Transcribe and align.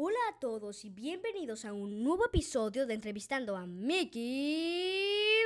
Hola 0.00 0.20
a 0.30 0.38
todos 0.38 0.84
y 0.84 0.90
bienvenidos 0.90 1.64
a 1.64 1.72
un 1.72 2.04
nuevo 2.04 2.24
episodio 2.26 2.86
de 2.86 2.94
Entrevistando 2.94 3.56
a 3.56 3.66
Mickey 3.66 5.42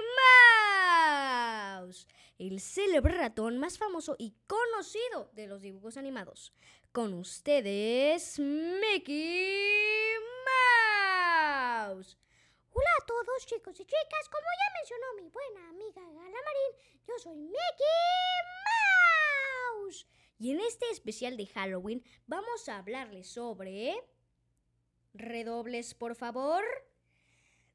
Mouse, 1.80 2.06
el 2.38 2.60
célebre 2.60 3.14
ratón 3.14 3.56
más 3.56 3.78
famoso 3.78 4.14
y 4.18 4.34
conocido 4.46 5.30
de 5.32 5.46
los 5.46 5.62
dibujos 5.62 5.96
animados. 5.96 6.52
Con 6.92 7.14
ustedes, 7.14 8.38
Mickey 8.38 10.12
Mouse. 11.88 12.18
Hola 12.74 12.90
a 13.00 13.06
todos 13.06 13.46
chicos 13.46 13.80
y 13.80 13.86
chicas, 13.86 14.28
como 14.30 14.44
ya 14.44 14.74
mencionó 14.78 15.14
mi 15.16 15.28
buena 15.30 15.70
amiga 15.70 16.02
Galamarín, 16.02 16.76
yo 17.08 17.18
soy 17.18 17.38
Mickey 17.38 17.56
Mouse. 19.86 20.06
Y 20.38 20.50
en 20.50 20.60
este 20.60 20.90
especial 20.90 21.38
de 21.38 21.46
Halloween 21.46 22.04
vamos 22.26 22.68
a 22.68 22.76
hablarles 22.76 23.30
sobre... 23.30 24.11
Redobles, 25.14 25.94
por 25.94 26.14
favor. 26.14 26.64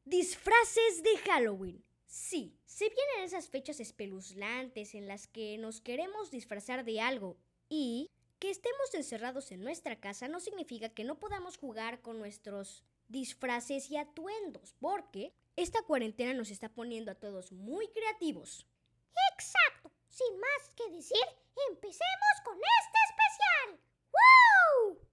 Disfraces 0.05 1.03
de 1.03 1.17
Halloween. 1.25 1.83
Sí, 2.05 2.57
se 2.65 2.89
vienen 2.89 3.25
esas 3.25 3.49
fechas 3.49 3.79
espeluznantes 3.79 4.95
en 4.95 5.07
las 5.07 5.27
que 5.27 5.57
nos 5.57 5.81
queremos 5.81 6.31
disfrazar 6.31 6.85
de 6.85 7.01
algo 7.01 7.37
y 7.69 8.11
que 8.39 8.49
estemos 8.49 8.93
encerrados 8.93 9.51
en 9.51 9.61
nuestra 9.61 9.99
casa 9.99 10.27
no 10.27 10.39
significa 10.39 10.89
que 10.89 11.03
no 11.03 11.19
podamos 11.19 11.57
jugar 11.57 12.01
con 12.01 12.19
nuestros 12.19 12.83
disfraces 13.07 13.89
y 13.89 13.97
atuendos, 13.97 14.75
porque 14.79 15.33
esta 15.55 15.81
cuarentena 15.81 16.33
nos 16.33 16.51
está 16.51 16.69
poniendo 16.69 17.11
a 17.11 17.15
todos 17.15 17.51
muy 17.51 17.87
creativos. 17.89 18.65
Exacto. 19.33 19.91
Sin 20.07 20.39
más 20.39 20.69
que 20.75 20.89
decir, 20.91 21.17
empecemos 21.69 22.41
con 22.43 22.57
este 22.57 22.97
especial. 23.09 23.79
¡Woo! 24.13 25.06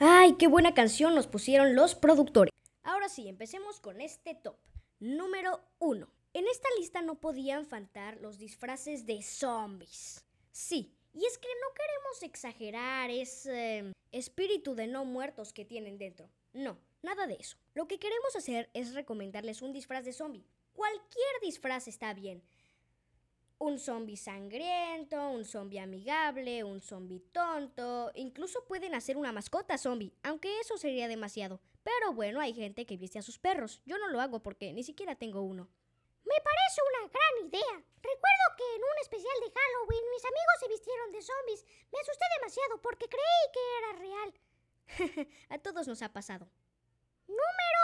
¡Ay, 0.00 0.36
qué 0.38 0.48
buena 0.48 0.72
canción 0.72 1.14
nos 1.14 1.26
pusieron 1.26 1.74
los 1.74 1.94
productores! 1.94 2.50
Ahora 2.82 3.08
sí, 3.10 3.28
empecemos 3.28 3.80
con 3.80 4.00
este 4.00 4.34
top. 4.34 4.56
Número 4.98 5.60
1. 5.78 6.08
En 6.32 6.46
esta 6.46 6.68
lista 6.78 7.02
no 7.02 7.20
podían 7.20 7.66
faltar 7.66 8.16
los 8.22 8.38
disfraces 8.38 9.04
de 9.04 9.22
zombies. 9.22 10.24
Sí, 10.50 10.93
y 11.14 11.24
es 11.24 11.38
que 11.38 11.48
no 11.62 11.72
queremos 11.74 12.22
exagerar 12.22 13.10
ese 13.10 13.92
espíritu 14.10 14.74
de 14.74 14.88
no 14.88 15.04
muertos 15.04 15.52
que 15.52 15.64
tienen 15.64 15.96
dentro. 15.96 16.28
No, 16.52 16.78
nada 17.02 17.26
de 17.26 17.34
eso. 17.34 17.56
Lo 17.74 17.86
que 17.86 17.98
queremos 17.98 18.34
hacer 18.36 18.68
es 18.74 18.94
recomendarles 18.94 19.62
un 19.62 19.72
disfraz 19.72 20.04
de 20.04 20.12
zombie. 20.12 20.44
Cualquier 20.72 21.40
disfraz 21.40 21.86
está 21.86 22.12
bien. 22.14 22.42
Un 23.58 23.78
zombie 23.78 24.16
sangriento, 24.16 25.30
un 25.30 25.44
zombie 25.44 25.78
amigable, 25.78 26.64
un 26.64 26.80
zombie 26.80 27.20
tonto. 27.32 28.10
Incluso 28.14 28.64
pueden 28.66 28.94
hacer 28.94 29.16
una 29.16 29.32
mascota 29.32 29.78
zombie, 29.78 30.12
aunque 30.24 30.58
eso 30.60 30.76
sería 30.76 31.06
demasiado. 31.06 31.60
Pero 31.84 32.12
bueno, 32.12 32.40
hay 32.40 32.52
gente 32.52 32.86
que 32.86 32.96
viste 32.96 33.20
a 33.20 33.22
sus 33.22 33.38
perros. 33.38 33.80
Yo 33.86 33.98
no 33.98 34.08
lo 34.08 34.20
hago 34.20 34.42
porque 34.42 34.72
ni 34.72 34.82
siquiera 34.82 35.14
tengo 35.14 35.42
uno. 35.42 35.68
Me 36.24 36.38
parece 36.40 36.80
una 36.88 37.08
gran 37.08 37.34
idea. 37.46 37.74
Recuerdo 38.00 38.44
que 38.56 38.66
en 38.76 38.82
un 38.82 38.98
especial 39.00 39.36
de 39.40 39.52
Halloween 39.52 40.10
mis 40.10 40.24
amigos 40.24 40.56
se 40.60 40.68
vistieron 40.68 41.12
de 41.12 41.22
zombies. 41.22 41.64
Me 41.92 42.00
asusté 42.00 42.24
demasiado 42.38 42.80
porque 42.80 43.08
creí 43.08 43.44
que 43.52 43.62
era 43.78 43.92
real. 44.04 44.30
a 45.50 45.58
todos 45.58 45.88
nos 45.88 46.02
ha 46.02 46.12
pasado. 46.12 46.48
Número 47.26 47.80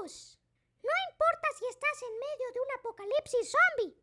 2. 0.00 0.38
No 0.82 0.92
importa 1.10 1.48
si 1.58 1.66
estás 1.66 2.02
en 2.02 2.14
medio 2.18 2.52
de 2.52 2.60
un 2.60 2.70
apocalipsis 2.78 3.52
zombie. 3.52 3.96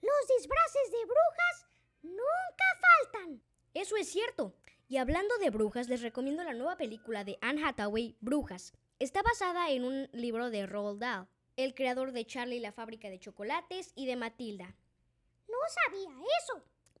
Los 0.00 0.28
disfraces 0.36 0.90
de 0.90 1.04
brujas 1.04 1.66
nunca 2.02 2.64
faltan. 2.80 3.42
Eso 3.74 3.96
es 3.96 4.08
cierto. 4.10 4.54
Y 4.88 4.98
hablando 4.98 5.36
de 5.38 5.50
brujas, 5.50 5.88
les 5.88 6.02
recomiendo 6.02 6.44
la 6.44 6.54
nueva 6.54 6.76
película 6.76 7.24
de 7.24 7.38
Anne 7.40 7.64
Hathaway, 7.64 8.16
Brujas. 8.20 8.74
Está 8.98 9.22
basada 9.22 9.70
en 9.70 9.84
un 9.84 10.08
libro 10.12 10.50
de 10.50 10.66
Roald 10.66 11.00
Dahl, 11.00 11.28
el 11.56 11.74
creador 11.74 12.12
de 12.12 12.26
Charlie 12.26 12.56
y 12.56 12.60
la 12.60 12.72
fábrica 12.72 13.10
de 13.10 13.18
chocolates 13.18 13.92
y 13.94 14.06
de 14.06 14.16
Matilda. 14.16 14.74
No 15.48 15.58
sabía 15.68 16.10
eso. 16.40 16.54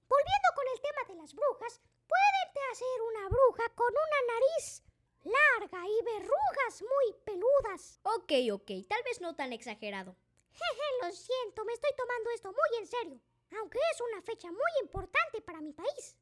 Volviendo 0.08 0.48
con 0.54 0.64
el 0.74 0.80
tema 0.80 1.08
de 1.08 1.14
las 1.22 1.34
brujas, 1.34 1.80
pueden 2.06 2.70
hacer 2.70 3.02
una 3.10 3.28
bruja 3.28 3.68
con 3.74 3.88
una 3.88 4.34
nariz 4.34 4.82
larga 5.24 5.86
y 5.86 6.04
verrugas 6.04 6.82
muy 6.82 7.14
peludas. 7.24 8.00
Ok, 8.02 8.32
ok, 8.52 8.86
tal 8.88 9.02
vez 9.04 9.20
no 9.20 9.34
tan 9.34 9.52
exagerado. 9.52 10.16
Jeje, 10.52 10.88
lo 11.00 11.12
siento, 11.12 11.64
me 11.64 11.72
estoy 11.72 11.90
tomando 11.96 12.30
esto 12.30 12.52
muy 12.52 12.78
en 12.78 12.86
serio, 12.86 13.20
aunque 13.58 13.78
es 13.92 14.00
una 14.00 14.22
fecha 14.22 14.48
muy 14.50 14.72
importante 14.82 15.40
para 15.40 15.60
mi 15.60 15.72
país. 15.72 16.16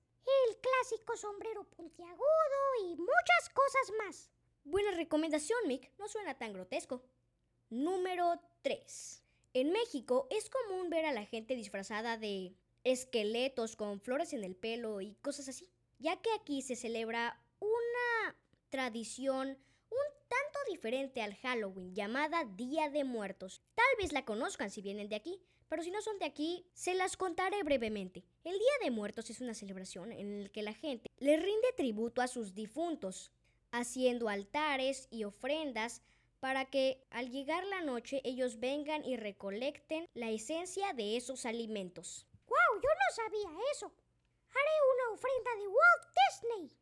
El 0.49 0.57
clásico 0.59 1.17
sombrero 1.17 1.65
puntiagudo 1.65 2.85
y 2.85 2.97
muchas 2.97 3.49
cosas 3.53 3.93
más. 3.99 4.31
Buena 4.65 4.93
recomendación, 4.93 5.59
Mick, 5.67 5.91
no 5.99 6.07
suena 6.07 6.39
tan 6.39 6.53
grotesco. 6.53 7.03
Número 7.71 8.41
3. 8.63 9.23
En 9.55 9.71
México 9.71 10.27
es 10.29 10.51
común 10.51 10.91
ver 10.91 11.07
a 11.07 11.13
la 11.13 11.25
gente 11.25 11.55
disfrazada 11.55 12.17
de 12.17 12.53
esqueletos 12.83 13.77
con 13.77 14.01
flores 14.01 14.33
en 14.33 14.43
el 14.43 14.57
pelo 14.57 15.01
y 15.01 15.15
cosas 15.23 15.49
así, 15.49 15.71
ya 16.01 16.21
que 16.21 16.31
aquí 16.33 16.63
se 16.63 16.75
celebra 16.75 17.41
una 17.61 18.37
tradición 18.71 19.51
un 19.51 20.27
tanto 20.27 20.59
diferente 20.69 21.23
al 21.23 21.37
Halloween 21.37 21.95
llamada 21.95 22.45
Día 22.45 22.91
de 22.91 23.05
Muertos. 23.05 23.63
Tal 23.77 23.87
vez 23.99 24.13
la 24.13 24.25
conozcan 24.25 24.73
si 24.73 24.83
vienen 24.83 25.09
de 25.09 25.15
aquí, 25.15 25.41
pero 25.69 25.85
si 25.85 25.93
no 25.93 26.03
son 26.03 26.19
de 26.19 26.25
aquí, 26.25 26.67
se 26.75 26.95
las 26.95 27.17
contaré 27.17 27.63
brevemente. 27.63 28.25
El 28.43 28.59
Día 28.59 28.73
de 28.83 28.91
Muertos 28.91 29.31
es 29.31 29.41
una 29.41 29.55
celebración 29.55 30.11
en 30.11 30.43
la 30.43 30.49
que 30.49 30.63
la 30.63 30.75
gente 30.75 31.09
le 31.19 31.37
rinde 31.37 31.73
tributo 31.77 32.21
a 32.21 32.27
sus 32.27 32.53
difuntos, 32.53 33.31
haciendo 33.71 34.29
altares 34.29 35.07
y 35.13 35.23
ofrendas 35.23 36.03
para 36.41 36.65
que 36.65 37.07
al 37.11 37.31
llegar 37.31 37.65
la 37.67 37.83
noche 37.83 38.23
ellos 38.25 38.59
vengan 38.59 39.05
y 39.05 39.17
recolecten 39.17 40.09
la 40.15 40.31
esencia 40.31 40.93
de 40.95 41.17
esos 41.17 41.47
alimentos. 41.47 42.27
¡Wow! 42.49 42.81
Yo 42.83 42.89
no 42.89 43.15
sabía 43.15 43.71
eso. 43.73 43.93
Haré 44.49 44.77
una 44.95 45.15
ofrenda 45.15 45.51
de 45.57 45.69
Walt 45.69 46.75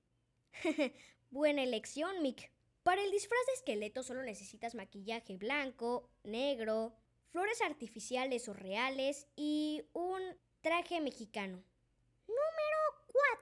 Disney. 0.63 0.95
Buena 1.31 1.63
elección, 1.63 2.23
Mick. 2.23 2.51
Para 2.83 3.03
el 3.03 3.11
disfraz 3.11 3.45
de 3.47 3.53
esqueleto 3.55 4.03
solo 4.03 4.23
necesitas 4.23 4.75
maquillaje 4.75 5.37
blanco, 5.37 6.09
negro, 6.23 6.95
flores 7.31 7.61
artificiales 7.61 8.49
o 8.49 8.55
reales 8.55 9.27
y 9.37 9.85
un 9.93 10.23
traje 10.63 11.01
mexicano. 11.01 11.63
Número 12.27 12.79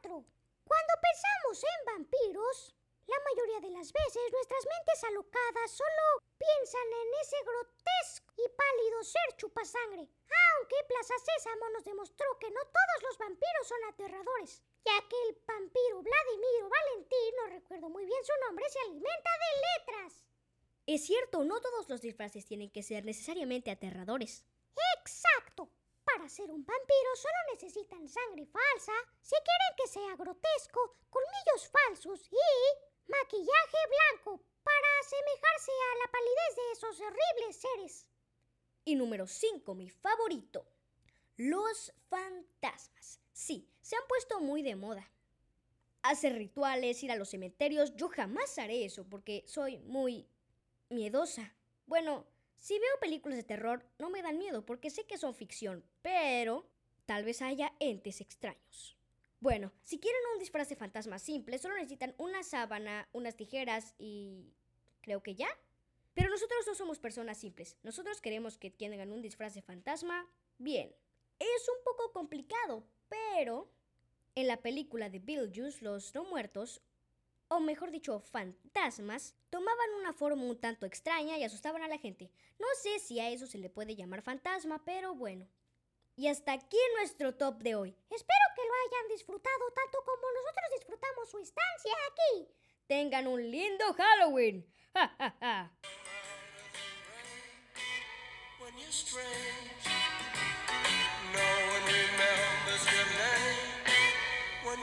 4. 0.01 0.25
Cuando 0.65 0.93
pensamos 1.01 1.63
en 1.63 1.87
vampiros, 1.95 2.75
la 3.07 3.19
mayoría 3.23 3.61
de 3.61 3.71
las 3.71 3.93
veces 3.93 4.33
nuestras 4.33 4.67
mentes 4.67 5.05
alocadas 5.05 5.71
solo 5.71 6.27
piensan 6.39 6.87
en 6.87 7.09
ese 7.23 7.37
grotesco 7.45 8.33
y 8.37 8.49
pálido 8.49 9.05
ser 9.05 9.37
chupasangre. 9.37 10.03
Aunque 10.03 10.77
Plaza 10.89 11.15
Sésamo 11.19 11.69
nos 11.71 11.85
demostró 11.85 12.27
que 12.39 12.51
no 12.51 12.61
todos 12.61 12.99
los 13.03 13.19
vampiros 13.19 13.67
son 13.67 13.85
aterradores, 13.85 14.63
ya 14.85 14.99
que 15.09 15.17
el 15.29 15.39
vampiro 15.47 16.03
Vladimiro 16.03 16.69
Valentín, 16.69 17.35
no 17.37 17.47
recuerdo 17.47 17.89
muy 17.89 18.05
bien 18.05 18.25
su 18.25 18.33
nombre, 18.47 18.69
se 18.69 18.81
alimenta 18.81 19.31
de 19.31 19.51
letras. 19.71 20.25
Es 20.87 21.05
cierto, 21.05 21.45
no 21.45 21.61
todos 21.61 21.89
los 21.89 22.01
disfraces 22.01 22.47
tienen 22.47 22.71
que 22.71 22.83
ser 22.83 23.05
necesariamente 23.05 23.71
aterradores. 23.71 24.45
Exacto. 24.99 25.69
Para 26.05 26.29
ser 26.29 26.51
un 26.51 26.65
vampiro 26.65 27.17
solo 27.17 27.35
necesitan 27.53 28.09
sangre 28.09 28.47
falsa, 28.47 28.93
si 29.21 29.35
quieren 29.35 29.77
que 29.77 29.89
sea 29.89 30.17
grotesco, 30.17 30.97
colmillos 31.11 31.69
falsos 31.69 32.29
y 32.31 32.96
maquillaje 33.09 33.79
blanco 33.89 34.43
para 34.63 34.87
asemejarse 35.01 35.73
a 35.73 35.99
la 35.99 36.11
palidez 36.11 36.57
de 36.57 36.73
esos 36.73 37.01
horribles 37.01 37.57
seres. 37.57 38.07
Y 38.85 38.95
número 38.95 39.27
5, 39.27 39.75
mi 39.75 39.91
favorito. 39.91 40.67
Los 41.37 41.93
fantasmas. 42.09 43.21
Sí, 43.33 43.69
se 43.83 43.97
han 43.97 44.07
puesto 44.09 44.41
muy 44.41 44.63
de 44.63 44.77
moda. 44.77 45.11
Hacer 46.03 46.35
rituales, 46.35 47.03
ir 47.03 47.13
a 47.13 47.17
los 47.17 47.31
cementerios, 47.31 47.95
yo 47.97 48.09
jamás 48.09 48.59
haré 48.59 48.85
eso 48.85 49.05
porque 49.09 49.45
soy 49.47 49.79
muy 49.79 50.29
miedosa. 50.89 51.55
Bueno, 51.87 52.27
si 52.59 52.79
veo 52.79 53.01
películas 53.01 53.37
de 53.37 53.43
terror 53.43 53.85
no 53.99 54.11
me 54.11 54.23
dan 54.23 54.39
miedo 54.39 54.65
porque 54.65 54.91
sé 54.91 55.07
que 55.07 55.19
son 55.19 55.35
ficción, 55.35 55.85
pero 56.03 56.69
tal 57.05 57.25
vez 57.25 57.43
haya 57.43 57.75
entes 57.81 58.21
extraños. 58.21 58.96
Bueno, 59.41 59.73
si 59.83 60.01
quieren 60.01 60.21
un 60.33 60.39
disfraz 60.39 60.69
de 60.69 60.77
fantasma 60.77 61.19
simple, 61.19 61.59
solo 61.59 61.75
necesitan 61.75 62.15
una 62.19 62.43
sábana, 62.43 63.09
unas 63.13 63.37
tijeras 63.37 63.95
y... 63.99 64.55
creo 65.03 65.23
que 65.23 65.35
ya. 65.35 65.49
Pero 66.15 66.31
nosotros 66.31 66.67
no 66.67 66.75
somos 66.75 66.99
personas 66.99 67.37
simples. 67.39 67.77
Nosotros 67.83 68.23
queremos 68.23 68.57
que 68.57 68.71
tengan 68.71 69.13
un 69.13 69.21
disfraz 69.21 69.55
de 69.55 69.61
fantasma 69.61 70.27
bien. 70.57 70.95
Es 71.39 71.69
un 71.69 71.85
poco 71.85 72.13
complicado, 72.13 72.87
pero 73.09 73.71
en 74.35 74.47
la 74.47 74.63
película 74.63 75.11
de 75.11 75.19
Beetlejuice, 75.19 75.85
Los 75.85 76.15
No 76.15 76.25
Muertos, 76.25 76.81
o 77.49 77.61
mejor 77.61 77.91
dicho, 77.91 78.21
fantasmas, 78.21 79.37
tomaban 79.51 79.95
una 80.01 80.13
forma 80.15 80.43
un 80.43 80.59
tanto 80.59 80.87
extraña 80.87 81.39
y 81.39 81.45
asustaban 81.45 81.83
a 81.83 81.89
la 81.89 81.99
gente. 81.99 82.31
No 82.59 82.67
sé 82.83 82.99
si 82.99 83.21
a 83.21 83.31
eso 83.31 83.47
se 83.47 83.59
le 83.59 83.71
puede 83.71 83.95
llamar 83.95 84.23
fantasma, 84.23 84.85
pero 84.85 85.15
bueno. 85.15 85.47
Y 86.19 86.29
hasta 86.29 86.53
aquí 86.53 86.79
nuestro 86.97 87.35
top 87.35 87.63
de 87.63 87.75
hoy. 87.75 87.95
Espero 88.11 88.47
que 88.55 88.63
lo 88.63 88.73
hayan 88.73 89.09
disfrutado 89.11 89.71
tanto 89.75 89.99
como 90.03 90.33
nosotros 90.33 90.65
disfrutamos 90.79 91.31
su 91.31 91.39
estancia 91.41 91.93
aquí. 92.11 92.49
Tengan 92.87 93.27
un 93.27 93.51
lindo 93.51 93.85
Halloween. 93.93 94.67
¡Ja, 94.95 95.15
ja, 95.19 95.37
ja! 95.39 95.71
When 104.65 104.83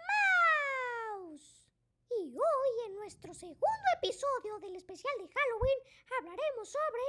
Y 2.21 2.37
hoy 2.37 2.85
en 2.85 2.95
nuestro 2.97 3.33
segundo 3.33 3.87
episodio 3.97 4.59
del 4.59 4.75
especial 4.75 5.11
de 5.17 5.27
Halloween 5.27 5.79
hablaremos 6.19 6.69
sobre... 6.69 7.01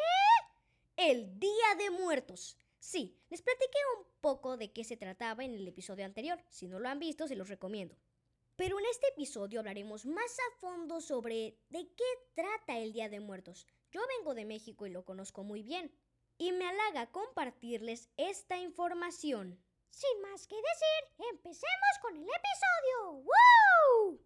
El 0.97 1.38
Día 1.38 1.75
de 1.76 1.91
Muertos. 1.91 2.56
Sí, 2.79 3.20
les 3.29 3.43
platiqué 3.43 3.79
un 3.99 4.06
poco 4.23 4.56
de 4.56 4.73
qué 4.73 4.85
se 4.85 4.97
trataba 4.97 5.44
en 5.44 5.53
el 5.53 5.69
episodio 5.69 6.06
anterior. 6.06 6.43
Si 6.49 6.67
no 6.67 6.79
lo 6.79 6.88
han 6.88 6.99
visto, 6.99 7.29
se 7.29 7.37
los 7.37 7.50
recomiendo. 7.50 7.94
Pero 8.56 8.79
en 8.79 8.87
este 8.87 9.09
episodio 9.09 9.61
hablaremos 9.61 10.06
más 10.06 10.38
a 10.38 10.56
fondo 10.61 11.03
sobre 11.03 11.58
de 11.69 11.93
qué 11.94 12.05
trata 12.35 12.79
el 12.79 12.94
Día 12.94 13.11
de 13.11 13.20
Muertos. 13.20 13.67
Yo 13.91 14.00
vengo 14.17 14.32
de 14.35 14.47
México 14.47 14.87
y 14.87 14.91
lo 14.91 15.05
conozco 15.05 15.44
muy 15.44 15.62
bien. 15.62 15.94
Y 16.38 16.53
me 16.53 16.67
halaga 16.67 17.11
compartirles 17.11 18.08
esta 18.17 18.56
información. 18.56 19.62
Sin 19.93 20.21
más 20.23 20.47
que 20.47 20.56
decir, 20.56 21.27
empecemos 21.31 21.99
con 22.00 22.17
el 22.17 22.23
episodio. 22.25 23.25
Down. 23.79 24.19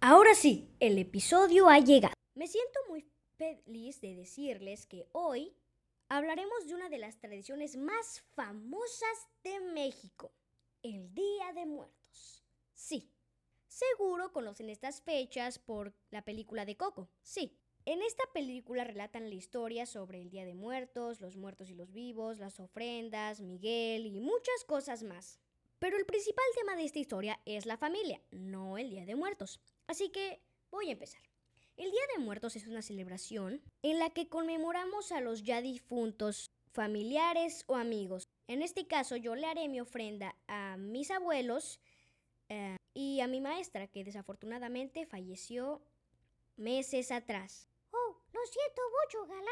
Ahora 0.00 0.34
sí, 0.34 0.70
el 0.80 0.98
episodio 0.98 1.68
ha 1.68 1.80
llegado. 1.80 2.14
Me 2.34 2.46
siento 2.46 2.78
muy 2.88 3.04
feliz 3.36 4.00
de 4.00 4.14
decirles 4.14 4.86
que 4.86 5.06
hoy 5.12 5.56
hablaremos 6.08 6.66
de 6.66 6.74
una 6.74 6.88
de 6.88 6.98
las 6.98 7.18
tradiciones 7.18 7.76
más 7.76 8.22
famosas 8.34 9.28
de 9.42 9.58
México, 9.60 10.32
el 10.82 11.14
Día 11.14 11.52
de 11.54 11.66
Muertos. 11.66 12.44
Sí, 12.74 13.10
seguro 13.66 14.32
conocen 14.32 14.70
estas 14.70 15.00
fechas 15.02 15.58
por 15.58 15.94
la 16.10 16.24
película 16.24 16.64
de 16.64 16.76
Coco. 16.76 17.10
Sí, 17.22 17.58
en 17.84 18.02
esta 18.02 18.24
película 18.32 18.84
relatan 18.84 19.28
la 19.28 19.34
historia 19.34 19.86
sobre 19.86 20.20
el 20.20 20.30
Día 20.30 20.44
de 20.44 20.54
Muertos, 20.54 21.20
los 21.20 21.36
muertos 21.36 21.70
y 21.70 21.74
los 21.74 21.92
vivos, 21.92 22.38
las 22.38 22.60
ofrendas, 22.60 23.40
Miguel 23.40 24.06
y 24.06 24.20
muchas 24.20 24.64
cosas 24.66 25.02
más. 25.02 25.40
Pero 25.78 25.96
el 25.96 26.06
principal 26.06 26.44
tema 26.56 26.76
de 26.76 26.84
esta 26.84 26.98
historia 26.98 27.40
es 27.44 27.66
la 27.66 27.76
familia, 27.76 28.20
no 28.30 28.78
el 28.78 28.90
Día 28.90 29.06
de 29.06 29.14
Muertos. 29.14 29.60
Así 29.86 30.10
que 30.10 30.42
voy 30.70 30.88
a 30.88 30.92
empezar. 30.92 31.22
El 31.76 31.90
Día 31.90 32.02
de 32.16 32.22
Muertos 32.22 32.56
es 32.56 32.66
una 32.66 32.82
celebración 32.82 33.62
en 33.82 33.98
la 34.00 34.10
que 34.10 34.28
conmemoramos 34.28 35.12
a 35.12 35.20
los 35.20 35.44
ya 35.44 35.62
difuntos 35.62 36.50
familiares 36.72 37.64
o 37.68 37.76
amigos. 37.76 38.28
En 38.48 38.62
este 38.62 38.86
caso 38.86 39.16
yo 39.16 39.34
le 39.34 39.46
haré 39.46 39.68
mi 39.68 39.78
ofrenda 39.78 40.34
a 40.46 40.78
mis 40.78 41.10
abuelos 41.10 41.80
eh, 42.48 42.76
y 42.94 43.20
a 43.20 43.28
mi 43.28 43.42
maestra 43.42 43.86
que 43.88 44.04
desafortunadamente 44.04 45.04
falleció 45.04 45.82
meses 46.56 47.12
atrás. 47.12 47.68
Oh, 47.90 48.16
lo 48.32 48.40
siento 48.46 48.82
mucho, 49.04 49.26
Gala. 49.26 49.50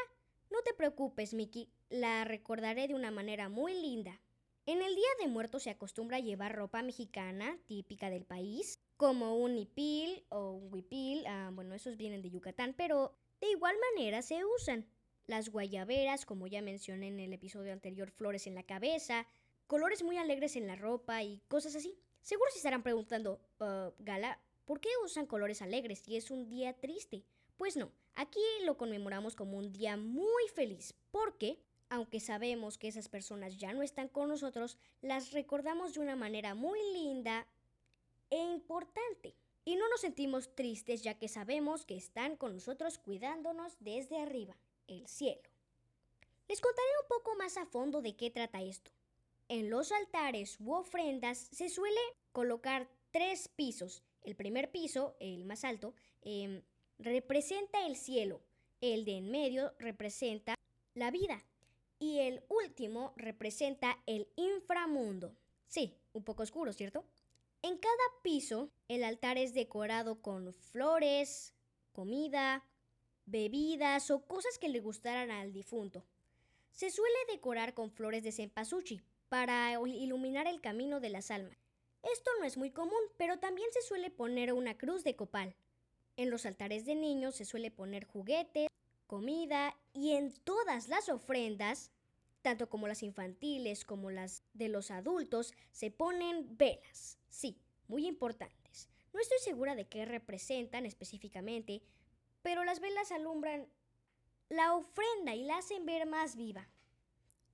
No 0.51 0.63
te 0.63 0.73
preocupes, 0.73 1.35
Miki, 1.35 1.69
la 1.91 2.25
recordaré 2.25 2.89
de 2.89 2.95
una 2.95 3.11
manera 3.11 3.51
muy 3.51 3.75
linda. 3.75 4.19
En 4.65 4.81
el 4.81 4.95
Día 4.95 5.09
de 5.21 5.29
Muertos 5.29 5.65
se 5.65 5.71
acostumbra 5.71 6.17
a 6.17 6.21
llevar 6.21 6.57
ropa 6.57 6.83
mexicana 6.83 7.59
típica 7.67 8.09
del 8.09 8.25
país, 8.25 8.81
como 8.97 9.37
un 9.37 9.57
nipil 9.57 10.25
o 10.31 10.53
un 10.53 10.73
huipil, 10.73 11.25
ah, 11.27 11.51
bueno, 11.53 11.75
esos 11.75 11.99
vienen 11.99 12.23
de 12.23 12.31
Yucatán, 12.31 12.75
pero 12.75 13.15
de 13.41 13.51
igual 13.51 13.77
manera 13.95 14.23
se 14.23 14.43
usan. 14.45 14.87
Las 15.27 15.49
guayaberas, 15.49 16.25
como 16.25 16.47
ya 16.47 16.63
mencioné 16.63 17.09
en 17.09 17.19
el 17.19 17.33
episodio 17.33 17.73
anterior, 17.73 18.11
flores 18.11 18.47
en 18.47 18.55
la 18.55 18.63
cabeza, 18.63 19.27
colores 19.67 20.05
muy 20.05 20.19
alegres 20.19 20.55
en 20.55 20.67
la 20.69 20.77
ropa 20.77 21.23
y 21.23 21.41
cosas 21.49 21.75
así. 21.75 21.99
Seguro 22.23 22.51
se 22.53 22.59
estarán 22.59 22.83
preguntando, 22.85 23.41
"Ah, 23.59 23.93
Gala, 23.99 24.41
¿por 24.65 24.81
qué 24.81 24.89
usan 25.05 25.27
colores 25.27 25.63
alegres 25.63 25.99
si 26.01 26.17
es 26.17 26.31
un 26.31 26.49
día 26.49 26.75
triste? 26.75 27.25
Pues 27.57 27.77
no, 27.77 27.91
aquí 28.15 28.41
lo 28.65 28.77
conmemoramos 28.77 29.35
como 29.35 29.59
un 29.59 29.73
día 29.73 29.97
muy 29.97 30.47
feliz, 30.55 30.95
porque, 31.11 31.59
aunque 31.89 32.21
sabemos 32.21 32.79
que 32.79 32.89
esas 32.89 33.09
personas 33.09 33.57
ya 33.57 33.73
no 33.73 33.83
están 33.83 34.09
con 34.09 34.29
nosotros, 34.29 34.79
las 35.01 35.33
recordamos 35.33 35.95
de 35.95 36.01
una 36.01 36.15
manera 36.17 36.55
muy 36.55 36.79
linda 36.93 37.47
e 38.31 38.39
importante. 38.39 39.35
Y 39.65 39.75
no 39.75 39.89
nos 39.89 40.01
sentimos 40.03 40.55
tristes 40.55 41.03
ya 41.03 41.19
que 41.19 41.27
sabemos 41.29 41.85
que 41.85 41.97
están 41.97 42.37
con 42.37 42.55
nosotros 42.55 42.99
cuidándonos 42.99 43.77
desde 43.81 44.19
arriba, 44.19 44.57
el 44.89 45.07
cielo. 45.07 45.43
Les 46.49 46.61
contaré 46.61 46.89
un 47.03 47.09
poco 47.09 47.37
más 47.37 47.57
a 47.57 47.67
fondo 47.67 48.03
de 48.03 48.17
qué 48.17 48.31
trata 48.31 48.63
esto. 48.63 48.93
En 49.49 49.71
los 49.71 49.93
altares 49.93 50.59
u 50.61 50.73
ofrendas 50.73 51.49
se 51.53 51.69
suele 51.69 52.01
colocar 52.33 52.89
tres 53.11 53.49
pisos. 53.49 54.03
El 54.23 54.37
primer 54.37 54.71
piso, 54.71 55.17
el 55.21 55.45
más 55.45 55.65
alto, 55.65 55.95
em, 56.23 56.63
representa 56.99 57.87
el 57.87 57.97
cielo. 57.97 58.43
El 58.81 59.05
de 59.05 59.19
en 59.19 59.31
medio 59.31 59.73
representa 59.79 60.55
la 60.95 61.11
vida. 61.11 61.45
Y 61.99 62.19
el 62.19 62.45
último 62.49 63.13
representa 63.17 63.99
el 64.07 64.29
inframundo. 64.37 65.35
Sí, 65.67 65.97
un 66.13 66.25
poco 66.25 66.43
oscuro, 66.43 66.73
¿cierto? 66.73 67.05
En 67.63 67.79
cada 67.79 68.23
piso, 68.23 68.71
el 68.89 69.03
altar 69.03 69.39
es 69.39 69.55
decorado 69.55 70.21
con 70.23 70.53
flores, 70.55 71.55
comida, 71.93 72.65
bebidas 73.27 74.11
o 74.11 74.21
cosas 74.27 74.59
que 74.59 74.69
le 74.69 74.81
gustaran 74.81 75.31
al 75.31 75.53
difunto. 75.53 76.05
Se 76.73 76.91
suele 76.91 77.17
decorar 77.31 77.75
con 77.75 77.91
flores 77.91 78.23
de 78.23 78.33
cempasúchil 78.33 79.03
para 79.29 79.73
iluminar 79.73 80.47
el 80.47 80.61
camino 80.61 81.01
de 81.01 81.11
las 81.11 81.31
almas. 81.31 81.59
Esto 82.13 82.31
no 82.39 82.45
es 82.45 82.57
muy 82.57 82.71
común, 82.71 83.01
pero 83.17 83.39
también 83.39 83.69
se 83.73 83.83
suele 83.83 84.11
poner 84.11 84.53
una 84.53 84.79
cruz 84.79 85.03
de 85.03 85.17
copal. 85.17 85.57
En 86.17 86.31
los 86.31 86.47
altares 86.47 86.85
de 86.87 86.95
niños 86.95 87.35
se 87.35 87.45
suele 87.45 87.71
poner 87.71 88.05
juguetes, 88.05 88.69
comida 89.07 89.77
y 89.93 90.13
en 90.13 90.33
todas 90.33 90.89
las 90.89 91.09
ofrendas, 91.09 91.91
tanto 92.43 92.69
como 92.69 92.87
las 92.87 93.03
infantiles 93.03 93.85
como 93.85 94.11
las 94.11 94.45
de 94.55 94.69
los 94.69 94.91
adultos, 94.91 95.53
se 95.73 95.91
ponen 95.91 96.57
velas. 96.57 97.19
Sí, 97.29 97.59
muy 97.89 98.07
importantes. 98.07 98.89
No 99.13 99.21
estoy 99.21 99.39
segura 99.39 99.75
de 99.75 99.89
qué 99.89 100.05
representan 100.05 100.87
específicamente, 100.87 101.83
pero 102.47 102.63
las 102.63 102.79
velas 102.79 103.11
alumbran 103.11 103.67
la 104.51 104.77
ofrenda 104.77 105.35
y 105.35 105.43
la 105.43 105.59
hacen 105.59 105.85
ver 105.85 106.07
más 106.07 106.37
viva. 106.37 106.69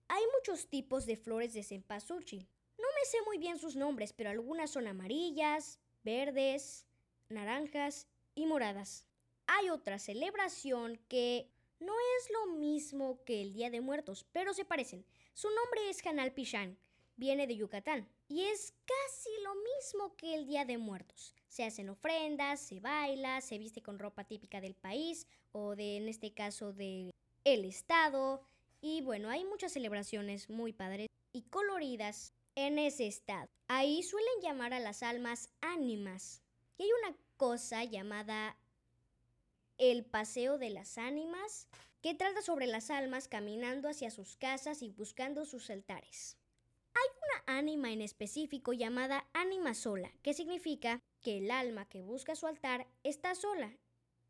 Hay 0.06 0.22
muchos 0.36 0.68
tipos 0.68 1.06
de 1.06 1.16
flores 1.16 1.54
de 1.54 1.62
cempasúchil. 1.62 2.46
No 2.76 2.86
me 2.94 3.06
sé 3.06 3.16
muy 3.24 3.38
bien 3.38 3.58
sus 3.58 3.74
nombres, 3.74 4.12
pero 4.12 4.28
algunas 4.28 4.70
son 4.70 4.86
amarillas, 4.86 5.80
verdes, 6.04 6.84
naranjas 7.30 8.06
y 8.34 8.44
moradas. 8.44 9.06
Hay 9.46 9.70
otra 9.70 9.98
celebración 9.98 11.00
que 11.08 11.50
no 11.80 11.94
es 12.18 12.30
lo 12.30 12.52
mismo 12.58 13.24
que 13.24 13.40
el 13.40 13.54
Día 13.54 13.70
de 13.70 13.80
Muertos, 13.80 14.26
pero 14.30 14.52
se 14.52 14.66
parecen. 14.66 15.06
Su 15.32 15.48
nombre 15.48 15.88
es 15.88 16.02
Canal 16.02 16.34
Pichán, 16.34 16.76
viene 17.16 17.46
de 17.46 17.56
Yucatán 17.56 18.10
y 18.28 18.42
es 18.42 18.74
casi 18.84 19.30
lo 19.42 19.54
mismo 19.54 20.14
que 20.18 20.34
el 20.34 20.44
Día 20.44 20.66
de 20.66 20.76
Muertos. 20.76 21.34
Se 21.52 21.64
hacen 21.64 21.90
ofrendas, 21.90 22.60
se 22.60 22.80
baila, 22.80 23.42
se 23.42 23.58
viste 23.58 23.82
con 23.82 23.98
ropa 23.98 24.24
típica 24.24 24.62
del 24.62 24.74
país 24.74 25.26
o 25.52 25.76
de, 25.76 25.98
en 25.98 26.08
este 26.08 26.32
caso, 26.32 26.72
de 26.72 27.10
el 27.44 27.66
estado. 27.66 28.40
Y 28.80 29.02
bueno, 29.02 29.28
hay 29.28 29.44
muchas 29.44 29.72
celebraciones 29.72 30.48
muy 30.48 30.72
padres 30.72 31.08
y 31.30 31.42
coloridas 31.42 32.32
en 32.54 32.78
ese 32.78 33.06
estado. 33.06 33.50
Ahí 33.68 34.02
suelen 34.02 34.40
llamar 34.40 34.72
a 34.72 34.80
las 34.80 35.02
almas 35.02 35.50
ánimas. 35.60 36.40
Y 36.78 36.84
hay 36.84 36.90
una 37.02 37.14
cosa 37.36 37.84
llamada 37.84 38.56
el 39.76 40.06
Paseo 40.06 40.56
de 40.56 40.70
las 40.70 40.96
Ánimas, 40.96 41.68
que 42.00 42.14
trata 42.14 42.40
sobre 42.40 42.66
las 42.66 42.88
almas 42.88 43.28
caminando 43.28 43.90
hacia 43.90 44.10
sus 44.10 44.36
casas 44.36 44.80
y 44.80 44.88
buscando 44.88 45.44
sus 45.44 45.68
altares. 45.68 46.38
Ánima 47.46 47.92
en 47.92 48.00
específico 48.00 48.72
llamada 48.72 49.28
ánima 49.32 49.74
sola, 49.74 50.12
que 50.22 50.34
significa 50.34 51.00
que 51.20 51.38
el 51.38 51.50
alma 51.50 51.88
que 51.88 52.02
busca 52.02 52.34
su 52.34 52.46
altar 52.46 52.86
está 53.04 53.34
sola 53.34 53.76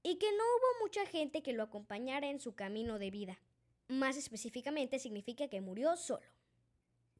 y 0.02 0.16
que 0.16 0.30
no 0.32 0.44
hubo 0.44 0.84
mucha 0.84 1.06
gente 1.06 1.42
que 1.42 1.52
lo 1.52 1.62
acompañara 1.62 2.28
en 2.28 2.40
su 2.40 2.54
camino 2.54 2.98
de 2.98 3.10
vida. 3.10 3.38
Más 3.88 4.16
específicamente 4.16 4.98
significa 4.98 5.48
que 5.48 5.60
murió 5.60 5.96
solo. 5.96 6.26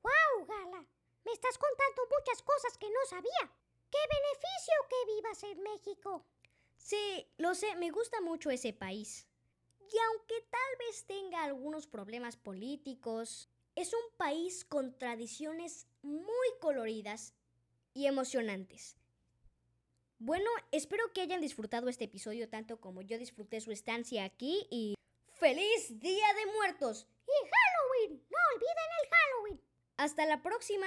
¡Wow, 0.02 0.46
Gala! 0.46 0.86
Me 1.24 1.32
estás 1.32 1.58
contando 1.58 2.02
muchas 2.18 2.42
cosas 2.42 2.76
que 2.78 2.88
no 2.90 3.06
sabía. 3.08 3.52
¡Qué 3.90 3.98
beneficio 4.10 4.74
que 4.88 5.14
vivas 5.14 5.42
en 5.44 5.62
México! 5.62 6.24
Sí, 6.76 7.26
lo 7.36 7.54
sé, 7.54 7.76
me 7.76 7.90
gusta 7.90 8.20
mucho 8.20 8.50
ese 8.50 8.72
país. 8.72 9.26
Y 9.80 9.98
aunque 9.98 10.40
tal 10.50 10.76
vez 10.78 11.04
tenga 11.04 11.44
algunos 11.44 11.86
problemas 11.86 12.36
políticos, 12.36 13.48
es 13.74 13.92
un 13.92 14.16
país 14.16 14.64
con 14.64 14.98
tradiciones 14.98 15.86
muy 16.02 16.48
coloridas 16.60 17.34
y 17.94 18.06
emocionantes. 18.06 18.96
Bueno, 20.18 20.48
espero 20.70 21.12
que 21.12 21.22
hayan 21.22 21.40
disfrutado 21.40 21.88
este 21.88 22.04
episodio 22.04 22.48
tanto 22.48 22.80
como 22.80 23.02
yo 23.02 23.18
disfruté 23.18 23.60
su 23.60 23.72
estancia 23.72 24.24
aquí 24.24 24.66
y 24.70 24.94
¡Feliz 25.42 25.98
Día 25.98 26.26
de 26.34 26.52
Muertos! 26.52 27.08
¡Y 27.26 27.48
Halloween! 27.48 28.24
¡No 28.30 28.38
olviden 28.54 28.88
el 29.02 29.08
Halloween! 29.10 29.60
Hasta 29.96 30.26
la 30.26 30.42
próxima. 30.42 30.86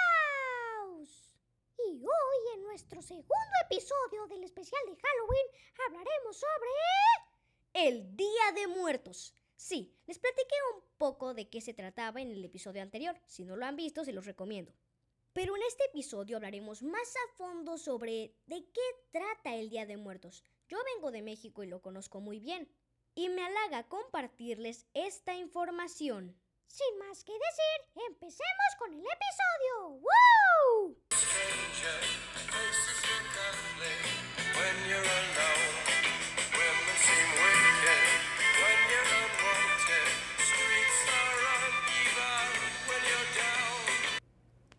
Y 1.87 2.03
hoy 2.03 2.55
en 2.55 2.63
nuestro 2.63 3.01
segundo 3.01 3.55
episodio 3.65 4.27
del 4.27 4.43
especial 4.43 4.81
de 4.85 4.95
Halloween 4.95 5.45
hablaremos 5.87 6.37
sobre... 6.37 6.69
El 7.73 8.17
Día 8.17 8.51
de 8.53 8.67
Muertos. 8.67 9.33
Sí, 9.55 9.95
les 10.05 10.19
platiqué 10.19 10.55
un 10.75 10.83
poco 10.97 11.33
de 11.33 11.49
qué 11.49 11.61
se 11.61 11.73
trataba 11.73 12.21
en 12.21 12.31
el 12.31 12.43
episodio 12.43 12.81
anterior. 12.81 13.19
Si 13.25 13.45
no 13.45 13.55
lo 13.55 13.65
han 13.65 13.77
visto, 13.77 14.03
se 14.03 14.11
los 14.11 14.25
recomiendo. 14.25 14.73
Pero 15.33 15.55
en 15.55 15.61
este 15.63 15.85
episodio 15.85 16.35
hablaremos 16.35 16.83
más 16.83 17.15
a 17.15 17.35
fondo 17.37 17.77
sobre 17.77 18.35
de 18.45 18.65
qué 18.73 18.81
trata 19.11 19.55
el 19.55 19.69
Día 19.69 19.85
de 19.85 19.95
Muertos. 19.95 20.43
Yo 20.67 20.77
vengo 20.95 21.11
de 21.11 21.21
México 21.21 21.63
y 21.63 21.67
lo 21.67 21.81
conozco 21.81 22.19
muy 22.19 22.39
bien. 22.39 22.69
Y 23.15 23.29
me 23.29 23.43
halaga 23.43 23.87
compartirles 23.87 24.85
esta 24.93 25.35
información. 25.35 26.37
Sin 26.71 26.97
más 26.99 27.21
que 27.25 27.33
decir, 27.33 28.05
empecemos 28.07 28.75
con 28.79 28.93
el 28.93 29.01
episodio. 29.01 29.99
Down. 30.71 30.95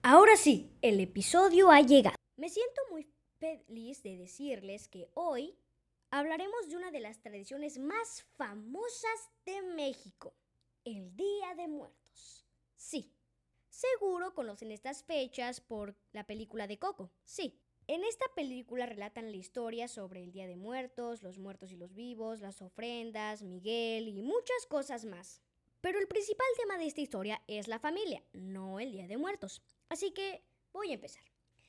Ahora 0.02 0.37
sí, 0.37 0.72
el 0.80 0.99
episodio 0.99 1.70
ha 1.70 1.82
llegado. 1.82 2.16
Me 2.37 2.49
siento 2.49 2.80
muy 2.90 3.06
feliz 3.38 4.02
de 4.02 4.16
decirles 4.16 4.88
que 4.88 5.11
hoy 5.12 5.58
hablaremos 6.11 6.70
de 6.70 6.76
una 6.76 6.90
de 6.90 7.00
las 7.00 7.20
tradiciones 7.20 7.78
más 7.78 8.22
famosas 8.38 9.30
de 9.44 9.61
México, 9.61 10.32
el 10.87 11.14
Día 11.14 11.31
de 11.54 11.68
Muertos. 11.68 12.47
Sí, 12.76 13.14
seguro 13.68 14.35
conocen 14.35 14.73
estas 14.73 15.04
fechas 15.04 15.61
por 15.61 15.97
la 16.12 16.26
película 16.26 16.66
de 16.66 16.78
Coco. 16.78 17.12
Sí, 17.25 17.61
en 17.88 18.04
esta 18.04 18.26
película 18.35 18.87
relatan 18.87 19.30
la 19.30 19.37
historia 19.37 19.88
sobre 19.88 20.23
el 20.23 20.32
Día 20.32 20.47
de 20.47 20.56
Muertos, 20.56 21.23
los 21.23 21.38
muertos 21.38 21.73
y 21.73 21.76
los 21.76 21.94
vivos, 21.94 22.40
las 22.40 22.62
ofrendas, 22.62 23.42
Miguel 23.42 24.09
y 24.09 24.23
muchas 24.23 24.66
cosas 24.68 25.04
más. 25.04 25.42
Pero 25.80 25.99
el 25.99 26.06
principal 26.06 26.47
tema 26.56 26.78
de 26.78 26.87
esta 26.87 27.00
historia 27.00 27.42
es 27.49 27.66
la 27.66 27.80
familia, 27.80 28.23
no 28.32 28.78
el 28.78 28.92
Día 28.92 29.09
de 29.09 29.16
Muertos. 29.16 29.62
Así 29.88 30.12
que 30.12 30.44
voy 30.73 30.92
a 30.92 30.94
empezar. 30.94 31.25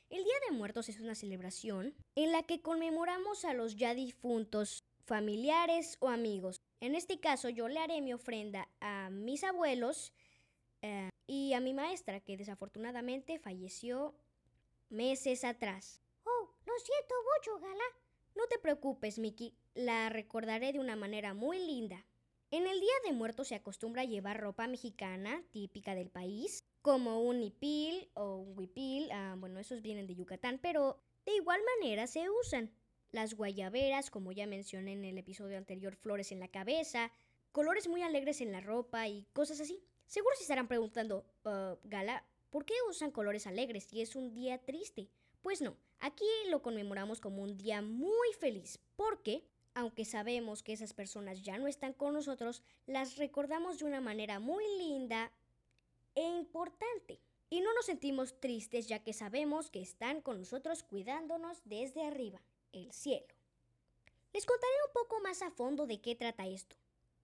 El 0.10 0.24
Día 0.24 0.36
de 0.48 0.56
Muertos 0.56 0.90
es 0.90 1.00
una 1.00 1.16
celebración 1.16 1.96
en 2.14 2.32
la 2.32 2.44
que 2.44 2.62
conmemoramos 2.62 3.44
a 3.44 3.54
los 3.54 3.76
ya 3.76 3.96
difuntos 3.96 4.86
familiares 5.06 5.98
o 6.00 6.10
amigos. 6.10 6.62
En 6.80 6.96
este 6.96 7.20
caso 7.20 7.50
yo 7.50 7.68
le 7.68 7.80
haré 7.80 8.02
mi 8.02 8.14
ofrenda 8.14 8.70
a 8.80 9.10
mis 9.10 9.44
abuelos 9.44 10.14
eh, 10.82 11.10
y 11.28 11.54
a 11.54 11.60
mi 11.60 11.74
maestra 11.74 12.20
que 12.20 12.38
desafortunadamente 12.38 13.40
falleció 13.40 14.16
meses 14.90 15.44
atrás. 15.44 16.02
Oh, 16.26 16.50
lo 16.66 16.74
siento 16.80 17.16
mucho, 17.36 17.60
Gala. 17.60 17.84
No 18.36 18.48
te 18.48 18.60
preocupes, 18.60 19.20
Miki, 19.20 19.56
la 19.76 20.10
recordaré 20.10 20.74
de 20.74 20.80
una 20.80 20.96
manera 20.96 21.34
muy 21.34 21.60
linda. 21.60 22.06
En 22.52 22.68
el 22.68 22.80
Día 22.80 22.94
de 23.06 23.14
Muertos 23.14 23.48
se 23.48 23.56
acostumbra 23.56 24.04
llevar 24.04 24.40
ropa 24.40 24.68
mexicana 24.68 25.44
típica 25.52 25.96
del 25.96 26.10
país, 26.10 26.64
como 26.82 27.22
un 27.22 27.42
hipil 27.42 28.10
o 28.14 28.38
un 28.38 28.58
huipil, 28.58 29.10
ah, 29.12 29.36
bueno, 29.40 29.60
esos 29.60 29.82
vienen 29.82 30.06
de 30.06 30.16
Yucatán, 30.16 30.60
pero 30.62 31.00
de 31.26 31.36
igual 31.36 31.62
manera 31.80 32.06
se 32.08 32.30
usan. 32.30 32.72
Las 33.14 33.36
guayaberas, 33.36 34.10
como 34.10 34.32
ya 34.32 34.48
mencioné 34.48 34.94
en 34.94 35.06
el 35.06 35.20
episodio 35.20 35.60
anterior, 35.60 35.96
flores 35.96 36.32
en 36.32 36.40
la 36.40 36.48
cabeza, 36.48 37.12
colores 37.52 37.88
muy 37.88 38.02
alegres 38.02 38.42
en 38.42 38.52
la 38.52 38.60
ropa 38.60 39.08
y 39.08 39.28
cosas 39.34 39.62
así. 39.62 39.84
Seguro 40.08 40.36
se 40.36 40.42
estarán 40.42 40.68
preguntando, 40.68 41.24
"Ah, 41.46 41.78
Gala, 41.84 42.26
¿por 42.50 42.66
qué 42.66 42.74
usan 42.90 43.12
colores 43.12 43.46
alegres 43.46 43.84
si 43.84 44.02
es 44.02 44.16
un 44.16 44.34
día 44.34 44.58
triste? 44.58 45.10
Pues 45.44 45.62
no, 45.62 45.78
aquí 46.00 46.26
lo 46.50 46.64
conmemoramos 46.64 47.22
como 47.22 47.44
un 47.44 47.56
día 47.56 47.84
muy 47.84 48.34
feliz, 48.40 48.80
porque, 48.96 49.46
aunque 49.76 50.06
sabemos 50.06 50.64
que 50.64 50.74
esas 50.74 50.94
personas 50.96 51.44
ya 51.44 51.60
no 51.60 51.68
están 51.68 51.94
con 51.94 52.16
nosotros, 52.16 52.64
las 52.88 53.18
recordamos 53.18 53.78
de 53.78 53.86
una 53.86 54.02
manera 54.02 54.40
muy 54.40 54.64
linda 54.80 55.32
e 56.16 56.24
importante. 56.24 57.20
Y 57.52 57.62
no 57.62 57.72
nos 57.76 57.86
sentimos 57.86 58.40
tristes 58.40 58.88
ya 58.88 59.04
que 59.04 59.14
sabemos 59.14 59.70
que 59.70 59.82
están 59.84 60.22
con 60.22 60.40
nosotros 60.40 60.82
cuidándonos 60.82 61.62
desde 61.66 62.02
arriba, 62.02 62.42
el 62.74 62.92
cielo. 62.92 63.28
Les 64.34 64.46
contaré 64.46 64.74
un 64.88 64.94
poco 64.94 65.22
más 65.22 65.42
a 65.42 65.52
fondo 65.52 65.86
de 65.86 66.02
qué 66.02 66.16
trata 66.16 66.48
esto. 66.48 66.76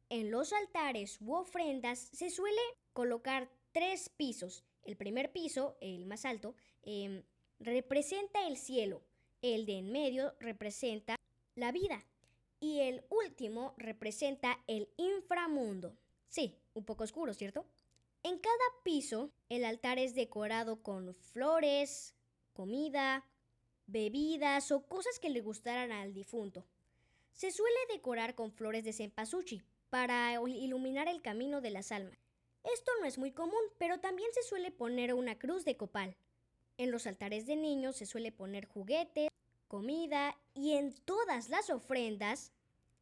En 0.09 0.31
los 0.31 0.53
altares 0.53 1.19
u 1.21 1.33
ofrendas 1.33 1.99
se 1.99 2.29
suele 2.29 2.61
colocar 2.93 3.49
tres 3.71 4.09
pisos. 4.09 4.63
El 4.83 4.95
primer 4.95 5.31
piso, 5.31 5.77
el 5.81 6.05
más 6.05 6.25
alto, 6.25 6.55
em, 6.83 7.23
representa 7.59 8.47
el 8.47 8.57
cielo. 8.57 9.03
El 9.41 9.65
de 9.65 9.79
en 9.79 9.91
medio 9.91 10.33
representa 10.39 11.15
la 11.55 11.71
vida. 11.71 12.05
Y 12.59 12.79
el 12.79 13.03
último 13.09 13.73
representa 13.77 14.59
el 14.67 14.89
inframundo. 14.97 15.95
Sí, 16.27 16.57
un 16.73 16.85
poco 16.85 17.03
oscuro, 17.03 17.33
¿cierto? 17.33 17.65
En 18.23 18.37
cada 18.37 18.83
piso, 18.83 19.31
el 19.47 19.63
altar 19.63 19.97
es 19.97 20.13
decorado 20.13 20.83
con 20.83 21.15
flores, 21.15 22.13
comida, 22.53 23.25
bebidas 23.91 24.71
o 24.71 24.85
cosas 24.85 25.19
que 25.19 25.29
le 25.29 25.41
gustaran 25.41 25.91
al 25.91 26.13
difunto. 26.13 26.65
Se 27.33 27.51
suele 27.51 27.77
decorar 27.91 28.35
con 28.35 28.51
flores 28.51 28.83
de 28.83 28.93
cempasúchil 28.93 29.63
para 29.89 30.33
iluminar 30.33 31.07
el 31.07 31.21
camino 31.21 31.61
de 31.61 31.71
las 31.71 31.91
almas. 31.91 32.19
Esto 32.63 32.91
no 32.99 33.05
es 33.05 33.17
muy 33.17 33.31
común, 33.31 33.61
pero 33.77 33.99
también 33.99 34.29
se 34.33 34.43
suele 34.43 34.71
poner 34.71 35.13
una 35.13 35.39
cruz 35.39 35.65
de 35.65 35.77
copal. 35.77 36.15
En 36.77 36.91
los 36.91 37.07
altares 37.07 37.45
de 37.45 37.55
niños 37.55 37.95
se 37.95 38.05
suele 38.05 38.31
poner 38.31 38.65
juguetes, 38.65 39.29
comida 39.67 40.37
y 40.53 40.73
en 40.73 40.93
todas 40.93 41.49
las 41.49 41.69
ofrendas, 41.69 42.51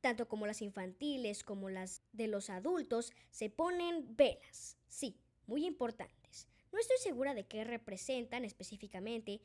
tanto 0.01 0.27
como 0.27 0.45
las 0.45 0.61
infantiles 0.61 1.43
como 1.43 1.69
las 1.69 2.03
de 2.11 2.27
los 2.27 2.49
adultos, 2.49 3.11
se 3.31 3.49
ponen 3.49 4.15
velas. 4.15 4.77
Sí, 4.87 5.17
muy 5.47 5.65
importantes. 5.65 6.47
No 6.71 6.79
estoy 6.79 6.97
segura 6.97 7.33
de 7.33 7.47
qué 7.47 7.63
representan 7.63 8.45
específicamente, 8.45 9.41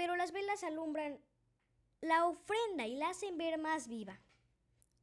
pero 0.00 0.16
las 0.16 0.32
velas 0.32 0.64
alumbran 0.64 1.20
la 2.00 2.26
ofrenda 2.26 2.86
y 2.86 2.96
la 2.96 3.10
hacen 3.10 3.36
ver 3.36 3.58
más 3.58 3.86
viva. 3.86 4.18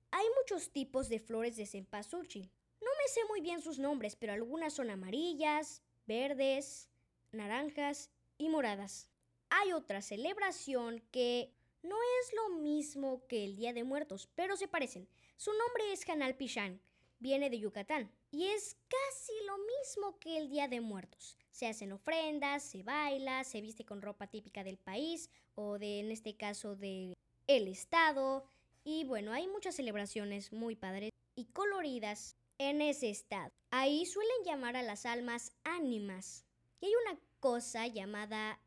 Hay 0.09 0.25
muchos 0.39 0.71
tipos 0.71 1.07
de 1.07 1.19
flores 1.19 1.55
de 1.55 1.67
cempasúchil. 1.67 2.49
No 2.81 2.89
me 2.97 3.07
sé 3.07 3.19
muy 3.29 3.41
bien 3.41 3.61
sus 3.61 3.77
nombres, 3.77 4.15
pero 4.15 4.33
algunas 4.33 4.73
son 4.73 4.89
amarillas, 4.89 5.83
verdes, 6.07 6.89
naranjas 7.31 8.09
y 8.39 8.49
moradas. 8.49 9.07
Hay 9.51 9.71
otra 9.71 10.01
celebración 10.01 11.03
que 11.11 11.53
no 11.83 11.97
es 12.19 12.33
lo 12.33 12.57
mismo 12.57 13.21
que 13.27 13.43
el 13.43 13.55
Día 13.55 13.73
de 13.73 13.83
Muertos, 13.83 14.27
pero 14.33 14.57
se 14.57 14.67
parecen. 14.67 15.07
Su 15.35 15.51
nombre 15.51 15.93
es 15.93 16.09
Hanal 16.09 16.35
Pichán, 16.35 16.81
viene 17.19 17.51
de 17.51 17.59
Yucatán 17.59 18.11
y 18.31 18.47
es 18.47 18.75
casi 18.87 19.33
lo 19.45 19.59
mismo 19.59 20.17
que 20.17 20.39
el 20.39 20.49
Día 20.49 20.67
de 20.67 20.81
Muertos. 20.81 21.37
Se 21.57 21.65
hacen 21.65 21.91
ofrendas, 21.91 22.61
se 22.61 22.83
baila, 22.83 23.43
se 23.43 23.61
viste 23.61 23.83
con 23.83 24.03
ropa 24.03 24.27
típica 24.27 24.63
del 24.63 24.77
país 24.77 25.31
o 25.55 25.79
de, 25.79 26.01
en 26.01 26.11
este 26.11 26.35
caso, 26.37 26.75
del 26.75 27.15
el 27.47 27.67
estado. 27.67 28.45
Y 28.83 29.05
bueno, 29.05 29.33
hay 29.33 29.47
muchas 29.47 29.73
celebraciones 29.73 30.53
muy 30.53 30.75
padres 30.75 31.09
y 31.35 31.45
coloridas 31.45 32.35
en 32.59 32.83
ese 32.83 33.09
estado. 33.09 33.51
Ahí 33.71 34.05
suelen 34.05 34.43
llamar 34.45 34.77
a 34.77 34.83
las 34.83 35.07
almas 35.07 35.51
ánimas. 35.63 36.45
Y 36.79 36.85
hay 36.85 36.91
una 37.07 37.19
cosa 37.39 37.87
llamada 37.87 38.59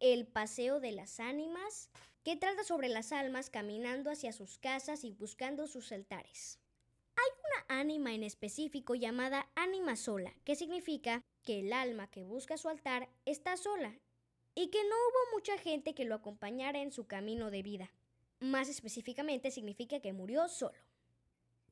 el 0.00 0.26
Paseo 0.26 0.80
de 0.80 0.92
las 0.92 1.20
Ánimas, 1.20 1.90
que 2.24 2.36
trata 2.36 2.64
sobre 2.64 2.88
las 2.88 3.12
almas 3.12 3.50
caminando 3.50 4.10
hacia 4.10 4.32
sus 4.32 4.56
casas 4.56 5.04
y 5.04 5.10
buscando 5.10 5.66
sus 5.66 5.92
altares. 5.92 6.58
Hay 7.16 7.30
una 7.44 7.80
ánima 7.80 8.14
en 8.14 8.22
específico 8.22 8.94
llamada 8.94 9.50
ánima 9.56 9.96
sola, 9.96 10.32
que 10.46 10.56
significa 10.56 11.22
que 11.46 11.60
el 11.60 11.72
alma 11.72 12.10
que 12.10 12.24
busca 12.24 12.58
su 12.58 12.68
altar 12.68 13.08
está 13.24 13.56
sola 13.56 13.98
y 14.54 14.68
que 14.68 14.82
no 14.82 14.96
hubo 14.96 15.36
mucha 15.36 15.56
gente 15.56 15.94
que 15.94 16.04
lo 16.04 16.16
acompañara 16.16 16.80
en 16.80 16.92
su 16.92 17.06
camino 17.06 17.50
de 17.50 17.62
vida. 17.62 17.90
Más 18.40 18.68
específicamente 18.68 19.50
significa 19.50 20.00
que 20.00 20.12
murió 20.12 20.48
solo. 20.48 20.78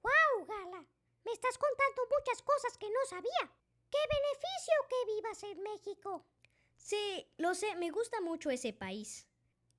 ¡Wow, 0.02 0.46
Gala! 0.46 0.86
Me 1.24 1.32
estás 1.32 1.58
contando 1.58 2.02
muchas 2.18 2.40
cosas 2.42 2.78
que 2.78 2.88
no 2.88 3.04
sabía. 3.08 3.52
¡Qué 3.90 3.98
beneficio 4.16 4.74
que 4.88 5.14
vivas 5.14 5.42
en 5.42 5.62
México! 5.62 6.24
Sí, 6.76 7.26
lo 7.38 7.54
sé, 7.54 7.74
me 7.74 7.90
gusta 7.90 8.20
mucho 8.20 8.50
ese 8.50 8.72
país. 8.72 9.26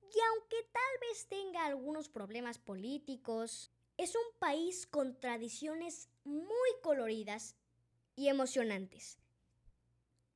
Y 0.02 0.20
aunque 0.20 0.62
tal 0.72 0.98
vez 1.00 1.26
tenga 1.26 1.64
algunos 1.64 2.08
problemas 2.08 2.58
políticos, 2.58 3.70
es 3.96 4.14
un 4.14 4.38
país 4.38 4.86
con 4.86 5.18
tradiciones 5.18 6.10
muy 6.24 6.70
coloridas 6.82 7.56
y 8.14 8.28
emocionantes. 8.28 9.18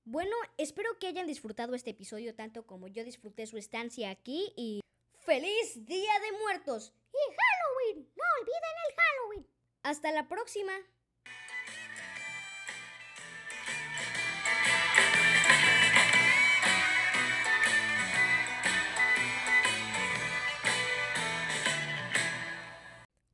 Bueno, 0.04 0.34
espero 0.56 0.98
que 0.98 1.06
hayan 1.06 1.26
disfrutado 1.26 1.74
este 1.74 1.90
episodio 1.90 2.34
tanto 2.34 2.66
como 2.66 2.88
yo 2.88 3.04
disfruté 3.04 3.46
su 3.46 3.56
estancia 3.58 4.10
aquí 4.10 4.52
y 4.56 4.80
¡Feliz 5.18 5.86
Día 5.86 6.12
de 6.20 6.38
Muertos! 6.38 6.92
¡Y 7.12 7.34
Halloween! 7.36 8.10
¡No 8.16 8.24
olviden 8.40 8.74
el 8.88 8.94
Halloween! 8.96 9.46
Hasta 9.82 10.10
la 10.12 10.26
próxima. 10.28 10.72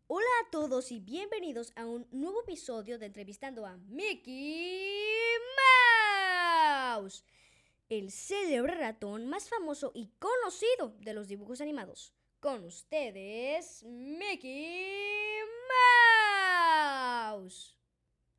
Hola 0.09 0.27
a 0.47 0.51
todos 0.51 0.91
y 0.93 1.01
bienvenidos 1.01 1.73
a 1.77 1.87
un 1.87 2.07
nuevo 2.11 2.43
episodio 2.43 2.99
de 2.99 3.07
Entrevistando 3.07 3.67
a 3.67 3.77
Mickey 3.77 5.05
Mouse, 5.57 6.16
el 7.88 8.11
célebre 8.11 8.75
ratón 8.75 9.26
más 9.26 9.49
famoso 9.49 9.93
y 9.95 10.09
conocido 10.19 10.95
de 11.00 11.12
los 11.12 11.29
dibujos 11.29 11.61
animados. 11.61 12.15
Con 12.41 12.65
ustedes, 12.65 13.83
Mickey 13.85 15.41
Mouse. 17.29 17.76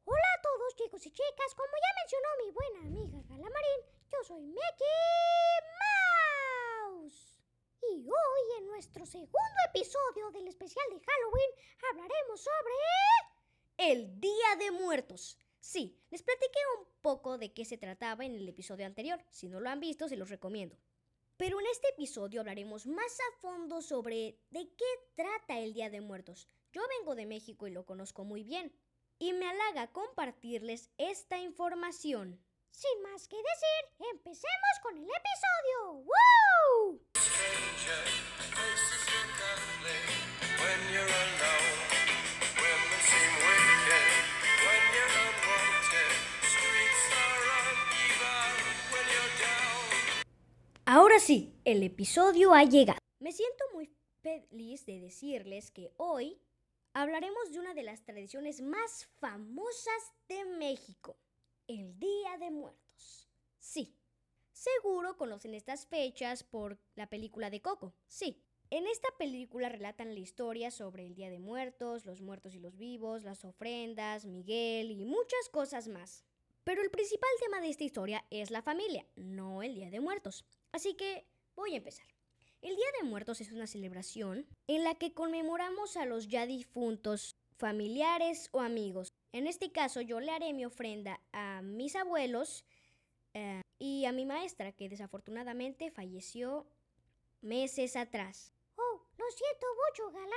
Hola 0.06 0.28
a 0.38 0.42
todos 0.42 0.76
chicos 0.76 1.06
y 1.06 1.12
chicas, 1.12 1.54
como 1.56 1.70
ya 1.70 1.92
mencionó 2.02 2.28
mi 2.44 2.52
buena 2.52 2.80
amiga 2.88 3.22
Galamarín, 3.30 3.82
yo 4.12 4.24
soy 4.24 4.42
Mickey 4.42 4.88
Mouse. 6.82 7.40
Y 7.92 8.10
hoy 8.10 8.58
en 8.58 8.68
nuestro 8.68 9.06
segundo 9.06 9.60
episodio 9.70 10.32
del 10.32 10.48
especial 10.48 10.86
de 10.90 11.00
Halloween 11.00 11.52
hablaremos 11.92 12.42
sobre... 12.42 12.74
El 13.78 14.20
Día 14.20 14.56
de 14.58 14.72
Muertos. 14.72 15.38
Sí, 15.68 16.00
les 16.12 16.24
platiqué 16.24 16.60
un 16.80 16.88
poco 17.02 17.38
de 17.38 17.52
qué 17.52 17.66
se 17.66 17.78
trataba 17.78 18.24
en 18.24 18.34
el 18.34 18.48
episodio 18.48 18.86
anterior. 18.86 19.22
Si 19.30 19.50
no 19.50 19.60
lo 19.60 19.70
han 19.70 19.82
visto, 19.82 20.08
se 20.08 20.16
los 20.16 20.30
recomiendo. 20.30 20.78
Pero 21.36 21.60
en 21.60 21.66
este 21.66 21.90
episodio 21.90 22.40
hablaremos 22.40 22.88
más 22.88 23.20
a 23.20 23.38
fondo 23.42 23.82
sobre 23.82 24.40
de 24.50 24.74
qué 24.78 24.86
trata 25.16 25.60
el 25.60 25.74
Día 25.74 25.90
de 25.90 26.00
Muertos. 26.00 26.48
Yo 26.72 26.82
vengo 26.98 27.16
de 27.16 27.26
México 27.26 27.68
y 27.68 27.72
lo 27.72 27.86
conozco 27.86 28.24
muy 28.24 28.44
bien. 28.44 28.72
Y 29.20 29.34
me 29.34 29.46
halaga 29.46 29.92
compartirles 29.92 30.90
esta 30.98 31.38
información. 31.38 32.42
Sin 32.72 33.02
más 33.02 33.28
que 33.28 33.36
decir, 33.36 34.08
empecemos 34.14 34.80
con 34.82 34.96
el 34.96 35.04
episodio. 35.04 36.06
¡Woo! 36.06 37.02
Ahora 50.90 51.20
sí, 51.20 51.54
el 51.66 51.84
episodio 51.84 52.54
ha 52.54 52.64
llegado. 52.64 53.00
Me 53.20 53.34
siento 53.34 53.66
muy 53.74 53.92
feliz 54.22 54.86
de 54.86 55.02
decirles 55.02 55.70
que 55.70 55.92
hoy 55.98 56.40
hablaremos 56.94 57.52
de 57.52 57.60
una 57.60 57.74
de 57.74 57.84
las 57.84 58.06
tradiciones 58.06 58.62
más 58.62 59.06
famosas 59.20 60.14
de 60.30 60.46
México, 60.46 61.18
el 61.68 62.00
Día 62.00 62.38
de 62.40 62.52
Muertos. 62.52 63.30
Sí, 63.60 63.98
seguro 64.54 65.18
conocen 65.18 65.56
estas 65.56 65.86
fechas 65.86 66.46
por 66.46 66.80
la 66.96 67.10
película 67.10 67.50
de 67.50 67.62
Coco. 67.62 67.94
Sí, 68.08 68.42
en 68.70 68.88
esta 68.88 69.10
película 69.20 69.68
relatan 69.68 70.14
la 70.14 70.22
historia 70.22 70.72
sobre 70.72 71.06
el 71.06 71.16
Día 71.16 71.30
de 71.30 71.40
Muertos, 71.40 72.06
los 72.06 72.22
muertos 72.22 72.56
y 72.56 72.60
los 72.60 72.78
vivos, 72.78 73.24
las 73.24 73.44
ofrendas, 73.44 74.24
Miguel 74.24 74.92
y 74.92 75.04
muchas 75.04 75.50
cosas 75.52 75.90
más. 75.90 76.24
Pero 76.64 76.82
el 76.82 76.92
principal 76.92 77.30
tema 77.42 77.60
de 77.60 77.70
esta 77.70 77.84
historia 77.84 78.26
es 78.30 78.52
la 78.52 78.62
familia, 78.62 79.06
no 79.18 79.64
el 79.64 79.76
Día 79.76 79.90
de 79.90 80.00
Muertos. 80.00 80.46
Así 80.72 80.96
que 80.96 81.26
voy 81.56 81.74
a 81.74 81.78
empezar. 81.78 82.06
El 82.62 82.76
Día 82.76 82.88
de 83.00 83.08
Muertos 83.08 83.42
es 83.42 83.52
una 83.52 83.68
celebración 83.68 84.48
en 84.68 84.84
la 84.84 84.96
que 84.96 85.14
conmemoramos 85.14 85.96
a 85.96 86.06
los 86.06 86.28
ya 86.28 86.46
difuntos 86.46 87.36
familiares 87.58 88.50
o 88.52 88.62
amigos. 88.62 89.10
En 89.32 89.48
este 89.48 89.72
caso 89.72 90.02
yo 90.02 90.20
le 90.20 90.32
haré 90.32 90.54
mi 90.54 90.66
ofrenda 90.66 91.22
a 91.32 91.62
mis 91.62 91.96
abuelos 91.96 92.66
eh, 93.34 93.62
y 93.80 94.06
a 94.06 94.12
mi 94.12 94.26
maestra 94.26 94.72
que 94.72 94.90
desafortunadamente 94.90 95.92
falleció 95.92 96.68
meses 97.42 97.96
atrás. 97.96 98.54
Oh, 98.76 99.02
lo 99.18 99.26
siento 99.32 99.68
mucho, 99.88 100.12
Gala. 100.12 100.36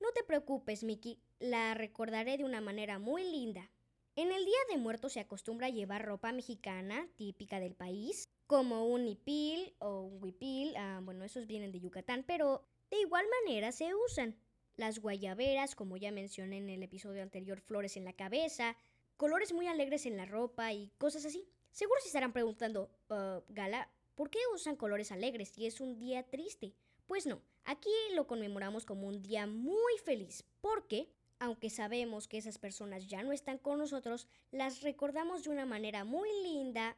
No 0.00 0.10
te 0.12 0.24
preocupes, 0.24 0.82
Mickey, 0.82 1.20
la 1.38 1.74
recordaré 1.74 2.38
de 2.38 2.44
una 2.44 2.60
manera 2.60 2.98
muy 2.98 3.22
linda. 3.22 3.70
En 4.16 4.32
el 4.32 4.44
Día 4.44 4.58
de 4.70 4.78
Muertos 4.78 5.12
se 5.12 5.20
acostumbra 5.20 5.68
a 5.68 5.70
llevar 5.70 6.04
ropa 6.04 6.32
mexicana 6.32 7.08
típica 7.16 7.60
del 7.60 7.74
país, 7.74 8.28
como 8.50 8.84
un 8.84 9.06
hipil 9.06 9.76
o 9.78 10.00
un 10.00 10.20
huipil, 10.20 10.74
ah, 10.76 10.98
bueno, 11.04 11.24
esos 11.24 11.46
vienen 11.46 11.70
de 11.70 11.78
Yucatán, 11.78 12.24
pero 12.26 12.64
de 12.90 13.00
igual 13.00 13.24
manera 13.44 13.70
se 13.70 13.94
usan. 13.94 14.34
Las 14.74 14.98
guayaberas, 14.98 15.76
como 15.76 15.96
ya 15.96 16.10
mencioné 16.10 16.58
en 16.58 16.68
el 16.68 16.82
episodio 16.82 17.22
anterior, 17.22 17.60
flores 17.60 17.96
en 17.96 18.04
la 18.04 18.12
cabeza, 18.12 18.76
colores 19.16 19.52
muy 19.52 19.68
alegres 19.68 20.04
en 20.04 20.16
la 20.16 20.26
ropa 20.26 20.72
y 20.72 20.90
cosas 20.98 21.24
así. 21.26 21.48
Seguro 21.70 22.00
se 22.00 22.08
estarán 22.08 22.32
preguntando, 22.32 22.90
"Ah, 23.08 23.40
Gala, 23.50 23.88
¿por 24.16 24.30
qué 24.30 24.40
usan 24.52 24.74
colores 24.74 25.12
alegres 25.12 25.50
si 25.50 25.66
es 25.66 25.80
un 25.80 25.96
día 26.00 26.24
triste? 26.24 26.74
Pues 27.06 27.26
no, 27.26 27.42
aquí 27.62 27.90
lo 28.16 28.26
conmemoramos 28.26 28.84
como 28.84 29.06
un 29.06 29.22
día 29.22 29.46
muy 29.46 29.96
feliz, 30.04 30.42
porque, 30.60 31.08
aunque 31.38 31.70
sabemos 31.70 32.26
que 32.26 32.38
esas 32.38 32.58
personas 32.58 33.06
ya 33.06 33.22
no 33.22 33.30
están 33.30 33.58
con 33.58 33.78
nosotros, 33.78 34.26
las 34.50 34.82
recordamos 34.82 35.44
de 35.44 35.50
una 35.50 35.66
manera 35.66 36.02
muy 36.02 36.28
linda 36.42 36.96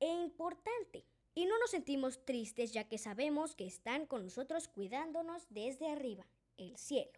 e 0.00 0.08
importante. 0.08 1.04
Y 1.34 1.46
no 1.46 1.58
nos 1.58 1.70
sentimos 1.70 2.24
tristes 2.24 2.72
ya 2.72 2.88
que 2.88 2.98
sabemos 2.98 3.54
que 3.54 3.66
están 3.66 4.06
con 4.06 4.24
nosotros 4.24 4.68
cuidándonos 4.68 5.46
desde 5.50 5.88
arriba, 5.88 6.26
el 6.56 6.76
cielo. 6.76 7.12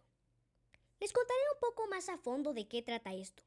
Les 1.00 1.12
contaré 1.12 1.40
un 1.54 1.60
poco 1.60 1.88
más 1.88 2.08
a 2.08 2.18
fondo 2.18 2.52
de 2.52 2.68
qué 2.68 2.82
trata 2.82 3.14
esto. 3.14 3.42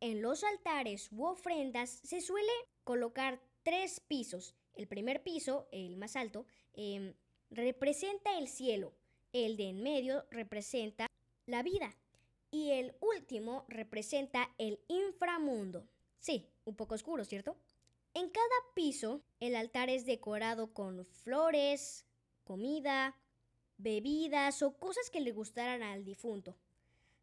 En 0.00 0.20
los 0.20 0.44
altares 0.44 1.10
u 1.12 1.24
ofrendas 1.24 1.90
se 1.90 2.20
suele 2.20 2.52
colocar 2.84 3.40
tres 3.62 4.00
pisos. 4.00 4.54
El 4.74 4.86
primer 4.86 5.22
piso, 5.22 5.66
el 5.72 5.96
más 5.96 6.16
alto, 6.16 6.46
em, 6.74 7.14
representa 7.50 8.38
el 8.38 8.48
cielo. 8.48 8.92
El 9.32 9.56
de 9.56 9.70
en 9.70 9.82
medio 9.82 10.26
representa 10.30 11.06
la 11.46 11.62
vida. 11.62 11.96
Y 12.50 12.70
el 12.70 12.94
último 13.00 13.64
representa 13.68 14.50
el 14.58 14.78
inframundo. 14.88 15.88
Sí, 16.18 16.46
un 16.64 16.76
poco 16.76 16.94
oscuro, 16.94 17.24
¿cierto? 17.24 17.56
En 18.14 18.28
cada 18.28 18.44
piso, 18.74 19.22
el 19.40 19.56
altar 19.56 19.88
es 19.88 20.04
decorado 20.04 20.74
con 20.74 21.06
flores, 21.06 22.04
comida, 22.44 23.16
bebidas 23.78 24.62
o 24.62 24.76
cosas 24.76 25.08
que 25.10 25.20
le 25.20 25.32
gustaran 25.32 25.82
al 25.82 26.04
difunto. 26.04 26.56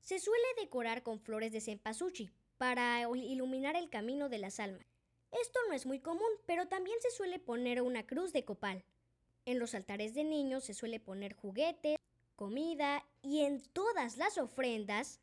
Se 0.02 0.19
suele 0.19 0.45
decorar 0.58 1.04
con 1.04 1.19
flores 1.19 1.52
de 1.52 1.62
cempasúchil 1.62 2.34
para 2.58 3.02
iluminar 3.02 3.75
el 3.75 3.89
camino 3.89 4.30
de 4.30 4.39
las 4.39 4.60
almas. 4.60 4.86
Esto 5.32 5.60
no 5.67 5.75
es 5.75 5.86
muy 5.86 5.99
común, 5.99 6.30
pero 6.47 6.67
también 6.67 6.97
se 7.02 7.12
suele 7.12 7.38
poner 7.38 7.82
una 7.84 8.08
cruz 8.08 8.34
de 8.34 8.43
copal. 8.43 8.84
En 9.45 9.60
los 9.60 9.75
altares 9.75 10.15
de 10.15 10.23
niños 10.23 10.63
se 10.63 10.73
suele 10.73 10.99
poner 10.99 11.34
juguetes, 11.34 11.97
comida 12.36 13.06
y 13.21 13.41
en 13.41 13.62
todas 13.73 14.17
las 14.17 14.39
ofrendas, 14.39 15.19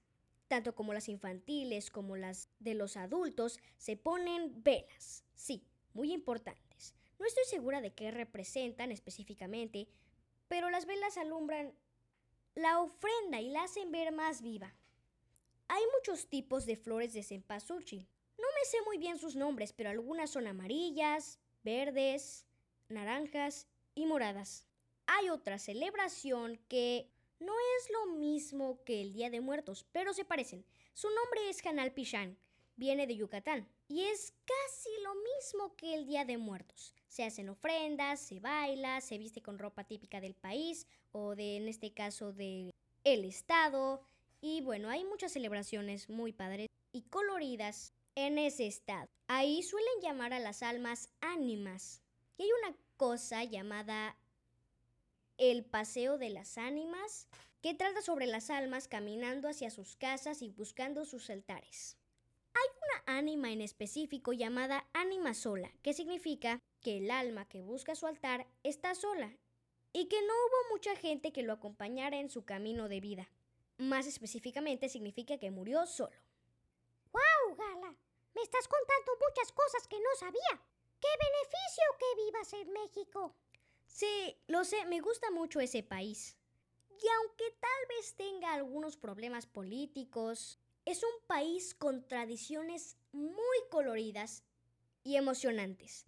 tanto 0.48 0.74
como 0.74 0.92
las 0.92 1.08
infantiles 1.08 1.90
como 1.90 2.16
las 2.16 2.48
de 2.58 2.74
los 2.74 2.96
adultos, 2.96 3.58
se 3.76 3.96
ponen 3.96 4.62
velas. 4.62 5.24
Sí, 5.34 5.66
muy 5.92 6.12
importantes. 6.12 6.94
No 7.18 7.26
estoy 7.26 7.44
segura 7.44 7.80
de 7.80 7.94
qué 7.94 8.10
representan 8.10 8.92
específicamente, 8.92 9.88
pero 10.48 10.70
las 10.70 10.86
velas 10.86 11.16
alumbran 11.16 11.74
la 12.54 12.80
ofrenda 12.80 13.40
y 13.40 13.50
la 13.50 13.64
hacen 13.64 13.90
ver 13.90 14.12
más 14.12 14.42
viva. 14.42 14.74
Hay 15.68 15.82
muchos 15.96 16.28
tipos 16.28 16.64
de 16.66 16.76
flores 16.76 17.12
de 17.12 17.22
cempasúchil. 17.22 18.08
No 18.38 18.44
me 18.44 18.64
sé 18.64 18.78
muy 18.84 18.98
bien 18.98 19.18
sus 19.18 19.34
nombres, 19.34 19.72
pero 19.72 19.90
algunas 19.90 20.30
son 20.30 20.46
amarillas, 20.46 21.40
verdes, 21.64 22.46
naranjas 22.88 23.66
y 23.94 24.06
moradas. 24.06 24.66
Hay 25.06 25.28
otra 25.30 25.58
celebración 25.58 26.58
que 26.68 27.10
no 27.38 27.52
es 27.78 27.90
lo 27.90 28.14
mismo 28.14 28.82
que 28.84 29.00
el 29.00 29.12
Día 29.12 29.30
de 29.30 29.40
Muertos, 29.40 29.86
pero 29.92 30.12
se 30.12 30.24
parecen. 30.24 30.64
Su 30.94 31.08
nombre 31.08 31.48
es 31.48 31.64
Hanal 31.64 31.92
Pichán, 31.92 32.38
viene 32.76 33.06
de 33.06 33.16
Yucatán 33.16 33.68
y 33.88 34.02
es 34.02 34.32
casi 34.44 34.90
lo 35.02 35.14
mismo 35.14 35.76
que 35.76 35.94
el 35.94 36.06
Día 36.06 36.24
de 36.24 36.38
Muertos. 36.38 36.94
Se 37.08 37.24
hacen 37.24 37.48
ofrendas, 37.48 38.20
se 38.20 38.40
baila, 38.40 39.00
se 39.00 39.18
viste 39.18 39.42
con 39.42 39.58
ropa 39.58 39.84
típica 39.84 40.20
del 40.20 40.34
país 40.34 40.86
o 41.12 41.34
de, 41.34 41.56
en 41.56 41.68
este 41.68 41.92
caso, 41.92 42.32
del 42.32 42.72
el 43.04 43.24
estado. 43.24 44.02
Y 44.40 44.60
bueno, 44.62 44.90
hay 44.90 45.04
muchas 45.04 45.32
celebraciones 45.32 46.08
muy 46.08 46.32
padres 46.32 46.68
y 46.92 47.02
coloridas 47.02 47.92
en 48.14 48.38
ese 48.38 48.66
estado. 48.66 49.08
Ahí 49.28 49.62
suelen 49.62 50.00
llamar 50.02 50.32
a 50.32 50.38
las 50.38 50.62
almas 50.62 51.10
ánimas. 51.20 52.02
Y 52.38 52.44
hay 52.44 52.50
una 52.62 52.76
cosa 52.96 53.44
llamada 53.44 54.16
el 55.38 55.64
paseo 55.64 56.18
de 56.18 56.30
las 56.30 56.58
ánimas, 56.58 57.28
que 57.62 57.74
trata 57.74 58.00
sobre 58.02 58.26
las 58.26 58.50
almas 58.50 58.88
caminando 58.88 59.48
hacia 59.48 59.70
sus 59.70 59.96
casas 59.96 60.42
y 60.42 60.50
buscando 60.50 61.04
sus 61.04 61.30
altares. 61.30 61.96
Hay 62.54 62.68
una 62.76 63.18
ánima 63.18 63.50
en 63.50 63.60
específico 63.60 64.32
llamada 64.32 64.86
ánima 64.92 65.34
sola, 65.34 65.70
que 65.82 65.92
significa 65.92 66.60
que 66.80 66.98
el 66.98 67.10
alma 67.10 67.48
que 67.48 67.60
busca 67.60 67.94
su 67.94 68.06
altar 68.06 68.46
está 68.62 68.94
sola 68.94 69.36
y 69.92 70.06
que 70.06 70.20
no 70.22 70.32
hubo 70.32 70.74
mucha 70.74 70.94
gente 70.96 71.32
que 71.32 71.42
lo 71.42 71.52
acompañara 71.52 72.18
en 72.18 72.30
su 72.30 72.44
camino 72.44 72.88
de 72.88 73.00
vida. 73.00 73.28
Más 73.78 74.06
específicamente 74.06 74.88
significa 74.88 75.38
que 75.38 75.50
murió 75.50 75.86
solo. 75.86 76.16
¡Wow, 77.12 77.56
Gala! 77.56 77.96
Me 78.34 78.42
estás 78.42 78.68
contando 78.68 79.12
muchas 79.28 79.52
cosas 79.52 79.88
que 79.88 79.98
no 79.98 80.14
sabía. 80.18 80.62
¡Qué 81.00 81.08
beneficio 81.18 81.84
que 81.98 82.24
vivas 82.24 82.52
en 82.52 82.72
México! 82.72 83.34
Sí, 83.96 84.36
lo 84.46 84.62
sé, 84.66 84.84
me 84.84 85.00
gusta 85.00 85.30
mucho 85.30 85.58
ese 85.58 85.82
país. 85.82 86.36
Y 86.90 87.08
aunque 87.16 87.44
tal 87.58 87.96
vez 87.96 88.14
tenga 88.14 88.52
algunos 88.52 88.98
problemas 88.98 89.46
políticos, 89.46 90.60
es 90.84 91.02
un 91.02 91.26
país 91.26 91.74
con 91.74 92.06
tradiciones 92.06 92.98
muy 93.12 93.56
coloridas 93.70 94.44
y 95.02 95.16
emocionantes. 95.16 96.04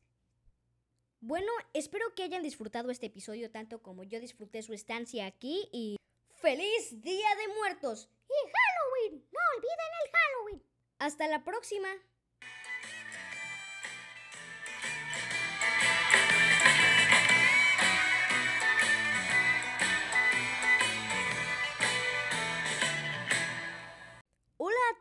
Bueno, 1.21 1.51
espero 1.73 2.15
que 2.15 2.25
hayan 2.25 2.43
disfrutado 2.43 2.91
este 2.91 3.07
episodio 3.07 3.51
tanto 3.51 3.83
como 3.83 4.05
yo 4.05 4.21
disfruté 4.21 4.61
su 4.61 4.75
estancia 4.75 5.25
aquí 5.25 5.67
y 5.73 5.97
¡Feliz 6.43 7.01
Día 7.01 7.29
de 7.37 7.55
Muertos! 7.55 8.11
¡Y 8.29 8.51
Halloween! 8.53 9.27
¡No 9.33 9.41
olviden 9.57 9.93
el 10.05 10.11
Halloween! 10.13 10.63
Hasta 10.99 11.27
la 11.27 11.43
próxima. 11.43 11.89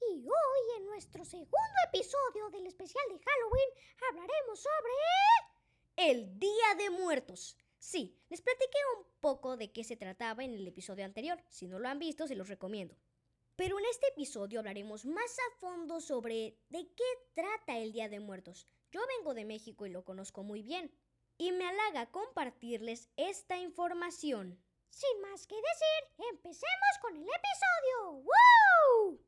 Y 0.00 0.26
hoy 0.26 0.76
en 0.78 0.86
nuestro 0.86 1.24
segundo 1.24 1.78
episodio 1.92 2.50
del 2.50 2.66
especial 2.66 3.04
de 3.08 3.18
Halloween 3.18 3.68
hablaremos 4.08 4.60
sobre... 4.60 4.92
El 5.96 6.38
Día 6.38 6.74
de 6.78 6.90
Muertos. 6.90 7.56
Sí, 7.78 8.16
les 8.28 8.40
platiqué 8.40 8.78
un 8.96 9.04
poco 9.20 9.56
de 9.56 9.72
qué 9.72 9.82
se 9.82 9.96
trataba 9.96 10.44
en 10.44 10.54
el 10.54 10.66
episodio 10.66 11.04
anterior. 11.04 11.42
Si 11.48 11.66
no 11.66 11.80
lo 11.80 11.88
han 11.88 11.98
visto, 11.98 12.28
se 12.28 12.36
los 12.36 12.48
recomiendo. 12.48 12.96
Pero 13.56 13.80
en 13.80 13.84
este 13.86 14.06
episodio 14.06 14.60
hablaremos 14.60 15.04
más 15.04 15.36
a 15.38 15.58
fondo 15.58 16.00
sobre 16.00 16.56
de 16.68 16.88
qué 16.94 17.04
trata 17.34 17.78
el 17.78 17.92
Día 17.92 18.08
de 18.08 18.20
Muertos. 18.20 18.68
Yo 18.92 19.00
vengo 19.16 19.34
de 19.34 19.44
México 19.44 19.86
y 19.86 19.90
lo 19.90 20.04
conozco 20.04 20.44
muy 20.44 20.62
bien. 20.62 20.92
Y 21.36 21.50
me 21.50 21.66
halaga 21.66 22.12
compartirles 22.12 23.08
esta 23.16 23.56
información. 23.56 24.62
Sin 24.90 25.20
más 25.20 25.46
que 25.46 25.54
decir, 25.56 26.26
empecemos 26.32 26.98
con 27.00 27.16
el 27.16 27.22
episodio. 27.22 28.24
¡Woo! 28.24 29.20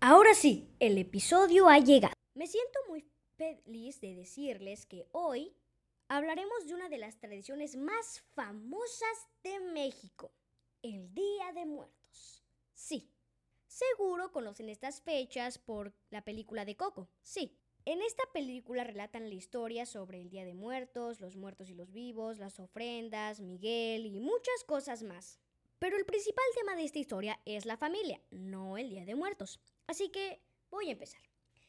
Ahora 0.00 0.34
sí, 0.34 0.68
el 0.80 0.98
episodio 0.98 1.68
ha 1.68 1.78
llegado. 1.78 2.12
Me 2.34 2.46
siento 2.46 2.78
muy 2.88 3.04
feliz 3.36 4.00
de 4.02 4.14
decirles 4.14 4.84
que 4.84 5.06
hoy 5.12 5.56
hablaremos 6.08 6.66
de 6.66 6.74
una 6.74 6.88
de 6.88 6.98
las 6.98 7.18
tradiciones 7.18 7.76
más 7.76 8.22
famosas 8.34 9.28
de 9.42 9.60
México, 9.60 10.30
el 10.84 11.14
Día 11.14 11.50
de 11.54 11.64
Muertos. 11.64 12.44
Sí, 12.74 13.10
seguro 13.66 14.30
conocen 14.32 14.68
estas 14.68 15.00
fechas 15.00 15.56
por 15.56 15.94
la 16.10 16.22
película 16.22 16.66
de 16.66 16.76
Coco. 16.76 17.08
Sí, 17.22 17.56
en 17.86 18.02
esta 18.02 18.22
película 18.34 18.84
relatan 18.84 19.30
la 19.30 19.34
historia 19.34 19.86
sobre 19.86 20.20
el 20.20 20.28
Día 20.28 20.44
de 20.44 20.52
Muertos, 20.52 21.22
los 21.22 21.36
muertos 21.36 21.70
y 21.70 21.74
los 21.74 21.90
vivos, 21.90 22.38
las 22.38 22.60
ofrendas, 22.60 23.40
Miguel 23.40 24.04
y 24.04 24.20
muchas 24.20 24.62
cosas 24.66 25.02
más. 25.02 25.40
Pero 25.78 25.96
el 25.96 26.04
principal 26.04 26.44
tema 26.54 26.76
de 26.76 26.84
esta 26.84 26.98
historia 26.98 27.40
es 27.46 27.64
la 27.64 27.78
familia, 27.78 28.20
no 28.30 28.76
el 28.76 28.90
Día 28.90 29.06
de 29.06 29.14
Muertos. 29.14 29.60
Así 29.86 30.10
que 30.10 30.42
voy 30.70 30.90
a 30.90 30.92
empezar. 30.92 31.22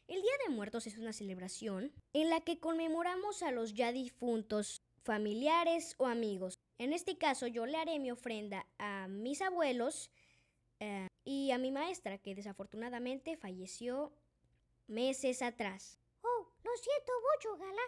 El 0.09 0.21
Día 0.21 0.33
de 0.45 0.53
Muertos 0.53 0.87
es 0.87 0.97
una 0.97 1.13
celebración 1.13 1.93
en 2.11 2.29
la 2.29 2.41
que 2.41 2.59
conmemoramos 2.59 3.43
a 3.43 3.51
los 3.51 3.73
ya 3.73 3.93
difuntos 3.93 4.83
familiares 5.05 5.95
o 5.99 6.07
amigos. 6.07 6.59
En 6.79 6.91
este 6.91 7.17
caso 7.17 7.47
yo 7.47 7.65
le 7.65 7.77
haré 7.77 7.99
mi 7.99 8.11
ofrenda 8.11 8.65
a 8.79 9.07
mis 9.07 9.41
abuelos 9.41 10.09
eh, 10.79 11.07
y 11.23 11.51
a 11.51 11.57
mi 11.59 11.71
maestra 11.71 12.17
que 12.17 12.35
desafortunadamente 12.35 13.37
falleció 13.37 14.11
meses 14.87 15.41
atrás. 15.43 15.99
Oh, 16.21 16.47
lo 16.63 16.71
siento 16.75 17.11
mucho, 17.33 17.57
Gala. 17.57 17.81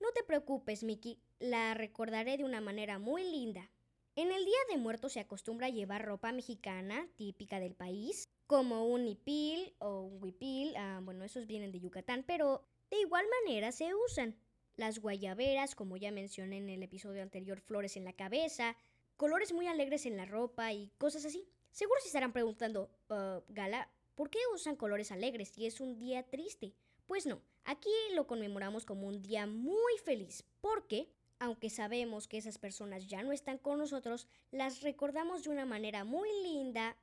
No 0.00 0.10
te 0.12 0.24
preocupes, 0.24 0.82
Mickey. 0.82 1.20
La 1.38 1.74
recordaré 1.74 2.38
de 2.38 2.44
una 2.44 2.60
manera 2.60 2.98
muy 2.98 3.22
linda. 3.22 3.70
En 4.16 4.32
el 4.32 4.44
Día 4.44 4.58
de 4.70 4.78
Muertos 4.78 5.12
se 5.12 5.20
acostumbra 5.20 5.68
llevar 5.68 6.04
ropa 6.04 6.32
mexicana 6.32 7.06
típica 7.16 7.60
del 7.60 7.74
país, 7.74 8.28
como 8.46 8.86
un 8.86 9.06
hipil 9.06 9.74
o 9.78 10.00
un 10.00 10.22
huipil, 10.22 10.74
ah, 10.76 11.00
bueno, 11.02 11.24
esos 11.24 11.46
vienen 11.46 11.72
de 11.72 11.80
Yucatán, 11.80 12.24
pero 12.26 12.66
de 12.90 13.00
igual 13.00 13.24
manera 13.40 13.72
se 13.72 13.94
usan. 13.94 14.36
Las 14.82 14.98
guayaberas, 14.98 15.76
como 15.76 15.96
ya 15.96 16.10
mencioné 16.10 16.56
en 16.56 16.68
el 16.68 16.82
episodio 16.82 17.22
anterior, 17.22 17.60
flores 17.60 17.96
en 17.96 18.02
la 18.02 18.14
cabeza, 18.14 18.76
colores 19.16 19.52
muy 19.52 19.68
alegres 19.68 20.06
en 20.06 20.16
la 20.16 20.24
ropa 20.24 20.72
y 20.72 20.90
cosas 20.98 21.24
así. 21.24 21.48
Seguro 21.70 22.00
se 22.00 22.08
estarán 22.08 22.32
preguntando, 22.32 22.90
ah, 23.08 23.40
Gala, 23.46 23.88
¿por 24.16 24.28
qué 24.28 24.40
usan 24.52 24.74
colores 24.74 25.12
alegres 25.12 25.50
si 25.50 25.66
es 25.66 25.80
un 25.80 26.00
día 26.00 26.24
triste? 26.24 26.74
Pues 27.06 27.26
no, 27.26 27.40
aquí 27.62 27.92
lo 28.16 28.26
conmemoramos 28.26 28.84
como 28.84 29.06
un 29.06 29.22
día 29.22 29.46
muy 29.46 29.98
feliz, 30.04 30.42
porque 30.60 31.08
aunque 31.38 31.70
sabemos 31.70 32.26
que 32.26 32.38
esas 32.38 32.58
personas 32.58 33.06
ya 33.06 33.22
no 33.22 33.30
están 33.30 33.58
con 33.58 33.78
nosotros, 33.78 34.26
las 34.50 34.80
recordamos 34.80 35.44
de 35.44 35.50
una 35.50 35.64
manera 35.64 36.02
muy 36.02 36.28
linda 36.42 36.96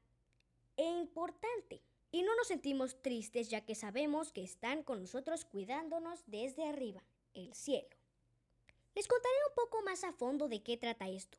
e 0.76 0.84
importante. 0.84 1.82
Y 2.12 2.24
no 2.24 2.36
nos 2.36 2.50
sentimos 2.50 3.02
tristes 3.02 3.50
ya 3.50 3.62
que 3.62 3.74
sabemos 3.74 4.34
que 4.34 4.44
están 4.44 4.84
con 4.84 5.00
nosotros 5.00 5.46
cuidándonos 5.46 6.26
desde 6.28 6.66
arriba. 6.66 7.02
El 7.40 7.54
cielo. 7.54 7.90
Les 8.96 9.08
contaré 9.08 9.36
un 9.50 9.56
poco 9.56 9.82
más 9.84 10.04
a 10.04 10.12
fondo 10.12 10.48
de 10.48 10.62
qué 10.62 10.78
trata 10.78 11.10
esto. 11.10 11.38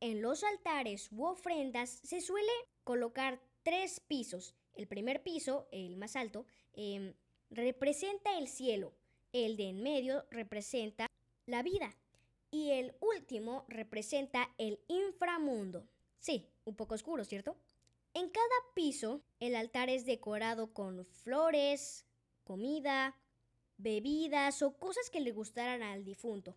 En 0.00 0.22
los 0.22 0.42
altares 0.42 1.10
u 1.12 1.24
ofrendas 1.24 2.00
se 2.02 2.20
suele 2.20 2.52
colocar 2.82 3.40
tres 3.62 4.00
pisos. 4.00 4.54
El 4.74 4.86
primer 4.86 5.22
piso, 5.22 5.68
el 5.70 5.96
más 5.96 6.16
alto, 6.16 6.46
em, 6.74 7.14
representa 7.50 8.38
el 8.38 8.48
cielo. 8.48 8.92
El 9.32 9.56
de 9.56 9.68
en 9.70 9.82
medio 9.82 10.24
representa 10.30 11.06
la 11.46 11.62
vida. 11.62 11.96
Y 12.50 12.70
el 12.70 12.94
último 13.00 13.64
representa 13.68 14.54
el 14.58 14.80
inframundo. 14.88 15.86
Sí, 16.18 16.48
un 16.64 16.76
poco 16.76 16.94
oscuro, 16.94 17.24
¿cierto? 17.24 17.56
En 18.14 18.28
cada 18.30 18.74
piso, 18.74 19.22
el 19.40 19.56
altar 19.56 19.90
es 19.90 20.06
decorado 20.06 20.72
con 20.72 21.04
flores, 21.04 22.04
comida, 22.44 23.16
bebidas 23.76 24.62
o 24.62 24.76
cosas 24.76 25.10
que 25.10 25.20
le 25.20 25.32
gustaran 25.32 25.82
al 25.82 26.04
difunto. 26.04 26.56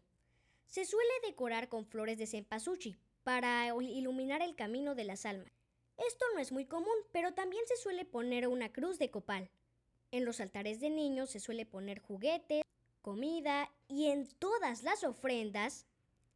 Se 0.68 0.86
suele 0.86 1.12
decorar 1.26 1.70
con 1.70 1.86
flores 1.86 2.18
de 2.18 2.28
cempasúchil 2.28 2.98
para 3.24 3.68
iluminar 3.68 4.42
el 4.42 4.56
camino 4.56 4.96
de 4.96 5.04
las 5.06 5.26
almas. 5.26 5.52
Esto 5.98 6.26
no 6.34 6.40
es 6.40 6.52
muy 6.52 6.66
común, 6.66 6.96
pero 7.12 7.34
también 7.34 7.64
se 7.68 7.78
suele 7.78 8.06
poner 8.06 8.48
una 8.48 8.72
cruz 8.72 9.00
de 9.00 9.10
copal. 9.10 9.50
En 10.12 10.26
los 10.26 10.40
altares 10.40 10.80
de 10.80 10.90
niños 10.90 11.32
se 11.32 11.40
suele 11.40 11.66
poner 11.66 12.00
juguetes, 12.00 12.64
comida 13.02 13.72
y 13.88 14.08
en 14.08 14.28
todas 14.28 14.84
las 14.84 15.04
ofrendas, 15.04 15.88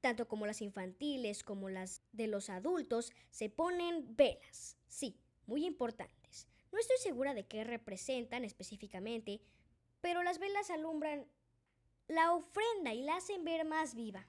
tanto 0.01 0.27
como 0.27 0.47
las 0.47 0.61
infantiles 0.61 1.43
como 1.43 1.69
las 1.69 2.01
de 2.11 2.27
los 2.27 2.49
adultos, 2.49 3.11
se 3.29 3.49
ponen 3.49 4.15
velas. 4.15 4.77
Sí, 4.87 5.15
muy 5.45 5.65
importantes. 5.65 6.47
No 6.71 6.79
estoy 6.79 6.97
segura 6.97 7.33
de 7.33 7.45
qué 7.45 7.63
representan 7.63 8.45
específicamente, 8.45 9.41
pero 10.01 10.23
las 10.23 10.39
velas 10.39 10.69
alumbran 10.69 11.27
la 12.07 12.33
ofrenda 12.33 12.93
y 12.93 13.03
la 13.03 13.17
hacen 13.17 13.43
ver 13.43 13.65
más 13.65 13.95
viva. 13.95 14.27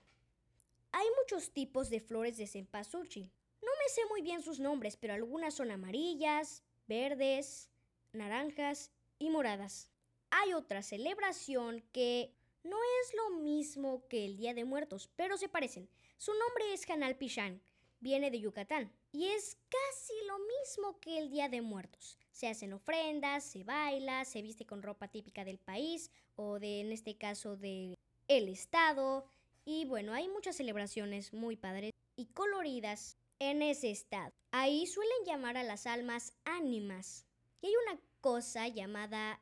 Hay 0.93 1.07
muchos 1.21 1.53
tipos 1.53 1.91
de 1.91 2.01
flores 2.01 2.37
de 2.37 2.47
cempasúchil. 2.47 3.33
No 3.63 3.71
me 3.79 3.89
sé 3.89 4.03
muy 4.11 4.23
bien 4.23 4.43
sus 4.43 4.61
nombres, 4.61 4.97
pero 4.97 5.15
algunas 5.15 5.55
son 5.55 5.71
amarillas, 5.71 6.63
verdes, 6.87 7.71
naranjas 8.13 8.93
y 9.19 9.31
moradas. 9.31 9.89
Hay 10.31 10.53
otra 10.53 10.83
celebración 10.83 11.83
que 11.93 12.35
no 12.63 12.77
es 13.03 13.15
lo 13.15 13.39
mismo 13.41 14.07
que 14.09 14.25
el 14.25 14.37
Día 14.37 14.55
de 14.55 14.65
Muertos, 14.65 15.11
pero 15.17 15.37
se 15.37 15.49
parecen. 15.49 15.89
Su 16.19 16.33
nombre 16.35 16.73
es 16.73 16.89
Hanal 16.89 17.17
Pichán, 17.17 17.61
viene 18.03 18.31
de 18.31 18.41
Yucatán 18.41 18.93
y 19.13 19.29
es 19.29 19.57
casi 19.71 20.13
lo 20.27 20.39
mismo 20.39 21.01
que 21.01 21.19
el 21.19 21.31
Día 21.31 21.49
de 21.49 21.63
Muertos. 21.63 22.19
Se 22.33 22.49
hacen 22.49 22.73
ofrendas, 22.75 23.45
se 23.45 23.65
baila, 23.65 24.25
se 24.25 24.43
viste 24.43 24.67
con 24.67 24.83
ropa 24.83 25.09
típica 25.09 25.45
del 25.45 25.59
país 25.59 26.11
o 26.37 26.59
de, 26.59 26.81
en 26.81 26.93
este 26.93 27.17
caso, 27.17 27.57
del 27.57 27.95
el 28.29 28.49
estado, 28.49 29.25
y 29.65 29.85
bueno, 29.85 30.13
hay 30.13 30.29
muchas 30.29 30.57
celebraciones 30.57 31.33
muy 31.33 31.57
padres 31.57 31.93
y 32.17 32.27
coloridas 32.27 33.17
en 33.39 33.63
ese 33.63 33.91
estado. 33.91 34.33
Ahí 34.51 34.87
suelen 34.87 35.25
llamar 35.25 35.57
a 35.57 35.63
las 35.63 35.87
almas 35.87 36.33
ánimas. 36.45 37.27
Y 37.61 37.67
hay 37.67 37.73
una 37.87 38.01
cosa 38.21 38.67
llamada 38.69 39.41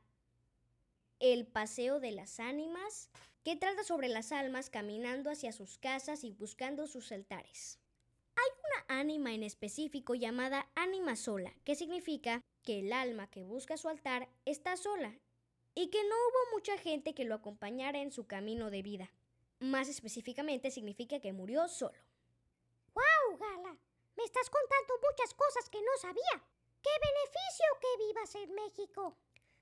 el 1.20 1.46
Paseo 1.46 2.00
de 2.00 2.12
las 2.12 2.40
Ánimas, 2.40 3.08
que 3.44 3.56
trata 3.56 3.82
sobre 3.84 4.08
las 4.08 4.32
almas 4.32 4.68
caminando 4.68 5.30
hacia 5.30 5.52
sus 5.52 5.78
casas 5.78 6.24
y 6.24 6.32
buscando 6.32 6.86
sus 6.86 7.12
altares. 7.12 7.79
Ánima 8.92 9.32
en 9.32 9.44
específico 9.44 10.16
llamada 10.16 10.68
ánima 10.74 11.14
sola, 11.14 11.54
que 11.64 11.76
significa 11.76 12.42
que 12.64 12.80
el 12.80 12.92
alma 12.92 13.30
que 13.30 13.44
busca 13.44 13.76
su 13.76 13.88
altar 13.88 14.28
está 14.46 14.76
sola 14.76 15.16
y 15.76 15.90
que 15.90 16.02
no 16.02 16.16
hubo 16.16 16.56
mucha 16.56 16.76
gente 16.76 17.14
que 17.14 17.24
lo 17.24 17.36
acompañara 17.36 18.00
en 18.00 18.10
su 18.10 18.26
camino 18.26 18.68
de 18.68 18.82
vida. 18.82 19.12
Más 19.60 19.88
específicamente 19.88 20.72
significa 20.72 21.20
que 21.20 21.32
murió 21.32 21.68
solo. 21.68 22.00
¡Wow, 22.92 23.38
Gala! 23.38 23.78
Me 24.16 24.24
estás 24.24 24.50
contando 24.50 24.94
muchas 25.08 25.34
cosas 25.34 25.70
que 25.70 25.80
no 25.80 25.96
sabía. 26.00 26.44
¡Qué 26.82 26.90
beneficio 27.00 27.66
que 27.80 28.06
vivas 28.06 28.34
en 28.34 28.54
México! 28.56 29.16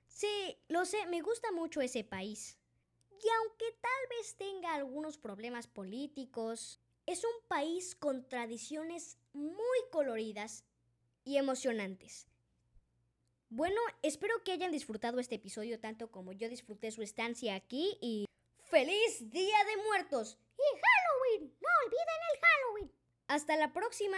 Sí, 0.07 0.57
lo 0.69 0.85
sé, 0.85 1.05
me 1.05 1.21
gusta 1.21 1.51
mucho 1.51 1.81
ese 1.81 2.03
país. 2.03 2.57
Y 3.11 3.29
aunque 3.37 3.77
tal 3.79 4.07
vez 4.09 4.35
tenga 4.37 4.73
algunos 4.73 5.19
problemas 5.19 5.67
políticos, 5.67 6.79
es 7.05 7.23
un 7.23 7.47
país 7.47 7.95
con 7.95 8.27
tradiciones 8.29 9.18
muy 9.33 9.79
coloridas 9.91 10.63
y 11.23 11.37
emocionantes. 11.37 12.27
Bueno, 13.49 13.81
espero 14.03 14.43
que 14.43 14.51
hayan 14.51 14.71
disfrutado 14.71 15.19
este 15.19 15.35
episodio 15.35 15.79
tanto 15.79 16.11
como 16.11 16.33
yo 16.33 16.49
disfruté 16.49 16.91
su 16.91 17.01
estancia 17.01 17.55
aquí 17.55 17.97
y 18.01 18.25
¡Feliz 18.69 19.31
Día 19.31 19.57
de 19.65 19.83
Muertos! 19.83 20.37
¡Y 20.55 20.79
Halloween! 20.79 21.57
¡No 21.59 21.67
olviden 21.85 22.19
el 22.33 22.39
Halloween! 22.39 22.91
¡Hasta 23.27 23.57
la 23.57 23.73
próxima! 23.73 24.17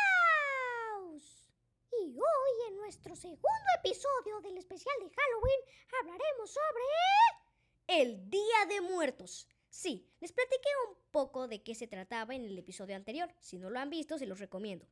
Y 1.99 2.17
hoy 2.17 2.67
en 2.69 2.77
nuestro 2.77 3.15
segundo 3.15 3.69
episodio 3.79 4.39
del 4.41 4.57
especial 4.57 4.95
de 4.99 5.09
Halloween 5.09 5.59
hablaremos 5.99 6.49
sobre... 6.49 6.83
El 7.87 8.29
Día 8.29 8.65
de 8.69 8.79
Muertos. 8.79 9.47
Sí, 9.69 10.09
les 10.21 10.31
platiqué 10.31 10.69
un 10.87 10.95
poco 11.11 11.49
de 11.49 11.61
qué 11.61 11.75
se 11.75 11.87
trataba 11.87 12.33
en 12.33 12.45
el 12.45 12.57
episodio 12.57 12.95
anterior. 12.95 13.33
Si 13.39 13.57
no 13.57 13.69
lo 13.69 13.79
han 13.79 13.89
visto, 13.89 14.17
se 14.17 14.25
los 14.25 14.39
recomiendo. 14.39 14.87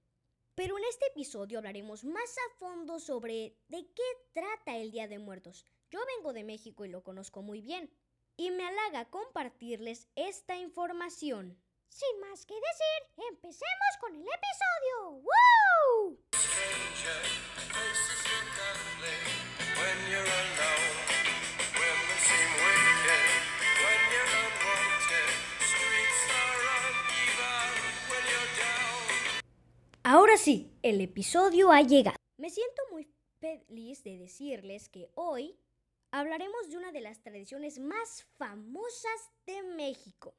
Pero 0.55 0.77
en 0.77 0.83
este 0.83 1.05
episodio 1.07 1.59
hablaremos 1.59 2.03
más 2.03 2.35
a 2.37 2.57
fondo 2.57 2.99
sobre 2.99 3.55
de 3.69 3.87
qué 3.93 4.03
trata 4.33 4.75
el 4.77 4.91
Día 4.91 5.07
de 5.07 5.19
Muertos. 5.19 5.65
Yo 5.89 5.99
vengo 6.17 6.33
de 6.33 6.43
México 6.43 6.83
y 6.83 6.89
lo 6.89 7.03
conozco 7.03 7.41
muy 7.41 7.61
bien. 7.61 7.89
Y 8.35 8.51
me 8.51 8.65
halaga 8.65 9.09
compartirles 9.09 10.09
esta 10.15 10.57
información. 10.57 11.57
Sin 11.89 12.19
más 12.21 12.45
que 12.45 12.53
decir, 12.53 13.25
empecemos 13.29 13.97
con 13.99 14.15
el 14.15 14.21
episodio. 14.21 15.21
¡Woo! 15.23 16.19
Ahora 30.03 30.37
sí, 30.37 30.71
el 30.81 31.01
episodio 31.01 31.71
ha 31.71 31.81
llegado. 31.81 32.17
Me 32.37 32.49
siento 32.49 32.81
muy 32.91 33.07
feliz 33.39 34.03
de 34.03 34.17
decirles 34.17 34.89
que 34.89 35.11
hoy 35.15 35.59
hablaremos 36.11 36.69
de 36.69 36.77
una 36.77 36.91
de 36.91 37.01
las 37.01 37.21
tradiciones 37.21 37.79
más 37.79 38.25
famosas 38.37 39.31
de 39.45 39.61
México, 39.61 40.35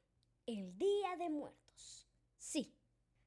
el 0.59 0.77
Día 0.77 1.17
de 1.17 1.31
Muertos. 1.31 2.09
Sí, 2.39 2.75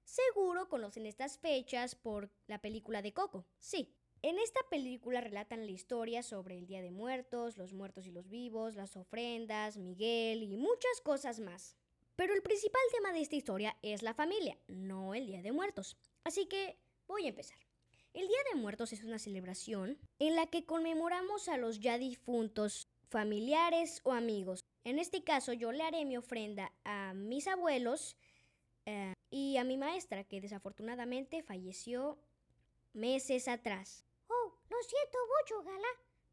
seguro 0.04 0.68
conocen 0.68 1.06
estas 1.06 1.38
fechas 1.38 1.96
por 1.96 2.30
la 2.48 2.60
película 2.60 3.02
de 3.02 3.14
Coco. 3.14 3.46
Sí, 3.60 3.96
en 4.22 4.40
esta 4.40 4.60
película 4.70 5.22
relatan 5.22 5.66
la 5.66 5.72
historia 5.72 6.22
sobre 6.22 6.58
el 6.58 6.66
Día 6.66 6.82
de 6.82 6.92
Muertos, 6.92 7.58
los 7.58 7.74
muertos 7.74 8.08
y 8.08 8.12
los 8.12 8.30
vivos, 8.30 8.76
las 8.76 8.98
ofrendas, 8.98 9.78
Miguel 9.78 10.44
y 10.44 10.58
muchas 10.58 11.00
cosas 11.02 11.40
más. 11.40 11.78
Pero 12.16 12.34
el 12.34 12.44
principal 12.44 12.82
tema 12.92 13.14
de 13.14 13.22
esta 13.22 13.38
historia 13.38 13.78
es 13.82 14.04
la 14.04 14.14
familia, 14.14 14.58
no 14.68 15.16
el 15.16 15.26
Día 15.26 15.42
de 15.42 15.52
Muertos. 15.52 15.98
Así 16.24 16.46
que 16.46 16.78
voy 17.08 17.26
a 17.26 17.30
empezar. 17.30 17.58
El 18.14 18.28
Día 18.28 18.38
de 18.52 18.60
Muertos 18.60 18.92
es 18.94 19.04
una 19.04 19.18
celebración 19.18 19.98
en 20.20 20.36
la 20.36 20.46
que 20.48 20.66
conmemoramos 20.66 21.48
a 21.48 21.58
los 21.58 21.80
ya 21.80 21.98
difuntos 21.98 22.88
familiares 23.10 24.02
o 24.04 24.12
amigos. 24.12 24.66
En 24.84 25.00
este 25.00 25.24
caso 25.24 25.54
yo 25.54 25.72
le 25.72 25.84
haré 25.84 26.06
mi 26.06 26.17
ofrenda 26.17 26.72
a 26.84 27.13
mis 27.13 27.48
abuelos 27.48 28.17
eh, 28.86 29.13
y 29.30 29.58
a 29.58 29.63
mi 29.63 29.78
maestra 29.78 30.24
que 30.24 30.41
desafortunadamente 30.41 31.41
falleció 31.41 32.17
meses 32.93 33.48
atrás. 33.48 34.06
Oh, 34.28 34.54
lo 34.69 34.78
siento 34.84 35.17
mucho, 35.39 35.63
Gala. 35.63 35.88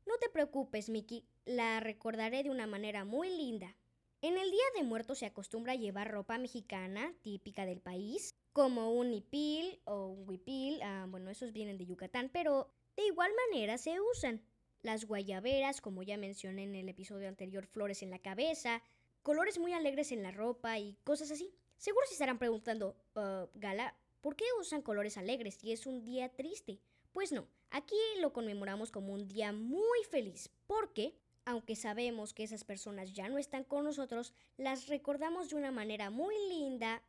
No 0.06 0.16
te 0.18 0.28
preocupes, 0.28 0.88
Mickey. 0.88 1.24
La 1.44 1.80
recordaré 1.80 2.42
de 2.42 2.50
una 2.50 2.66
manera 2.66 3.04
muy 3.04 3.30
linda. 3.30 3.76
En 4.22 4.36
el 4.36 4.50
Día 4.50 4.64
de 4.76 4.82
Muertos 4.82 5.18
se 5.18 5.26
acostumbra 5.26 5.72
a 5.72 5.76
llevar 5.76 6.10
ropa 6.10 6.36
mexicana 6.36 7.14
típica 7.22 7.64
del 7.64 7.80
país, 7.80 8.34
como 8.52 8.92
un 8.92 9.10
nipil 9.10 9.80
o 9.84 10.08
un 10.08 10.28
huipil, 10.28 10.82
ah, 10.82 11.06
bueno, 11.08 11.30
esos 11.30 11.52
vienen 11.52 11.78
de 11.78 11.86
Yucatán, 11.86 12.28
pero 12.30 12.68
de 12.96 13.06
igual 13.06 13.30
manera 13.48 13.78
se 13.78 13.98
usan. 14.00 14.42
Las 14.82 15.04
guayaberas, 15.04 15.80
como 15.80 16.02
ya 16.02 16.16
mencioné 16.16 16.64
en 16.64 16.74
el 16.74 16.88
episodio 16.88 17.28
anterior, 17.28 17.66
flores 17.66 18.02
en 18.02 18.10
la 18.10 18.18
cabeza, 18.18 18.82
colores 19.22 19.58
muy 19.58 19.74
alegres 19.74 20.10
en 20.10 20.22
la 20.22 20.30
ropa 20.30 20.78
y 20.78 20.96
cosas 21.04 21.30
así. 21.30 21.52
Seguro 21.76 22.06
se 22.06 22.14
estarán 22.14 22.38
preguntando, 22.38 22.96
"Uh, 23.14 23.46
Gala, 23.54 23.94
¿por 24.22 24.36
qué 24.36 24.44
usan 24.58 24.82
colores 24.82 25.18
alegres 25.18 25.56
si 25.56 25.72
es 25.72 25.86
un 25.86 26.04
día 26.04 26.30
triste? 26.30 26.78
Pues 27.12 27.30
no, 27.30 27.46
aquí 27.70 27.96
lo 28.20 28.32
conmemoramos 28.32 28.90
como 28.90 29.12
un 29.12 29.28
día 29.28 29.52
muy 29.52 30.04
feliz, 30.08 30.48
porque, 30.66 31.14
aunque 31.44 31.76
sabemos 31.76 32.32
que 32.32 32.44
esas 32.44 32.64
personas 32.64 33.12
ya 33.12 33.28
no 33.28 33.36
están 33.36 33.64
con 33.64 33.84
nosotros, 33.84 34.32
las 34.56 34.86
recordamos 34.88 35.50
de 35.50 35.56
una 35.56 35.72
manera 35.72 36.08
muy 36.08 36.34
linda 36.48 37.02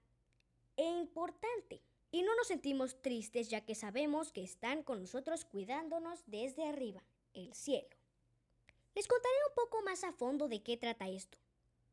e 0.75 0.83
importante. 0.83 1.81
Y 2.11 2.23
no 2.23 2.35
nos 2.35 2.47
sentimos 2.47 3.01
tristes 3.01 3.49
ya 3.49 3.61
que 3.61 3.75
sabemos 3.75 4.33
que 4.33 4.43
están 4.43 4.83
con 4.83 4.99
nosotros 4.99 5.45
cuidándonos 5.45 6.23
desde 6.27 6.65
arriba, 6.65 7.01
el 7.33 7.53
cielo. 7.53 7.89
Les 8.95 9.07
contaré 9.07 9.35
un 9.49 9.55
poco 9.55 9.81
más 9.83 10.03
a 10.03 10.11
fondo 10.11 10.47
de 10.47 10.61
qué 10.61 10.77
trata 10.77 11.09
esto. 11.09 11.37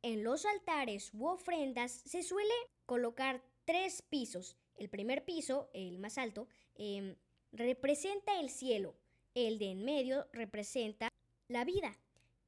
En 0.03 0.25
los 0.25 0.45
altares 0.45 1.11
u 1.13 1.27
ofrendas 1.27 1.93
se 1.93 2.23
suele 2.23 2.55
colocar 2.87 3.43
tres 3.65 4.03
pisos. 4.03 4.57
El 4.77 4.89
primer 4.89 5.25
piso, 5.25 5.71
el 5.73 5.99
más 5.99 6.19
alto, 6.19 6.49
em, 6.77 7.17
representa 7.53 8.41
el 8.41 8.51
cielo. 8.51 8.95
El 9.35 9.59
de 9.59 9.73
en 9.73 9.85
medio 9.85 10.27
representa 10.33 11.09
la 11.49 11.65
vida. 11.65 11.99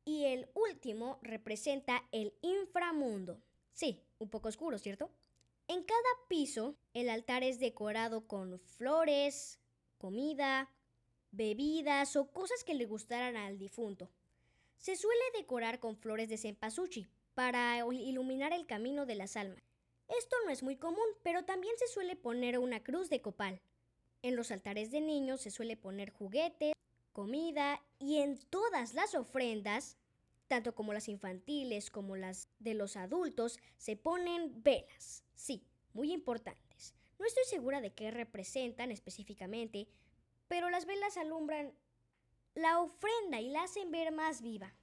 Y 0.04 0.24
el 0.24 0.48
último 0.54 1.18
representa 1.22 2.08
el 2.10 2.34
inframundo. 2.42 3.40
Sí, 3.72 4.02
un 4.18 4.28
poco 4.28 4.48
oscuro, 4.48 4.78
¿cierto? 4.78 5.10
En 5.68 5.84
cada 5.84 6.08
piso, 6.28 6.74
el 6.94 7.08
altar 7.08 7.44
es 7.44 7.60
decorado 7.60 8.26
con 8.26 8.58
flores, 8.58 9.60
comida, 9.98 10.68
bebidas 11.32 12.16
o 12.16 12.30
cosas 12.30 12.64
que 12.64 12.74
le 12.74 12.86
gustaran 12.86 13.36
al 13.36 13.58
difunto. 13.58 14.10
Se 14.78 14.96
suele 14.96 15.22
decorar 15.36 15.78
con 15.78 15.96
flores 15.96 16.28
de 16.28 16.38
cempasúchil 16.38 17.08
para 17.34 17.78
iluminar 17.78 18.52
el 18.52 18.66
camino 18.66 19.06
de 19.06 19.14
las 19.14 19.36
almas. 19.36 19.62
Esto 20.08 20.36
no 20.44 20.50
es 20.50 20.62
muy 20.62 20.76
común, 20.76 21.06
pero 21.22 21.44
también 21.44 21.74
se 21.78 21.86
suele 21.86 22.16
poner 22.16 22.58
una 22.58 22.82
cruz 22.82 23.08
de 23.10 23.20
copal. 23.20 23.60
En 24.22 24.36
los 24.36 24.50
altares 24.50 24.90
de 24.90 25.00
niños 25.00 25.40
se 25.40 25.50
suele 25.50 25.76
poner 25.76 26.10
juguetes, 26.10 26.72
comida 27.12 27.80
y 27.98 28.18
en 28.18 28.38
todas 28.38 28.94
las 28.94 29.14
ofrendas, 29.14 29.96
tanto 30.48 30.74
como 30.74 30.92
las 30.92 31.08
infantiles 31.08 31.90
como 31.90 32.16
las 32.16 32.48
de 32.58 32.74
los 32.74 32.96
adultos, 32.96 33.58
se 33.78 33.96
ponen 33.96 34.62
velas. 34.62 35.22
Sí, 35.34 35.62
muy 35.94 36.12
importantes. 36.12 36.94
No 37.18 37.26
estoy 37.26 37.44
segura 37.44 37.80
de 37.80 37.92
qué 37.92 38.10
representan 38.10 38.90
específicamente, 38.90 39.86
pero 40.50 40.68
las 40.68 40.84
velas 40.84 41.16
alumbran 41.16 41.72
la 42.56 42.80
ofrenda 42.80 43.40
y 43.40 43.50
la 43.50 43.62
hacen 43.62 43.92
ver 43.92 44.10
más 44.10 44.42
viva. 44.42 44.74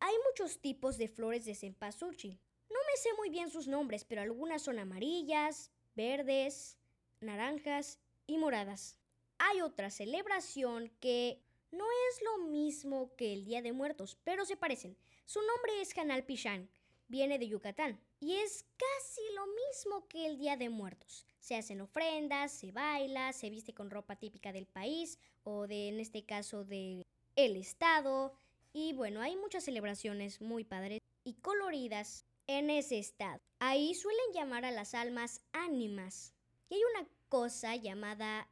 Hay 0.00 0.12
muchos 0.28 0.58
tipos 0.58 0.98
de 0.98 1.06
flores 1.06 1.44
de 1.44 1.54
cempasúchil. 1.54 2.40
No 2.68 2.80
me 2.90 2.96
sé 2.96 3.10
muy 3.16 3.30
bien 3.30 3.48
sus 3.48 3.68
nombres, 3.68 4.02
pero 4.02 4.22
algunas 4.22 4.62
son 4.62 4.80
amarillas, 4.80 5.70
verdes, 5.94 6.78
naranjas 7.20 8.00
y 8.26 8.38
moradas. 8.38 8.98
Hay 9.38 9.60
otra 9.60 9.88
celebración 9.88 10.90
que 10.98 11.40
no 11.70 11.84
es 12.10 12.22
lo 12.22 12.48
mismo 12.48 13.14
que 13.14 13.34
el 13.34 13.44
Día 13.44 13.62
de 13.62 13.72
Muertos, 13.72 14.18
pero 14.24 14.44
se 14.44 14.56
parecen. 14.56 14.96
Su 15.26 15.38
nombre 15.42 15.80
es 15.80 15.96
Hanal 15.96 16.24
Pichán, 16.24 16.68
viene 17.06 17.38
de 17.38 17.46
Yucatán 17.46 18.00
y 18.22 18.36
es 18.36 18.64
casi 18.76 19.20
lo 19.34 19.46
mismo 19.48 20.06
que 20.06 20.26
el 20.26 20.38
Día 20.38 20.56
de 20.56 20.68
Muertos. 20.68 21.26
Se 21.40 21.56
hacen 21.56 21.80
ofrendas, 21.80 22.52
se 22.52 22.70
baila, 22.70 23.32
se 23.32 23.50
viste 23.50 23.74
con 23.74 23.90
ropa 23.90 24.14
típica 24.14 24.52
del 24.52 24.66
país 24.66 25.18
o 25.42 25.66
de, 25.66 25.88
en 25.88 25.98
este 25.98 26.24
caso, 26.24 26.64
del 26.64 27.04
el 27.34 27.56
estado. 27.56 28.32
Y 28.72 28.92
bueno, 28.92 29.22
hay 29.22 29.34
muchas 29.34 29.64
celebraciones 29.64 30.40
muy 30.40 30.62
padres 30.62 31.00
y 31.24 31.34
coloridas 31.34 32.24
en 32.46 32.70
ese 32.70 33.00
estado. 33.00 33.40
Ahí 33.58 33.92
suelen 33.92 34.32
llamar 34.32 34.64
a 34.64 34.70
las 34.70 34.94
almas 34.94 35.40
ánimas. 35.52 36.32
Y 36.68 36.76
hay 36.76 36.80
una 36.94 37.08
cosa 37.28 37.74
llamada 37.74 38.48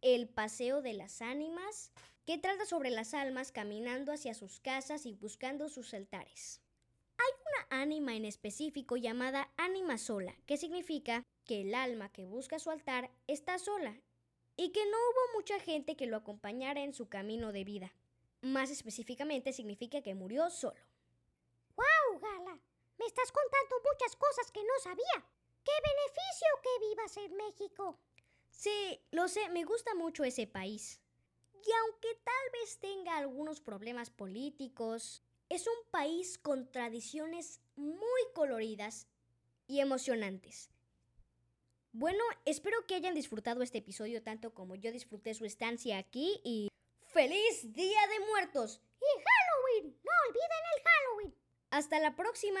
el 0.00 0.28
Paseo 0.28 0.80
de 0.80 0.92
las 0.92 1.22
Ánimas, 1.22 1.90
que 2.24 2.38
trata 2.38 2.66
sobre 2.66 2.90
las 2.90 3.14
almas 3.14 3.50
caminando 3.50 4.12
hacia 4.12 4.32
sus 4.32 4.60
casas 4.60 5.06
y 5.06 5.12
buscando 5.14 5.68
sus 5.68 5.92
altares. 5.92 6.60
Hay 7.18 7.32
una 7.46 7.82
ánima 7.82 8.14
en 8.14 8.24
específico 8.24 8.96
llamada 8.96 9.52
ánima 9.56 9.98
sola, 9.98 10.34
que 10.46 10.56
significa 10.56 11.22
que 11.44 11.62
el 11.62 11.74
alma 11.74 12.10
que 12.10 12.24
busca 12.24 12.58
su 12.58 12.70
altar 12.70 13.10
está 13.26 13.58
sola 13.58 14.00
y 14.56 14.70
que 14.70 14.84
no 14.86 14.96
hubo 14.96 15.36
mucha 15.36 15.58
gente 15.60 15.96
que 15.96 16.06
lo 16.06 16.16
acompañara 16.16 16.82
en 16.82 16.94
su 16.94 17.08
camino 17.08 17.52
de 17.52 17.64
vida. 17.64 17.92
Más 18.40 18.70
específicamente 18.70 19.52
significa 19.52 20.02
que 20.02 20.14
murió 20.14 20.50
solo. 20.50 20.80
¡Wow, 21.76 22.20
Gala! 22.20 22.60
Me 22.98 23.06
estás 23.06 23.32
contando 23.32 23.76
muchas 23.92 24.16
cosas 24.16 24.50
que 24.52 24.62
no 24.62 24.78
sabía. 24.82 25.26
¡Qué 25.64 25.72
beneficio 25.82 26.48
que 26.62 26.88
vivas 26.88 27.16
en 27.16 27.36
México! 27.36 27.98
Sí, 28.50 29.00
lo 29.10 29.28
sé, 29.28 29.48
me 29.48 29.64
gusta 29.64 29.94
mucho 29.94 30.22
ese 30.24 30.46
país. 30.46 31.00
Y 31.54 31.72
aunque 31.72 32.14
tal 32.22 32.50
vez 32.52 32.78
tenga 32.78 33.16
algunos 33.16 33.60
problemas 33.60 34.10
políticos, 34.10 35.23
es 35.48 35.66
un 35.66 35.90
país 35.90 36.38
con 36.38 36.70
tradiciones 36.70 37.60
muy 37.76 38.20
coloridas 38.34 39.06
y 39.66 39.80
emocionantes. 39.80 40.70
Bueno, 41.92 42.22
espero 42.44 42.86
que 42.86 42.96
hayan 42.96 43.14
disfrutado 43.14 43.62
este 43.62 43.78
episodio 43.78 44.22
tanto 44.22 44.52
como 44.52 44.74
yo 44.74 44.90
disfruté 44.90 45.34
su 45.34 45.44
estancia 45.44 45.98
aquí 45.98 46.40
y 46.44 46.68
¡Feliz 47.14 47.72
Día 47.72 48.00
de 48.08 48.26
Muertos! 48.26 48.80
¡Y 49.00 49.22
Halloween! 49.22 49.96
¡No 50.02 50.10
olviden 50.28 50.64
el 50.76 50.82
Halloween! 50.82 51.34
Hasta 51.70 52.00
la 52.00 52.16
próxima. 52.16 52.60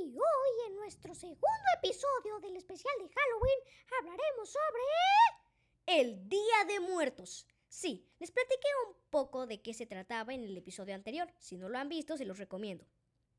Y 0.00 0.16
hoy 0.16 0.66
en 0.68 0.76
nuestro 0.76 1.14
segundo 1.14 1.68
episodio 1.82 2.38
del 2.40 2.56
especial 2.56 2.94
de 2.98 3.08
Halloween 3.08 3.58
hablaremos 3.98 4.48
sobre... 4.48 4.82
El 5.86 6.28
Día 6.28 6.64
de 6.68 6.80
Muertos. 6.80 7.46
Sí, 7.68 8.08
les 8.18 8.30
platiqué 8.30 8.68
un 8.86 8.96
poco 9.10 9.46
de 9.46 9.60
qué 9.60 9.74
se 9.74 9.86
trataba 9.86 10.32
en 10.32 10.44
el 10.44 10.56
episodio 10.56 10.94
anterior. 10.94 11.32
Si 11.38 11.56
no 11.56 11.68
lo 11.68 11.78
han 11.78 11.88
visto, 11.88 12.16
se 12.16 12.24
los 12.24 12.38
recomiendo. 12.38 12.86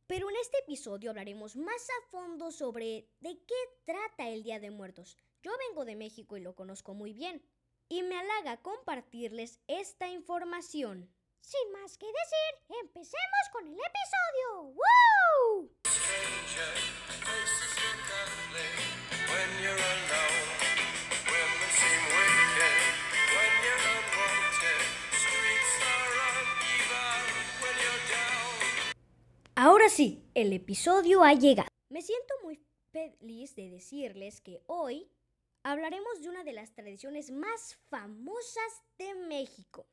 Pero 0.07 0.29
en 0.29 0.35
este 0.35 0.59
episodio 0.59 1.09
hablaremos 1.09 1.55
más 1.55 1.89
a 1.89 2.09
fondo 2.09 2.51
sobre 2.51 3.07
de 3.21 3.41
qué 3.45 3.55
trata 3.85 4.29
el 4.29 4.43
Día 4.43 4.59
de 4.59 4.71
Muertos. 4.71 5.17
Yo 5.41 5.51
vengo 5.69 5.85
de 5.85 5.95
México 5.95 6.35
y 6.35 6.41
lo 6.41 6.55
conozco 6.55 6.93
muy 6.93 7.13
bien. 7.13 7.41
Y 7.87 8.03
me 8.03 8.17
halaga 8.17 8.61
compartirles 8.61 9.59
esta 9.67 10.09
información. 10.09 11.09
Sin 11.39 11.71
más 11.71 11.97
que 11.97 12.07
decir, 12.07 12.77
empecemos 12.81 13.49
con 13.51 13.67
el 13.67 13.73
episodio. 13.73 14.75
¡Woo! 14.75 15.73
Ahora 29.56 29.87
sí, 29.87 30.29
el 30.33 30.51
episodio 30.51 31.23
ha 31.23 31.33
llegado. 31.33 31.69
Me 31.89 32.01
siento 32.01 32.33
muy 32.43 32.60
feliz 32.91 33.56
de 33.56 33.69
decirles 33.69 34.41
que 34.41 34.62
hoy 34.67 35.10
hablaremos 35.63 36.21
de 36.21 36.27
una 36.27 36.43
de 36.43 36.51
las 36.51 36.73
tradiciones 36.73 37.31
más 37.31 37.75
famosas 37.89 38.83
de 38.97 39.15
México, 39.15 39.87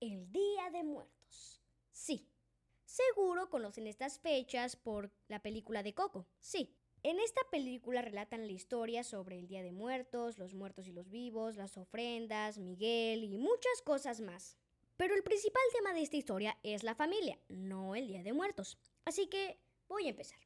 el 0.00 0.30
Día 0.30 0.70
de 0.70 0.84
Muertos. 0.84 1.60
Sí, 1.90 2.30
seguro 2.86 3.50
conocen 3.50 3.86
estas 3.86 4.18
fechas 4.18 4.76
por 4.76 5.10
la 5.28 5.42
película 5.42 5.82
de 5.82 5.94
Coco. 5.94 6.26
Sí, 6.40 6.74
en 7.02 7.20
esta 7.20 7.40
película 7.50 8.02
relatan 8.02 8.46
la 8.46 8.52
historia 8.52 9.04
sobre 9.04 9.38
el 9.38 9.46
Día 9.46 9.62
de 9.62 9.72
Muertos, 9.72 10.38
los 10.38 10.54
muertos 10.54 10.88
y 10.88 10.92
los 10.92 11.10
vivos, 11.10 11.56
las 11.56 11.76
ofrendas, 11.76 12.58
Miguel 12.58 13.22
y 13.22 13.38
muchas 13.38 13.82
cosas 13.84 14.20
más. 14.20 14.56
Pero 14.96 15.14
el 15.14 15.22
principal 15.22 15.62
tema 15.72 15.92
de 15.92 16.02
esta 16.02 16.16
historia 16.16 16.58
es 16.62 16.82
la 16.82 16.94
familia, 16.94 17.38
no 17.48 17.94
el 17.94 18.08
Día 18.08 18.22
de 18.22 18.32
Muertos. 18.32 18.78
Así 19.04 19.26
que 19.26 19.58
voy 19.88 20.06
a 20.06 20.10
empezar. 20.10 20.38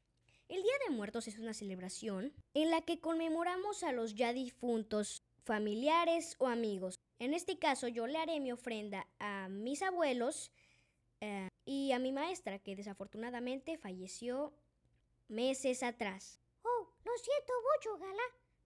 El 0.48 0.62
Día 0.62 0.72
de 0.88 0.94
Muertos 0.94 1.28
es 1.28 1.38
una 1.38 1.54
celebración 1.54 2.34
en 2.54 2.70
la 2.70 2.80
que 2.82 3.00
conmemoramos 3.00 3.84
a 3.84 3.92
los 3.92 4.16
ya 4.16 4.32
difuntos 4.32 5.22
familiares 5.44 6.34
o 6.38 6.48
amigos. 6.48 6.96
En 7.20 7.34
este 7.34 7.58
caso 7.58 7.86
yo 7.86 8.06
le 8.06 8.18
haré 8.18 8.40
mi 8.40 8.50
ofrenda 8.50 9.06
a 9.18 9.48
mis 9.48 9.82
abuelos 9.82 10.50
eh, 11.20 11.49
y 11.70 11.92
a 11.92 12.00
mi 12.00 12.10
maestra 12.10 12.58
que 12.58 12.74
desafortunadamente 12.74 13.78
falleció 13.78 14.52
meses 15.28 15.84
atrás. 15.84 16.40
Oh, 16.64 16.88
lo 17.04 17.12
siento 17.16 17.52
mucho, 17.76 17.96
Gala. 17.96 18.22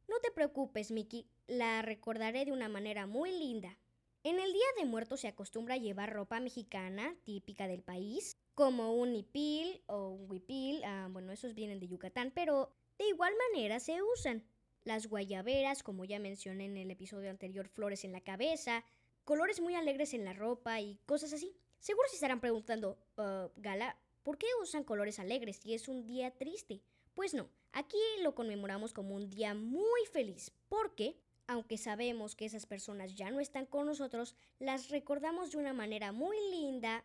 No 0.08 0.20
te 0.20 0.30
preocupes, 0.30 0.90
Miki, 0.90 1.28
la 1.46 1.82
recordaré 1.82 2.46
de 2.46 2.52
una 2.52 2.70
manera 2.70 3.06
muy 3.06 3.30
linda. 3.30 3.76
En 4.22 4.40
el 4.40 4.50
Día 4.54 4.64
de 4.78 4.86
Muertos 4.86 5.20
se 5.20 5.28
acostumbra 5.28 5.74
a 5.74 5.76
llevar 5.76 6.14
ropa 6.14 6.40
mexicana 6.40 7.14
típica 7.24 7.68
del 7.68 7.82
país, 7.82 8.38
como 8.54 8.94
un 8.94 9.12
nipil 9.12 9.82
o 9.84 10.08
un 10.08 10.30
huipil, 10.30 10.82
ah, 10.84 11.08
bueno, 11.10 11.30
esos 11.30 11.52
vienen 11.52 11.80
de 11.80 11.88
Yucatán, 11.88 12.32
pero 12.34 12.74
de 12.96 13.06
igual 13.06 13.34
manera 13.52 13.80
se 13.80 14.00
usan. 14.02 14.46
Las 14.82 15.08
guayaberas, 15.08 15.82
como 15.82 16.06
ya 16.06 16.18
mencioné 16.18 16.64
en 16.64 16.78
el 16.78 16.90
episodio 16.90 17.28
anterior, 17.28 17.68
flores 17.68 18.02
en 18.04 18.12
la 18.12 18.22
cabeza, 18.22 18.82
colores 19.24 19.60
muy 19.60 19.74
alegres 19.74 20.14
en 20.14 20.24
la 20.24 20.32
ropa 20.32 20.80
y 20.80 20.98
cosas 21.04 21.34
así. 21.34 21.54
Seguro 21.84 22.08
se 22.08 22.14
estarán 22.14 22.40
preguntando, 22.40 22.96
ah, 23.18 23.50
Gala, 23.56 23.98
¿por 24.22 24.38
qué 24.38 24.46
usan 24.62 24.84
colores 24.84 25.18
alegres 25.18 25.56
si 25.58 25.74
es 25.74 25.86
un 25.86 26.06
día 26.06 26.30
triste? 26.30 26.80
Pues 27.12 27.34
no, 27.34 27.50
aquí 27.72 27.98
lo 28.22 28.34
conmemoramos 28.34 28.94
como 28.94 29.14
un 29.14 29.28
día 29.28 29.52
muy 29.52 30.06
feliz, 30.10 30.50
porque, 30.70 31.14
aunque 31.46 31.76
sabemos 31.76 32.36
que 32.36 32.46
esas 32.46 32.64
personas 32.64 33.16
ya 33.16 33.30
no 33.30 33.38
están 33.38 33.66
con 33.66 33.84
nosotros, 33.84 34.34
las 34.58 34.88
recordamos 34.88 35.50
de 35.50 35.58
una 35.58 35.74
manera 35.74 36.10
muy 36.10 36.38
linda 36.52 37.04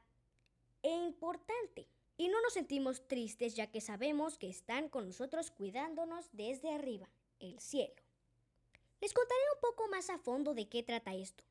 e 0.81 0.89
importante. 0.89 1.89
Y 2.15 2.29
no 2.29 2.41
nos 2.41 2.53
sentimos 2.53 3.05
tristes 3.05 3.55
ya 3.55 3.69
que 3.69 3.81
sabemos 3.81 4.37
que 4.37 4.47
están 4.47 4.87
con 4.87 5.07
nosotros 5.07 5.51
cuidándonos 5.51 6.29
desde 6.31 6.71
arriba, 6.71 7.09
el 7.41 7.59
cielo. 7.59 8.01
Les 9.01 9.13
contaré 9.13 9.41
un 9.55 9.59
poco 9.59 9.89
más 9.89 10.09
a 10.09 10.19
fondo 10.19 10.53
de 10.53 10.69
qué 10.69 10.83
trata 10.83 11.15
esto. 11.15 11.43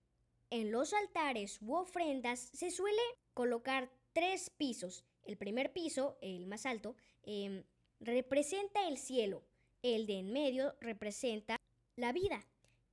En 0.51 0.73
los 0.73 0.95
altares 0.95 1.59
u 1.61 1.75
ofrendas 1.75 2.41
se 2.41 2.71
suele 2.71 3.03
colocar 3.35 3.91
tres 4.15 4.49
pisos. 4.49 5.05
El 5.25 5.37
primer 5.37 5.75
piso, 5.75 6.17
el 6.23 6.47
más 6.47 6.65
alto, 6.65 6.97
em, 7.23 7.65
representa 8.01 8.89
el 8.89 8.97
cielo, 8.97 9.45
el 9.83 10.07
de 10.07 10.21
en 10.21 10.33
medio 10.33 10.75
representa 10.81 11.57
la 11.97 12.13
vida 12.13 12.47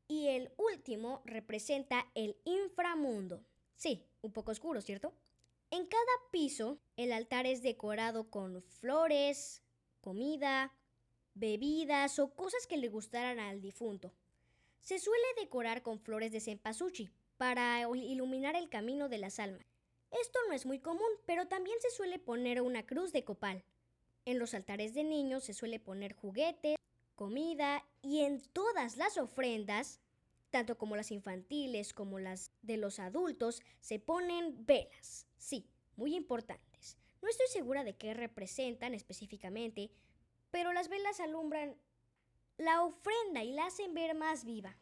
y 0.10 0.28
el 0.28 0.52
último 0.58 1.22
representa 1.24 2.06
el 2.14 2.36
inframundo. 2.44 3.46
Sí, 3.78 4.06
un 4.22 4.34
poco 4.34 4.52
oscuro, 4.52 4.82
¿cierto? 4.82 5.14
En 5.72 5.86
cada 5.86 6.12
piso, 6.32 6.80
el 6.98 7.14
altar 7.14 7.46
es 7.46 7.62
decorado 7.62 8.30
con 8.30 8.62
flores, 8.64 9.62
comida, 10.02 10.74
bebidas 11.36 12.20
o 12.20 12.36
cosas 12.36 12.68
que 12.68 12.78
le 12.78 12.90
gustaran 12.90 13.40
al 13.40 13.62
difunto. 13.62 14.14
Se 14.82 15.00
suele 15.00 15.26
decorar 15.38 15.82
con 15.82 16.00
flores 16.00 16.34
de 16.34 16.42
cempasúchil 16.42 17.14
para 17.38 17.82
iluminar 17.82 18.56
el 18.56 18.70
camino 18.70 19.10
de 19.10 19.18
las 19.18 19.40
almas. 19.40 19.66
Esto 20.12 20.40
no 20.48 20.54
es 20.54 20.66
muy 20.66 20.80
común, 20.80 21.10
pero 21.26 21.48
también 21.48 21.78
se 21.82 21.90
suele 21.90 22.20
poner 22.20 22.62
una 22.62 22.86
cruz 22.86 23.12
de 23.12 23.24
copal. 23.24 23.64
En 24.26 24.40
los 24.40 24.54
altares 24.54 24.94
de 24.94 25.04
niños 25.04 25.44
se 25.44 25.54
suele 25.54 25.80
poner 25.80 26.14
juguetes, 26.14 26.76
comida 27.16 27.86
y 28.02 28.22
en 28.22 28.42
todas 28.42 28.98
las 28.98 29.18
ofrendas, 29.18 30.00
tanto 30.50 30.78
como 30.78 30.96
las 30.96 31.12
infantiles 31.12 31.94
como 31.94 32.20
las 32.20 32.52
de 32.62 32.78
los 32.78 33.00
adultos, 33.00 33.62
se 33.82 34.00
ponen 34.00 34.66
velas. 34.66 35.28
Sí, 35.38 35.68
muy 35.96 36.16
importantes. 36.16 36.98
No 37.22 37.30
estoy 37.30 37.48
segura 37.48 37.84
de 37.84 37.96
qué 37.98 38.14
representan 38.14 38.94
específicamente, 38.94 39.92
pero 40.52 40.74
las 40.74 40.88
velas 40.88 41.20
alumbran 41.20 41.76
la 42.58 42.84
ofrenda 42.84 43.44
y 43.44 43.52
la 43.52 43.66
hacen 43.66 43.94
ver 43.94 44.16
más 44.16 44.46
viva. 44.46 44.78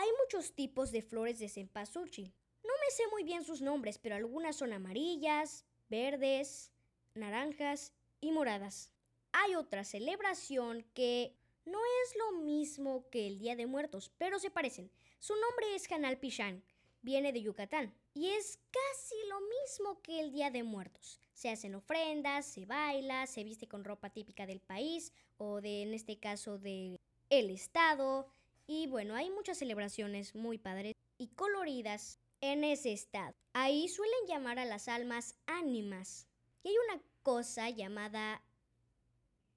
Hay 0.00 0.10
muchos 0.22 0.52
tipos 0.52 0.92
de 0.92 1.02
flores 1.02 1.40
de 1.40 1.48
cempasúchil. 1.48 2.32
No 2.62 2.72
me 2.84 2.90
sé 2.92 3.02
muy 3.10 3.24
bien 3.24 3.42
sus 3.42 3.60
nombres, 3.60 3.98
pero 3.98 4.14
algunas 4.14 4.54
son 4.54 4.72
amarillas, 4.72 5.64
verdes, 5.88 6.70
naranjas 7.14 7.92
y 8.20 8.30
moradas. 8.30 8.92
Hay 9.32 9.56
otra 9.56 9.82
celebración 9.82 10.86
que 10.94 11.34
no 11.64 11.80
es 12.04 12.14
lo 12.16 12.38
mismo 12.44 13.10
que 13.10 13.26
el 13.26 13.40
Día 13.40 13.56
de 13.56 13.66
Muertos, 13.66 14.12
pero 14.18 14.38
se 14.38 14.52
parecen. 14.52 14.88
Su 15.18 15.34
nombre 15.34 15.74
es 15.74 15.90
Hanal 15.90 16.20
Pichán, 16.20 16.62
viene 17.02 17.32
de 17.32 17.42
Yucatán 17.42 17.92
y 18.14 18.28
es 18.28 18.60
casi 18.70 19.16
lo 19.28 19.40
mismo 19.40 20.00
que 20.00 20.20
el 20.20 20.30
Día 20.30 20.52
de 20.52 20.62
Muertos. 20.62 21.18
Se 21.34 21.50
hacen 21.50 21.74
ofrendas, 21.74 22.46
se 22.46 22.66
baila, 22.66 23.26
se 23.26 23.42
viste 23.42 23.66
con 23.66 23.82
ropa 23.82 24.10
típica 24.10 24.46
del 24.46 24.60
país 24.60 25.12
o 25.38 25.60
de, 25.60 25.82
en 25.82 25.92
este 25.92 26.20
caso, 26.20 26.60
el 26.62 27.50
estado. 27.50 28.30
Y 28.70 28.86
bueno, 28.86 29.16
hay 29.16 29.30
muchas 29.30 29.56
celebraciones 29.56 30.34
muy 30.34 30.58
padres 30.58 30.92
y 31.16 31.28
coloridas 31.28 32.20
en 32.42 32.64
ese 32.64 32.92
estado. 32.92 33.34
Ahí 33.54 33.88
suelen 33.88 34.26
llamar 34.28 34.58
a 34.58 34.66
las 34.66 34.88
almas 34.88 35.34
ánimas. 35.46 36.28
Y 36.62 36.68
hay 36.68 36.74
una 36.86 37.02
cosa 37.22 37.70
llamada 37.70 38.42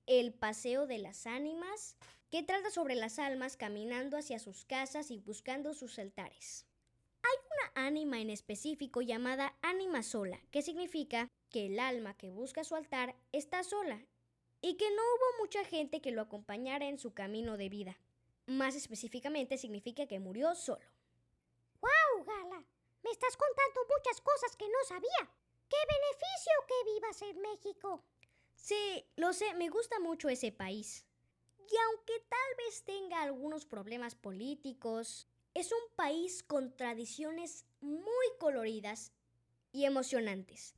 el 0.07 0.33
Paseo 0.33 0.87
de 0.87 0.97
las 0.97 1.27
Ánimas, 1.27 1.97
que 2.29 2.41
trata 2.41 2.71
sobre 2.71 2.95
las 2.95 3.19
almas 3.19 3.57
caminando 3.57 4.17
hacia 4.17 4.39
sus 4.39 4.63
casas 4.63 5.11
y 5.11 5.19
buscando 5.19 5.73
sus 5.73 5.99
altares. 5.99 6.65
Hay 7.21 7.37
una 7.51 7.87
ánima 7.87 8.21
en 8.21 8.29
específico 8.29 9.01
llamada 9.01 9.57
ánima 9.61 10.03
sola, 10.03 10.39
que 10.51 10.61
significa 10.61 11.27
que 11.49 11.65
el 11.65 11.79
alma 11.79 12.15
que 12.15 12.29
busca 12.29 12.63
su 12.63 12.75
altar 12.75 13.15
está 13.33 13.63
sola 13.63 14.01
y 14.61 14.75
que 14.77 14.89
no 14.89 15.01
hubo 15.01 15.43
mucha 15.43 15.65
gente 15.65 16.01
que 16.01 16.11
lo 16.11 16.21
acompañara 16.21 16.87
en 16.87 16.97
su 16.97 17.13
camino 17.13 17.57
de 17.57 17.67
vida. 17.67 17.97
Más 18.47 18.75
específicamente 18.75 19.57
significa 19.57 20.07
que 20.07 20.19
murió 20.19 20.55
solo. 20.55 20.85
¡Wow, 21.81 22.25
Gala! 22.25 22.65
Me 23.03 23.11
estás 23.11 23.35
contando 23.37 23.81
muchas 23.97 24.21
cosas 24.21 24.55
que 24.55 24.67
no 24.67 24.83
sabía. 24.87 25.29
¡Qué 25.69 25.77
beneficio 25.87 26.53
que 26.67 26.91
vivas 26.93 27.21
en 27.21 27.41
México! 27.41 28.03
Sí, 28.55 29.05
lo 29.15 29.33
sé, 29.33 29.53
me 29.55 29.69
gusta 29.69 29.99
mucho 29.99 30.29
ese 30.29 30.51
país. 30.51 31.05
Y 31.57 31.75
aunque 31.77 32.19
tal 32.29 32.55
vez 32.57 32.83
tenga 32.83 33.21
algunos 33.21 33.65
problemas 33.65 34.13
políticos, 34.15 35.27
es 35.53 35.71
un 35.71 35.95
país 35.95 36.43
con 36.43 36.75
tradiciones 36.75 37.65
muy 37.79 38.27
coloridas 38.39 39.13
y 39.71 39.85
emocionantes. 39.85 40.75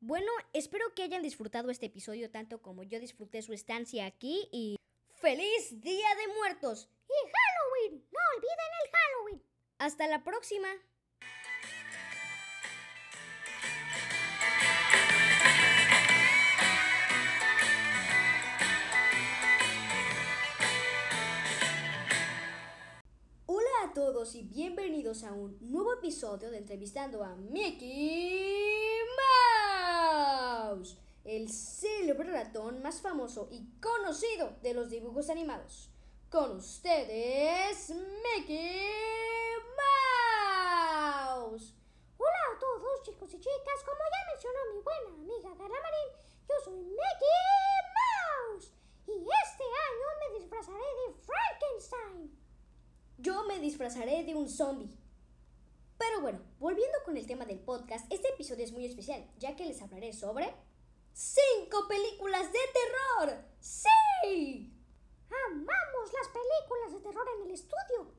Bueno, 0.00 0.30
espero 0.52 0.94
que 0.94 1.02
hayan 1.02 1.22
disfrutado 1.22 1.70
este 1.70 1.86
episodio 1.86 2.30
tanto 2.30 2.60
como 2.60 2.82
yo 2.82 3.00
disfruté 3.00 3.42
su 3.42 3.52
estancia 3.52 4.06
aquí 4.06 4.48
y 4.52 4.76
¡Feliz 5.24 5.80
Día 5.80 6.08
de 6.16 6.34
Muertos! 6.34 6.90
¡Y 7.08 7.30
Halloween! 7.32 8.06
¡No 8.12 8.20
olviden 8.36 8.70
el 8.82 8.90
Halloween! 8.92 9.42
Hasta 9.78 10.06
la 10.06 10.22
próxima. 10.22 10.68
todos 23.94 24.34
y 24.34 24.42
bienvenidos 24.42 25.22
a 25.22 25.32
un 25.32 25.56
nuevo 25.60 25.92
episodio 25.92 26.50
de 26.50 26.58
Entrevistando 26.58 27.22
a 27.22 27.36
Mickey 27.36 28.63
el 31.24 31.50
célebre 31.50 32.30
ratón 32.30 32.82
más 32.82 33.00
famoso 33.00 33.48
y 33.50 33.66
conocido 33.80 34.56
de 34.62 34.74
los 34.74 34.90
dibujos 34.90 35.30
animados. 35.30 35.90
Con 36.30 36.58
ustedes, 36.58 37.90
Mickey 37.90 38.88
Mouse. 41.26 41.74
Hola 42.18 42.38
a 42.54 42.58
todos 42.58 43.02
chicos 43.02 43.32
y 43.34 43.40
chicas, 43.40 43.84
como 43.84 43.98
ya 43.98 44.32
mencionó 44.32 44.58
mi 44.74 44.80
buena 44.82 45.08
amiga 45.08 45.50
Garamarín, 45.50 46.10
yo 46.48 46.54
soy 46.64 46.74
Mickey 46.74 47.80
Mouse 47.96 48.72
y 49.06 49.12
este 49.12 49.64
año 49.64 50.06
me 50.20 50.38
disfrazaré 50.38 50.78
de 50.78 51.14
Frankenstein 51.14 52.44
yo 53.24 53.44
me 53.44 53.58
disfrazaré 53.58 54.22
de 54.24 54.34
un 54.34 54.48
zombie. 54.48 54.98
Pero 55.96 56.20
bueno, 56.20 56.40
volviendo 56.58 56.98
con 57.04 57.16
el 57.16 57.26
tema 57.26 57.46
del 57.46 57.58
podcast, 57.58 58.04
este 58.12 58.28
episodio 58.28 58.64
es 58.64 58.72
muy 58.72 58.84
especial, 58.84 59.24
ya 59.38 59.56
que 59.56 59.64
les 59.64 59.80
hablaré 59.80 60.12
sobre 60.12 60.52
cinco 61.14 61.88
películas 61.88 62.52
de 62.52 62.58
terror. 62.72 63.44
¡Sí! 63.60 64.70
Amamos 65.48 66.12
las 66.12 66.28
películas 66.28 66.92
de 66.92 67.00
terror 67.00 67.26
en 67.38 67.46
el 67.46 67.54
estudio. 67.54 68.12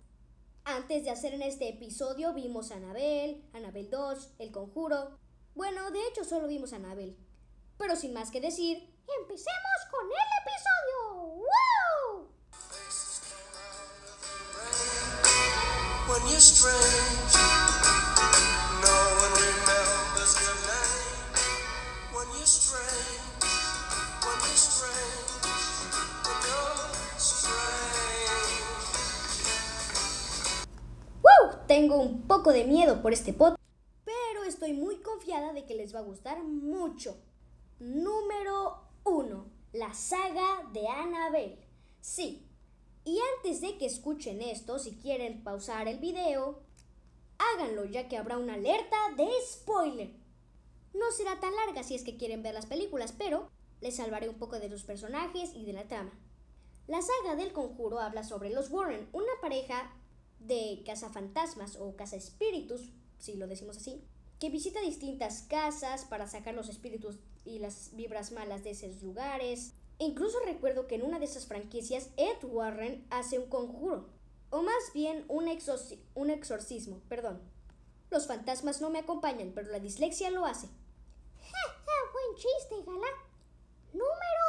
Antes 0.64 1.04
de 1.04 1.12
hacer 1.12 1.34
en 1.36 1.44
este 1.44 1.70
episodio 1.70 2.34
vimos 2.34 2.72
a 2.72 2.78
Anabel, 2.78 3.48
Anabel 3.54 3.90
2, 3.90 4.36
El 4.40 4.52
Conjuro. 4.52 5.20
Bueno, 5.54 5.92
de 5.92 6.08
hecho 6.08 6.24
solo 6.24 6.48
vimos 6.48 6.74
a 6.74 6.78
Anabel. 6.78 7.18
Pero 7.78 7.96
sin 7.96 8.14
más 8.14 8.32
que 8.32 8.42
decir, 8.42 8.78
empecemos 9.22 9.80
con 9.92 10.06
el 10.06 10.30
episodio. 10.42 11.36
¡Woo! 11.36 12.36
when 16.08 16.22
you're 16.30 16.40
strange. 16.40 17.75
Un 31.96 32.24
poco 32.24 32.52
de 32.52 32.66
miedo 32.66 33.02
por 33.02 33.14
este 33.14 33.32
podcast, 33.32 33.64
pero 34.04 34.44
estoy 34.44 34.74
muy 34.74 34.98
confiada 34.98 35.54
de 35.54 35.66
que 35.66 35.76
les 35.76 35.96
va 35.96 36.00
a 36.00 36.04
gustar 36.04 36.44
mucho. 36.44 37.16
Número 37.80 38.82
1. 39.06 39.46
La 39.72 39.94
saga 39.94 40.70
de 40.74 40.90
Annabelle. 40.90 41.66
Sí. 42.02 42.46
Y 43.06 43.18
antes 43.38 43.62
de 43.62 43.78
que 43.78 43.86
escuchen 43.86 44.42
esto, 44.42 44.78
si 44.78 44.98
quieren 44.98 45.42
pausar 45.42 45.88
el 45.88 46.00
video, 46.00 46.60
háganlo 47.38 47.86
ya 47.86 48.10
que 48.10 48.18
habrá 48.18 48.38
una 48.40 48.56
alerta 48.56 48.98
de 49.16 49.30
spoiler. 49.48 50.12
No 50.94 51.12
será 51.12 51.40
tan 51.40 51.56
larga 51.56 51.84
si 51.84 51.96
es 51.96 52.04
que 52.04 52.18
quieren 52.18 52.44
ver 52.44 52.56
las 52.56 52.66
películas, 52.66 53.14
pero 53.18 53.50
les 53.80 53.96
salvaré 53.96 54.28
un 54.28 54.38
poco 54.38 54.60
de 54.60 54.68
los 54.68 54.84
personajes 54.84 55.54
y 55.56 55.64
de 55.64 55.72
la 55.72 55.88
trama. 55.88 56.12
La 56.88 57.02
saga 57.02 57.38
del 57.38 57.54
conjuro 57.54 58.02
habla 58.02 58.26
sobre 58.26 58.50
los 58.50 58.70
Warren, 58.70 59.08
una 59.14 59.32
pareja 59.40 59.94
de 60.48 60.84
cazafantasmas 60.86 61.78
o 61.78 61.96
cazaespíritus, 61.96 62.90
si 63.20 63.36
lo 63.36 63.48
decimos 63.48 63.78
así, 63.78 64.04
que 64.40 64.50
visita 64.50 64.82
distintas 64.82 65.44
casas 65.44 66.06
para 66.06 66.28
sacar 66.28 66.54
los 66.54 66.70
espíritus 66.70 67.18
y 67.46 67.60
las 67.60 67.96
vibras 67.96 68.32
malas 68.32 68.64
de 68.64 68.72
esos 68.72 69.02
lugares. 69.02 69.74
Incluso 69.98 70.40
recuerdo 70.40 70.88
que 70.88 70.96
en 70.96 71.04
una 71.04 71.20
de 71.20 71.26
esas 71.26 71.46
franquicias 71.48 72.10
Ed 72.18 72.44
Warren 72.44 73.06
hace 73.10 73.40
un 73.40 73.50
conjuro, 73.50 74.10
o 74.50 74.62
más 74.62 74.92
bien 74.94 75.26
un, 75.30 75.46
exorci- 75.46 76.00
un 76.16 76.30
exorcismo, 76.30 77.00
perdón. 77.08 77.42
Los 78.12 78.28
fantasmas 78.28 78.82
no 78.82 78.90
me 78.90 79.00
acompañan, 79.00 79.52
pero 79.56 79.72
la 79.72 79.80
dislexia 79.80 80.30
lo 80.32 80.46
hace. 80.46 80.68
Buen 82.14 82.36
chiste, 82.38 82.76
Gala. 82.86 83.08
Número 83.94 84.46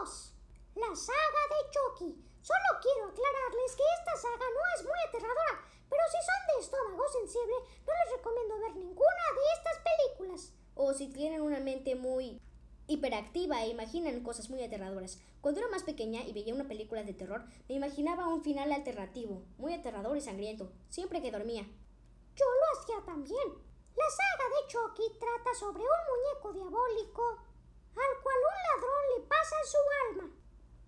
2. 0.00 0.34
La 0.76 0.94
saga 0.96 1.42
de 1.52 1.70
Chucky. 1.70 2.24
Solo 2.42 2.80
quiero 2.80 3.06
aclararles 3.08 3.76
que 3.76 3.82
esta 4.00 4.16
saga 4.16 4.36
no 4.38 4.62
es 4.76 4.82
muy 4.82 4.98
aterradora, 5.08 5.64
pero 5.88 6.02
si 6.10 6.18
son 6.26 6.40
de 6.48 6.64
estómago 6.64 7.04
sensible, 7.12 7.54
no 7.86 7.92
les 7.92 8.16
recomiendo 8.16 8.58
ver 8.60 8.76
ninguna 8.76 9.24
de 9.36 9.42
estas 9.58 9.78
películas. 9.84 10.52
O 10.74 10.92
si 10.94 11.08
tienen 11.08 11.42
una 11.42 11.60
mente 11.60 11.94
muy 11.94 12.40
hiperactiva 13.12 13.62
e 13.62 13.68
imaginan 13.68 14.24
cosas 14.24 14.48
muy 14.48 14.62
aterradoras. 14.62 15.18
Cuando 15.42 15.60
era 15.60 15.68
más 15.68 15.82
pequeña 15.82 16.24
y 16.24 16.32
veía 16.32 16.54
una 16.54 16.66
película 16.66 17.04
de 17.04 17.12
terror, 17.12 17.44
me 17.68 17.74
imaginaba 17.74 18.26
un 18.28 18.42
final 18.42 18.72
alternativo, 18.72 19.44
muy 19.58 19.74
aterrador 19.74 20.16
y 20.16 20.22
sangriento, 20.22 20.72
siempre 20.88 21.20
que 21.20 21.30
dormía. 21.30 21.62
Yo 22.34 22.44
lo 22.46 22.80
hacía 22.80 23.04
también. 23.04 23.48
La 23.94 24.08
saga 24.08 24.46
de 24.48 24.66
Chucky 24.66 25.18
trata 25.20 25.54
sobre 25.58 25.82
un 25.82 26.00
muñeco 26.08 26.52
diabólico 26.54 27.22
al 27.92 28.22
cual 28.22 28.36
un 28.48 28.80
ladrón 28.80 29.04
le 29.14 29.26
pasa 29.26 29.56
su 29.64 29.78
alma. 30.08 30.34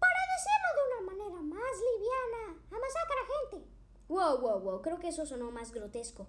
Para 0.00 0.20
decirlo 0.32 0.68
de 0.74 0.82
una 0.88 1.12
manera 1.12 1.42
más 1.42 1.74
liviana, 1.92 2.62
amasacra 2.70 3.20
a 3.20 3.50
gente. 3.50 3.68
Wow, 4.08 4.38
wow, 4.38 4.60
wow, 4.60 4.80
creo 4.80 4.98
que 4.98 5.08
eso 5.08 5.26
sonó 5.26 5.50
más 5.50 5.72
grotesco. 5.72 6.26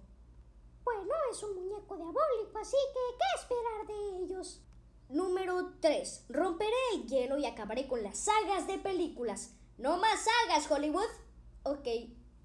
Bueno, 0.84 1.14
es 1.32 1.42
un 1.42 1.56
muñeco 1.56 1.96
diabólico, 1.96 2.60
así 2.60 2.78
que 2.94 3.18
¿qué 3.18 3.40
esperar 3.40 3.88
de 3.88 4.24
ellos? 4.24 4.62
Número 5.10 5.74
3. 5.82 6.26
Romperé 6.30 6.72
el 6.96 7.08
hielo 7.08 7.38
y 7.38 7.46
acabaré 7.46 7.88
con 7.88 8.02
las 8.02 8.18
sagas 8.18 8.68
de 8.68 8.80
películas. 8.80 9.54
No 9.78 9.98
más 9.98 10.26
sagas, 10.26 10.70
Hollywood. 10.70 11.10
Ok, 11.64 11.88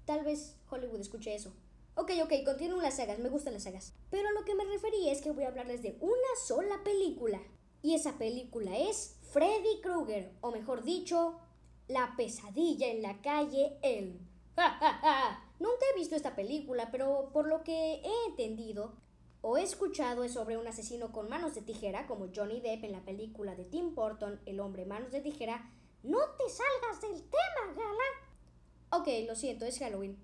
tal 0.05 0.23
vez 0.23 0.57
Hollywood 0.69 0.99
escuche 0.99 1.33
eso. 1.33 1.53
Ok, 1.95 2.11
ok, 2.23 2.33
continúen 2.45 2.83
las 2.83 2.97
sagas, 2.97 3.19
me 3.19 3.29
gustan 3.29 3.53
las 3.53 3.63
sagas. 3.63 3.93
Pero 4.09 4.29
a 4.29 4.31
lo 4.31 4.45
que 4.45 4.55
me 4.55 4.63
refería 4.63 5.11
es 5.11 5.21
que 5.21 5.31
voy 5.31 5.43
a 5.43 5.47
hablarles 5.47 5.81
de 5.81 5.97
una 6.01 6.15
sola 6.45 6.83
película. 6.83 7.41
Y 7.81 7.95
esa 7.95 8.17
película 8.17 8.77
es 8.77 9.17
Freddy 9.31 9.81
Krueger, 9.81 10.31
o 10.41 10.51
mejor 10.51 10.83
dicho, 10.83 11.39
La 11.87 12.15
pesadilla 12.15 12.87
en 12.87 13.01
la 13.01 13.21
calle 13.21 13.77
Elm. 13.81 14.19
Nunca 15.59 15.85
he 15.91 15.99
visto 15.99 16.15
esta 16.15 16.35
película, 16.35 16.89
pero 16.91 17.31
por 17.33 17.47
lo 17.47 17.63
que 17.63 17.95
he 17.95 18.25
entendido 18.29 18.93
o 19.41 19.57
he 19.57 19.63
escuchado 19.63 20.23
es 20.23 20.33
sobre 20.33 20.57
un 20.57 20.67
asesino 20.67 21.11
con 21.11 21.29
manos 21.29 21.55
de 21.55 21.61
tijera, 21.61 22.07
como 22.07 22.29
Johnny 22.33 22.61
Depp 22.61 22.83
en 22.83 22.91
la 22.91 23.03
película 23.03 23.55
de 23.55 23.65
Tim 23.65 23.95
Burton, 23.95 24.39
El 24.45 24.59
hombre 24.59 24.85
manos 24.85 25.11
de 25.11 25.21
tijera. 25.21 25.71
No 26.03 26.19
te 26.37 26.43
salgas 26.49 27.01
del 27.01 27.21
tema, 27.21 27.73
Gala. 27.75 29.01
Ok, 29.01 29.07
lo 29.27 29.35
siento, 29.35 29.65
es 29.65 29.79
Halloween. 29.79 30.17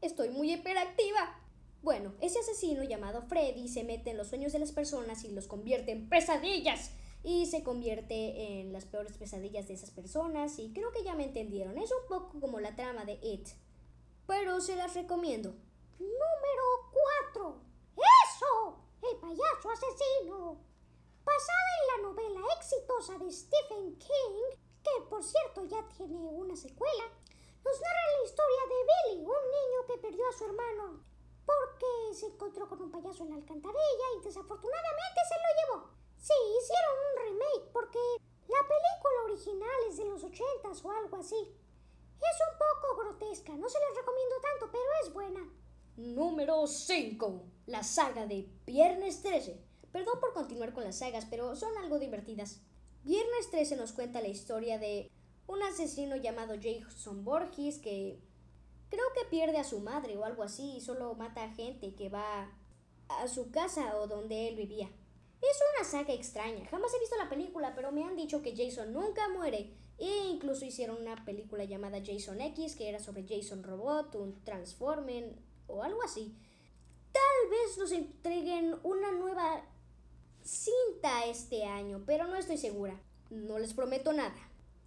Estoy 0.00 0.30
muy 0.30 0.52
hiperactiva. 0.52 1.40
Bueno, 1.82 2.14
ese 2.20 2.40
asesino 2.40 2.82
llamado 2.82 3.22
Freddy 3.22 3.68
se 3.68 3.84
mete 3.84 4.10
en 4.10 4.16
los 4.16 4.28
sueños 4.28 4.52
de 4.52 4.58
las 4.58 4.72
personas 4.72 5.24
y 5.24 5.30
los 5.30 5.46
convierte 5.46 5.92
en 5.92 6.08
pesadillas. 6.08 6.92
Y 7.22 7.46
se 7.46 7.62
convierte 7.62 8.60
en 8.60 8.72
las 8.72 8.84
peores 8.84 9.16
pesadillas 9.16 9.68
de 9.68 9.74
esas 9.74 9.90
personas. 9.90 10.58
Y 10.58 10.72
creo 10.72 10.92
que 10.92 11.04
ya 11.04 11.14
me 11.14 11.24
entendieron. 11.24 11.78
Es 11.78 11.90
un 11.90 12.08
poco 12.08 12.40
como 12.40 12.60
la 12.60 12.76
trama 12.76 13.04
de 13.04 13.18
It. 13.22 13.48
Pero 14.26 14.60
se 14.60 14.76
las 14.76 14.94
recomiendo. 14.94 15.54
Número 15.98 16.87
4. 16.87 16.87
¡Eso! 16.87 16.87
El 19.10 19.16
payaso 19.16 19.70
asesino. 19.70 20.58
Basada 21.24 21.68
en 21.80 21.86
la 22.02 22.08
novela 22.08 22.40
exitosa 22.56 23.18
de 23.18 23.30
Stephen 23.30 23.98
King, 23.98 24.56
que 24.82 25.02
por 25.08 25.22
cierto 25.22 25.64
ya 25.64 25.86
tiene 25.96 26.18
una 26.18 26.56
secuela, 26.56 27.04
nos 27.64 27.80
narra 27.80 28.18
la 28.18 28.24
historia 28.24 28.62
de 28.68 28.86
Billy, 28.88 29.24
un 29.24 29.44
niño 29.50 29.86
que 29.86 29.98
perdió 29.98 30.28
a 30.28 30.32
su 30.32 30.44
hermano 30.44 31.04
porque 31.48 32.14
se 32.14 32.26
encontró 32.26 32.68
con 32.68 32.82
un 32.82 32.90
payaso 32.90 33.24
en 33.24 33.30
la 33.30 33.36
alcantarilla 33.36 34.06
y 34.18 34.24
desafortunadamente 34.24 35.20
se 35.26 35.36
lo 35.40 35.48
llevó. 35.56 35.90
Sí, 36.18 36.34
hicieron 36.60 36.94
un 37.08 37.16
remake 37.24 37.72
porque 37.72 37.98
la 38.48 38.60
película 38.60 39.24
original 39.24 39.80
es 39.88 39.96
de 39.96 40.04
los 40.04 40.22
80s 40.22 40.84
o 40.84 40.90
algo 40.90 41.16
así. 41.16 41.40
Es 41.40 42.36
un 42.44 42.58
poco 42.58 42.96
grotesca, 43.00 43.56
no 43.56 43.68
se 43.68 43.78
les 43.80 43.96
recomiendo 43.96 44.36
tanto, 44.42 44.70
pero 44.70 44.90
es 45.02 45.12
buena. 45.14 45.67
Número 45.98 46.64
5. 46.68 47.42
La 47.66 47.82
saga 47.82 48.24
de 48.28 48.48
Viernes 48.64 49.20
13. 49.22 49.58
Perdón 49.90 50.20
por 50.20 50.32
continuar 50.32 50.72
con 50.72 50.84
las 50.84 50.98
sagas, 50.98 51.26
pero 51.28 51.56
son 51.56 51.76
algo 51.76 51.98
divertidas. 51.98 52.60
Viernes 53.02 53.50
13 53.50 53.74
nos 53.74 53.90
cuenta 53.90 54.20
la 54.20 54.28
historia 54.28 54.78
de 54.78 55.10
un 55.48 55.60
asesino 55.60 56.14
llamado 56.14 56.54
Jason 56.54 57.24
Borges 57.24 57.80
que 57.80 58.20
creo 58.90 59.06
que 59.16 59.28
pierde 59.28 59.58
a 59.58 59.64
su 59.64 59.80
madre 59.80 60.16
o 60.16 60.24
algo 60.24 60.44
así 60.44 60.76
y 60.76 60.80
solo 60.80 61.16
mata 61.16 61.42
a 61.42 61.54
gente 61.54 61.96
que 61.96 62.08
va 62.08 62.48
a 63.08 63.26
su 63.26 63.50
casa 63.50 63.96
o 63.96 64.06
donde 64.06 64.46
él 64.46 64.54
vivía. 64.54 64.86
Es 64.86 65.60
una 65.74 65.84
saga 65.84 66.14
extraña. 66.14 66.64
Jamás 66.66 66.94
he 66.94 67.00
visto 67.00 67.16
la 67.16 67.28
película, 67.28 67.74
pero 67.74 67.90
me 67.90 68.04
han 68.04 68.14
dicho 68.14 68.40
que 68.40 68.54
Jason 68.54 68.92
nunca 68.92 69.28
muere. 69.30 69.74
E 69.98 70.28
incluso 70.28 70.64
hicieron 70.64 71.02
una 71.02 71.24
película 71.24 71.64
llamada 71.64 72.00
Jason 72.06 72.40
X, 72.40 72.76
que 72.76 72.88
era 72.88 73.00
sobre 73.00 73.26
Jason 73.28 73.64
Robot, 73.64 74.14
un 74.14 74.44
Transformer 74.44 75.47
o 75.68 75.82
algo 75.82 76.02
así. 76.02 76.36
Tal 77.12 77.50
vez 77.50 77.78
nos 77.78 77.92
entreguen 77.92 78.76
una 78.82 79.12
nueva 79.12 79.64
cinta 80.42 81.26
este 81.26 81.64
año, 81.64 82.02
pero 82.04 82.26
no 82.26 82.36
estoy 82.36 82.58
segura. 82.58 83.00
No 83.30 83.58
les 83.58 83.74
prometo 83.74 84.12
nada. 84.12 84.36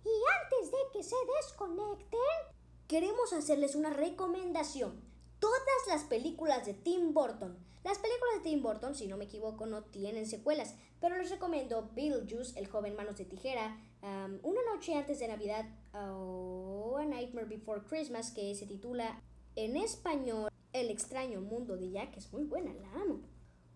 Y 0.03 0.09
antes 0.43 0.71
de 0.71 0.77
que 0.93 1.03
se 1.03 1.15
desconecten, 1.37 2.51
Queremos 2.91 3.31
hacerles 3.31 3.75
una 3.75 3.89
recomendación. 3.89 5.01
Todas 5.39 5.61
las 5.87 6.03
películas 6.03 6.65
de 6.65 6.73
Tim 6.73 7.13
Burton. 7.13 7.57
Las 7.85 7.97
películas 7.99 8.35
de 8.35 8.49
Tim 8.49 8.61
Burton, 8.61 8.95
si 8.95 9.07
no 9.07 9.15
me 9.15 9.23
equivoco, 9.23 9.65
no 9.65 9.85
tienen 9.85 10.25
secuelas, 10.25 10.75
pero 10.99 11.15
les 11.15 11.29
recomiendo 11.29 11.89
Beetlejuice, 11.95 12.59
El 12.59 12.67
joven 12.67 12.97
manos 12.97 13.15
de 13.15 13.23
tijera, 13.23 13.79
um, 14.01 14.39
Una 14.43 14.59
noche 14.73 14.93
antes 14.93 15.19
de 15.19 15.29
Navidad 15.29 15.69
o 15.93 16.97
A 16.99 17.05
Nightmare 17.05 17.47
Before 17.47 17.81
Christmas, 17.87 18.31
que 18.31 18.53
se 18.55 18.65
titula 18.65 19.23
en 19.55 19.77
español 19.77 20.49
El 20.73 20.89
extraño 20.89 21.41
mundo 21.41 21.75
de 21.75 21.91
Jack, 21.91 22.15
es 22.15 22.31
muy 22.31 22.43
buena, 22.43 22.73
la 22.73 23.01
amo. 23.01 23.19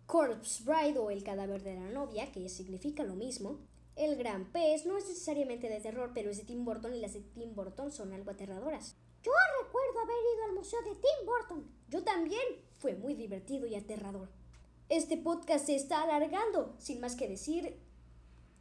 Corpse 0.06 0.64
Bride 0.64 0.98
o 0.98 1.10
El 1.10 1.24
cadáver 1.24 1.62
de 1.62 1.76
la 1.76 1.90
novia, 1.90 2.32
que 2.32 2.48
significa 2.48 3.04
lo 3.04 3.16
mismo. 3.16 3.60
El 3.98 4.16
gran 4.16 4.52
pez 4.52 4.86
no 4.86 4.98
es 4.98 5.08
necesariamente 5.08 5.68
de 5.68 5.82
terror, 5.82 6.12
pero 6.14 6.30
es 6.30 6.38
de 6.38 6.44
Tim 6.44 6.64
Burton 6.64 6.94
y 6.94 7.02
las 7.02 7.14
de 7.14 7.22
Tim 7.22 7.54
Burton 7.54 7.92
son 7.92 8.14
algo 8.14 8.32
aterradoras. 8.32 8.96
yo 9.24 9.32
recuerdo 9.64 10.00
haber 10.00 10.16
ido 10.36 10.46
al 10.46 10.56
museo 10.56 10.82
de 10.84 10.92
Tim 10.92 11.26
Burton. 11.26 11.72
Yo 11.90 12.04
también. 12.04 12.42
Fue 12.80 12.94
muy 12.94 13.14
divertido 13.16 13.66
y 13.68 13.76
aterrador. 13.76 14.30
Este 14.90 15.18
podcast 15.18 15.66
se 15.66 15.76
está 15.76 16.04
alargando. 16.04 16.76
Sin 16.78 17.02
más 17.02 17.16
que 17.16 17.28
decir, 17.28 17.80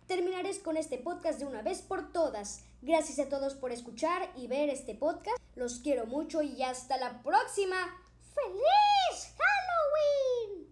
terminaré 0.06 0.58
con 0.60 0.76
este 0.76 0.98
podcast 0.98 1.38
de 1.38 1.46
una 1.46 1.62
vez 1.62 1.82
por 1.82 2.12
todas. 2.12 2.64
Gracias 2.80 3.18
a 3.18 3.28
todos 3.28 3.54
por 3.54 3.70
escuchar 3.70 4.32
y 4.36 4.46
ver 4.46 4.70
este 4.70 4.94
podcast. 4.94 5.38
Los 5.54 5.80
quiero 5.80 6.06
mucho 6.06 6.42
y 6.42 6.62
hasta 6.62 6.96
la 6.96 7.22
próxima. 7.22 8.03
¡Feliz 8.34 9.34
Halloween! 9.38 10.68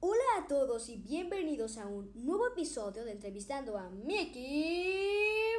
Hola 0.00 0.22
a 0.38 0.46
todos. 0.46 0.88
y 0.88 0.96
bienvenidos 0.98 1.78
a 1.78 1.86
un 1.86 2.12
nuevo 2.14 2.48
episodio 2.48 3.04
de 3.04 3.12
Entrevistando 3.12 3.78
a 3.78 3.88
Mickey 3.88 5.54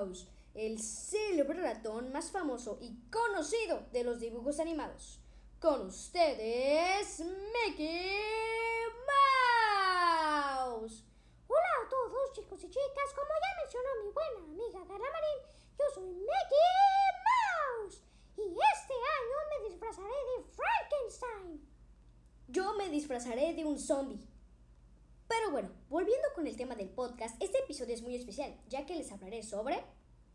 Mouse, 0.00 0.26
el 0.54 0.80
ratón 1.72 2.12
más 2.12 2.30
famoso 2.30 2.78
y 2.82 2.94
conocido 3.10 3.86
de 3.92 4.04
los 4.04 4.20
dibujos 4.20 4.60
animados. 4.60 5.20
Con 5.58 5.86
ustedes, 5.86 7.20
Mickey 7.20 8.18
Mouse. 10.58 11.04
Hola 11.48 11.72
a 11.84 11.88
todos 11.88 12.32
chicos 12.32 12.62
y 12.64 12.68
chicas, 12.68 13.14
como 13.14 13.30
ya 13.40 13.62
mencionó 13.62 13.88
mi 14.04 14.10
buena 14.12 14.38
amiga 14.40 14.80
Carla 14.86 15.10
Marín, 15.12 15.38
yo 15.78 15.84
soy 15.94 16.08
Mickey 16.10 16.68
Mouse 17.24 18.02
y 18.36 18.42
este 18.42 18.92
año 18.92 19.36
me 19.50 19.70
disfrazaré 19.70 20.08
de 20.08 20.44
Frankenstein. 20.44 21.68
Yo 22.48 22.74
me 22.74 22.90
disfrazaré 22.90 23.54
de 23.54 23.64
un 23.64 23.78
zombie. 23.78 24.28
Pero 25.26 25.50
bueno, 25.50 25.70
volviendo 25.88 26.28
con 26.34 26.46
el 26.46 26.56
tema 26.56 26.74
del 26.74 26.90
podcast, 26.90 27.42
este 27.42 27.60
episodio 27.60 27.94
es 27.94 28.02
muy 28.02 28.14
especial, 28.14 28.60
ya 28.68 28.84
que 28.84 28.96
les 28.96 29.10
hablaré 29.10 29.42
sobre... 29.42 29.82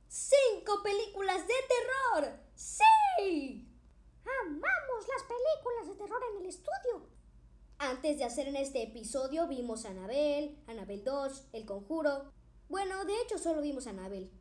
¡Cinco 0.10 0.82
películas 0.84 1.45
de 1.47 1.53
terror! 1.68 2.39
¡Sí! 2.55 3.68
Amamos 4.45 5.08
las 5.08 5.24
películas 5.24 5.88
de 5.88 5.95
terror 5.95 6.22
en 6.32 6.41
el 6.41 6.45
estudio. 6.47 7.10
Antes 7.78 8.18
de 8.18 8.24
hacer 8.24 8.47
en 8.47 8.55
este 8.55 8.84
episodio 8.84 9.47
vimos 9.47 9.86
a 9.86 9.89
Anabel, 9.89 10.58
Anabel 10.68 11.03
2, 11.03 11.49
El 11.53 11.66
Conjuro. 11.66 12.32
Bueno, 12.70 13.03
de 13.05 13.22
hecho 13.22 13.38
solo 13.38 13.62
vimos 13.62 13.86
a 13.88 13.91
Anabel. 13.91 14.32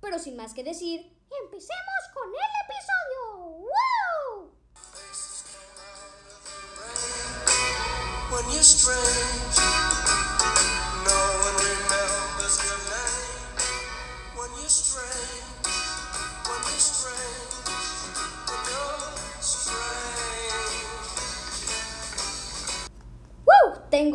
Pero 0.00 0.18
sin 0.18 0.36
más 0.36 0.52
que 0.54 0.62
decir, 0.62 1.18
empecemos 1.42 2.02
con 2.14 2.28
el 2.28 2.52
episodio. 2.64 3.66
¡Wow! 3.66 4.52
When 8.30 8.44
you're 8.50 8.62
strange, 8.62 10.05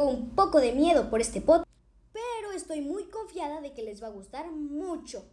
Un 0.02 0.32
poco 0.32 0.60
de 0.60 0.72
miedo 0.72 1.12
por 1.12 1.22
este 1.22 1.42
podcast, 1.42 1.70
pero 2.12 2.52
estoy 2.54 2.82
muy 2.82 3.04
confiada 3.12 3.62
de 3.62 3.72
que 3.72 3.84
les 3.84 4.02
va 4.02 4.08
a 4.08 4.12
gustar 4.12 4.52
mucho. 4.52 5.24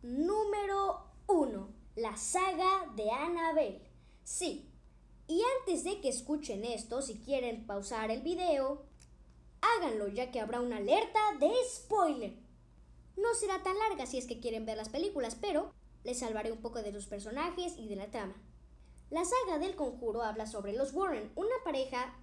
Número 0.00 1.02
1. 1.26 1.68
La 1.96 2.16
saga 2.16 2.90
de 2.96 3.10
Annabelle. 3.10 3.82
Sí. 4.24 4.72
Y 5.28 5.42
antes 5.58 5.84
de 5.84 6.00
que 6.00 6.08
escuchen 6.08 6.64
esto, 6.64 7.02
si 7.02 7.18
quieren 7.18 7.66
pausar 7.66 8.10
el 8.10 8.22
video, 8.22 8.86
háganlo 9.60 10.08
ya 10.08 10.30
que 10.30 10.40
habrá 10.40 10.62
una 10.62 10.78
alerta 10.78 11.20
de 11.38 11.52
spoiler. 11.68 12.38
No 13.18 13.34
será 13.34 13.62
tan 13.62 13.76
larga 13.76 14.06
si 14.06 14.16
es 14.16 14.26
que 14.26 14.40
quieren 14.40 14.64
ver 14.64 14.78
las 14.78 14.88
películas, 14.88 15.36
pero 15.38 15.74
les 16.04 16.20
salvaré 16.20 16.52
un 16.52 16.62
poco 16.62 16.80
de 16.80 16.90
los 16.90 17.06
personajes 17.06 17.74
y 17.76 17.86
de 17.86 17.96
la 17.96 18.10
trama. 18.10 18.42
La 19.10 19.26
saga 19.26 19.58
del 19.58 19.76
conjuro 19.76 20.22
habla 20.22 20.46
sobre 20.46 20.72
los 20.72 20.94
Warren, 20.94 21.30
una 21.36 21.54
pareja 21.64 22.16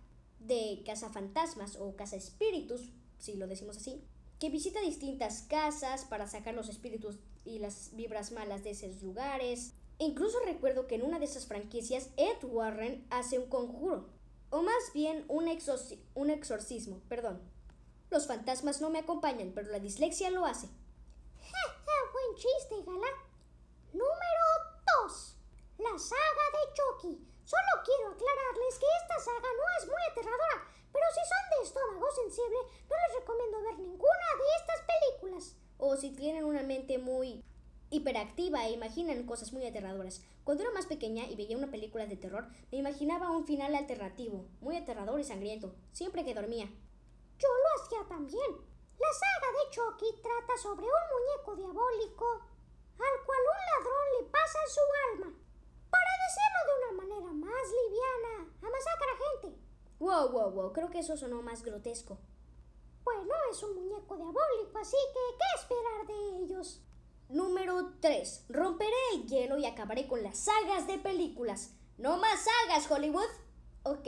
de 0.48 0.84
cazafantasmas 0.86 1.76
o 1.78 1.96
cazaespíritus, 1.96 2.90
si 3.18 3.36
lo 3.36 3.48
decimos 3.48 3.78
así, 3.78 4.04
que 4.40 4.50
visita 4.50 4.82
distintas 4.82 5.44
casas 5.44 6.06
para 6.06 6.28
sacar 6.28 6.54
los 6.54 6.70
espíritus 6.70 7.18
y 7.46 7.60
las 7.60 7.96
vibras 7.96 8.32
malas 8.32 8.64
de 8.64 8.72
esos 8.72 9.02
lugares. 9.02 9.74
Incluso 10.00 10.40
recuerdo 10.46 10.88
que 10.88 10.96
en 10.96 11.04
una 11.04 11.20
de 11.20 11.26
esas 11.26 11.46
franquicias 11.46 12.10
Ed 12.18 12.44
Warren 12.44 13.06
hace 13.10 13.40
un 13.40 13.48
conjuro, 13.50 14.10
o 14.50 14.62
más 14.62 14.92
bien 14.94 15.26
un, 15.30 15.46
exorci- 15.46 16.00
un 16.16 16.30
exorcismo, 16.30 17.00
perdón. 17.08 17.42
Los 18.10 18.28
fantasmas 18.28 18.82
no 18.82 18.90
me 18.90 19.00
acompañan, 19.00 19.52
pero 19.56 19.72
la 19.72 19.80
dislexia 19.80 20.30
lo 20.30 20.46
hace. 20.46 20.68
Buen 22.14 22.36
chiste, 22.36 22.76
Gala. 22.86 23.08
Número 23.92 24.46
2. 25.08 25.36
La 25.80 25.98
saga 25.98 26.46
de 26.54 26.74
Chucky. 26.74 27.28
Solo 27.54 27.84
quiero 27.86 28.10
aclararles 28.10 28.80
que 28.80 28.90
esta 29.04 29.20
saga 29.20 29.50
no 29.54 29.66
es 29.78 29.86
muy 29.86 30.02
aterradora, 30.10 30.58
pero 30.92 31.06
si 31.14 31.22
son 31.22 31.44
de 31.52 31.68
estómago 31.68 32.12
sensible, 32.12 32.58
no 32.90 32.96
les 32.98 33.20
recomiendo 33.20 33.62
ver 33.62 33.78
ninguna 33.78 34.28
de 34.42 34.48
estas 34.58 34.82
películas. 34.90 35.56
O 35.78 35.96
si 35.96 36.10
tienen 36.16 36.46
una 36.46 36.64
mente 36.64 36.98
muy 36.98 37.44
hiperactiva 37.92 38.66
e 38.66 38.72
imaginan 38.72 39.28
cosas 39.28 39.54
muy 39.54 39.68
aterradoras. 39.68 40.24
Cuando 40.44 40.64
era 40.64 40.74
más 40.74 40.88
pequeña 40.88 41.28
y 41.28 41.36
veía 41.36 41.56
una 41.56 41.70
película 41.70 42.08
de 42.08 42.18
terror, 42.18 42.48
me 42.72 42.80
imaginaba 42.80 43.30
un 43.30 43.46
final 43.46 43.76
alternativo, 43.76 44.48
muy 44.60 44.76
aterrador 44.76 45.20
y 45.20 45.24
sangriento, 45.24 45.76
siempre 45.92 46.26
que 46.26 46.34
dormía. 46.34 46.66
Yo 47.38 47.48
lo 47.50 47.84
hacía 47.84 48.08
también. 48.10 48.52
La 48.98 49.14
saga 49.14 49.50
de 49.52 49.70
Chucky 49.70 50.22
trata 50.24 50.58
sobre 50.58 50.86
un 50.86 51.04
muñeco 51.14 51.56
diabólico 51.56 52.26
al 52.98 53.26
cual 53.26 53.40
un 53.54 53.62
ladrón 53.70 54.08
le 54.18 54.30
pasa 54.32 54.60
su 54.68 54.82
alma. 55.12 55.43
Para 55.94 56.12
decirlo 56.26 56.60
de 56.66 56.74
una 56.80 56.92
manera 57.02 57.32
más 57.48 57.66
liviana, 57.80 58.34
a 58.62 58.68
masacrar 58.76 59.10
a 59.14 59.22
gente. 59.26 59.50
Wow, 60.00 60.30
wow, 60.32 60.52
wow, 60.52 60.74
creo 60.74 60.90
que 60.90 61.00
eso 61.00 61.16
sonó 61.16 61.42
más 61.42 61.64
grotesco. 61.64 62.18
Bueno, 63.04 63.34
es 63.52 63.62
un 63.62 63.76
muñeco 63.76 64.16
diabólico, 64.16 64.78
así 64.80 64.98
que 65.14 65.38
¿qué 65.38 65.62
esperar 65.62 66.08
de 66.08 66.44
ellos? 66.44 66.82
Número 67.30 67.94
3. 68.00 68.46
Romperé 68.50 68.92
el 69.14 69.28
hielo 69.28 69.58
y 69.58 69.66
acabaré 69.66 70.08
con 70.08 70.24
las 70.24 70.38
sagas 70.40 70.88
de 70.88 70.98
películas. 70.98 71.76
No 71.98 72.18
más 72.18 72.44
sagas, 72.44 72.90
Hollywood. 72.90 73.30
Ok, 73.84 74.08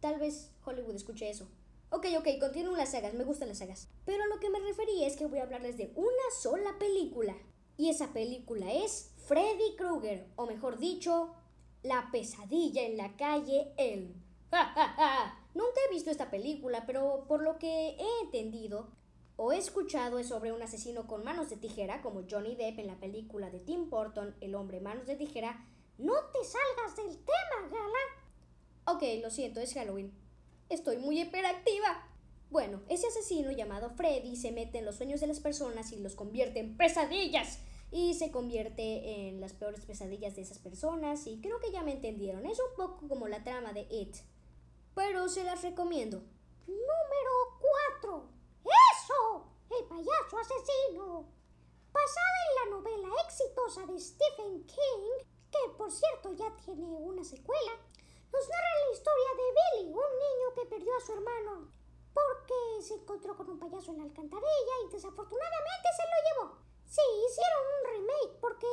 tal 0.00 0.18
vez 0.18 0.50
Hollywood 0.64 0.94
escuche 0.94 1.30
eso. 1.30 1.48
Ok, 1.90 2.06
ok, 2.18 2.26
continúen 2.40 2.76
las 2.76 2.90
sagas, 2.90 3.14
me 3.14 3.24
gustan 3.24 3.48
las 3.48 3.58
sagas. 3.58 3.88
Pero 4.04 4.24
a 4.24 4.26
lo 4.26 4.40
que 4.40 4.50
me 4.50 4.58
refería 4.58 5.06
es 5.06 5.16
que 5.16 5.26
voy 5.26 5.38
a 5.38 5.44
hablarles 5.44 5.76
de 5.76 5.92
una 5.94 6.30
sola 6.38 6.76
película. 6.78 7.34
Y 7.76 7.88
esa 7.88 8.12
película 8.12 8.72
es 8.72 9.12
Freddy 9.26 9.74
Krueger, 9.76 10.26
o 10.36 10.46
mejor 10.46 10.78
dicho, 10.78 11.34
La 11.82 12.10
pesadilla 12.12 12.82
en 12.82 12.96
la 12.96 13.16
calle 13.16 13.72
Elm. 13.76 14.12
Ja, 14.50 14.72
ja, 14.74 14.88
ja. 14.96 15.46
Nunca 15.54 15.80
he 15.86 15.92
visto 15.92 16.10
esta 16.10 16.30
película, 16.30 16.84
pero 16.86 17.24
por 17.26 17.42
lo 17.42 17.58
que 17.58 17.90
he 17.90 18.20
entendido 18.22 18.88
o 19.36 19.52
he 19.52 19.58
escuchado 19.58 20.18
es 20.18 20.28
sobre 20.28 20.52
un 20.52 20.62
asesino 20.62 21.06
con 21.06 21.24
manos 21.24 21.50
de 21.50 21.56
tijera, 21.56 22.02
como 22.02 22.22
Johnny 22.28 22.54
Depp 22.54 22.78
en 22.78 22.86
la 22.86 23.00
película 23.00 23.50
de 23.50 23.60
Tim 23.60 23.90
Burton, 23.90 24.36
El 24.40 24.54
hombre 24.54 24.80
manos 24.80 25.06
de 25.06 25.16
tijera. 25.16 25.66
No 25.98 26.14
te 26.32 26.44
salgas 26.44 26.96
del 26.96 27.16
tema, 27.16 27.68
Gala. 27.70 28.96
Ok, 28.96 29.02
lo 29.22 29.30
siento, 29.30 29.60
es 29.60 29.74
Halloween. 29.74 30.12
Estoy 30.68 30.98
muy 30.98 31.20
hiperactiva. 31.20 32.08
Bueno, 32.50 32.82
ese 32.88 33.08
asesino 33.08 33.50
llamado 33.50 33.90
Freddy 33.90 34.36
se 34.36 34.52
mete 34.52 34.78
en 34.78 34.84
los 34.84 34.96
sueños 34.96 35.20
de 35.20 35.26
las 35.26 35.40
personas 35.40 35.92
y 35.92 35.98
los 35.98 36.14
convierte 36.14 36.60
en 36.60 36.76
pesadillas. 36.76 37.60
Y 37.94 38.14
se 38.14 38.32
convierte 38.32 39.28
en 39.28 39.40
las 39.40 39.52
peores 39.52 39.86
pesadillas 39.86 40.34
de 40.34 40.42
esas 40.42 40.58
personas. 40.58 41.28
Y 41.28 41.40
creo 41.40 41.60
que 41.60 41.70
ya 41.70 41.84
me 41.84 41.92
entendieron. 41.92 42.44
Es 42.44 42.58
un 42.58 42.74
poco 42.76 43.06
como 43.06 43.28
la 43.28 43.44
trama 43.44 43.72
de 43.72 43.86
It. 43.88 44.16
Pero 44.96 45.28
se 45.28 45.44
las 45.44 45.62
recomiendo. 45.62 46.18
Número 46.66 47.32
4. 48.00 48.28
¡Eso! 48.64 49.46
El 49.70 49.86
payaso 49.86 50.38
asesino. 50.40 51.28
Basada 51.92 52.36
en 52.48 52.70
la 52.72 52.76
novela 52.78 53.08
exitosa 53.26 53.86
de 53.86 54.00
Stephen 54.00 54.66
King, 54.66 55.24
que 55.52 55.72
por 55.78 55.92
cierto 55.92 56.32
ya 56.32 56.50
tiene 56.64 56.84
una 56.96 57.22
secuela, 57.22 57.72
nos 58.32 58.48
narra 58.48 58.86
la 58.88 58.92
historia 58.92 59.28
de 59.36 59.82
Billy, 59.84 59.92
un 59.92 59.94
niño 59.94 60.54
que 60.56 60.66
perdió 60.66 60.96
a 60.96 61.00
su 61.00 61.12
hermano 61.12 61.70
porque 62.14 62.82
se 62.82 62.94
encontró 62.94 63.36
con 63.36 63.50
un 63.50 63.58
payaso 63.58 63.90
en 63.90 63.98
la 63.98 64.04
alcantarilla 64.04 64.74
y 64.86 64.92
desafortunadamente 64.92 65.88
se 65.96 66.02
lo 66.02 66.46
llevó. 66.46 66.63
Sí, 66.86 67.02
hicieron 67.28 67.62
un 67.74 67.90
remake 67.92 68.40
porque 68.40 68.66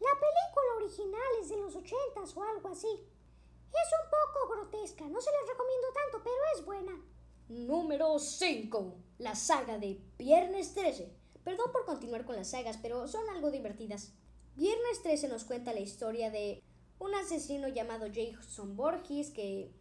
la 0.00 0.12
película 0.12 0.76
original 0.76 1.32
es 1.40 1.48
de 1.48 1.56
los 1.56 1.76
80s 1.76 2.36
o 2.36 2.42
algo 2.42 2.68
así. 2.70 2.88
Es 2.88 3.92
un 4.02 4.10
poco 4.10 4.54
grotesca, 4.54 5.06
no 5.06 5.20
se 5.20 5.30
les 5.30 5.48
recomiendo 5.48 5.88
tanto, 5.92 6.22
pero 6.24 6.36
es 6.54 6.64
buena. 6.64 7.04
Número 7.48 8.18
5. 8.18 8.96
La 9.18 9.34
saga 9.34 9.78
de 9.78 10.00
Viernes 10.18 10.74
13. 10.74 11.12
Perdón 11.44 11.72
por 11.72 11.84
continuar 11.84 12.24
con 12.24 12.36
las 12.36 12.50
sagas, 12.50 12.78
pero 12.80 13.08
son 13.08 13.28
algo 13.30 13.50
divertidas. 13.50 14.12
Viernes 14.54 15.02
13 15.02 15.28
nos 15.28 15.44
cuenta 15.44 15.72
la 15.72 15.80
historia 15.80 16.30
de 16.30 16.62
un 16.98 17.14
asesino 17.14 17.68
llamado 17.68 18.06
Jason 18.12 18.76
Borges 18.76 19.30
que 19.30 19.72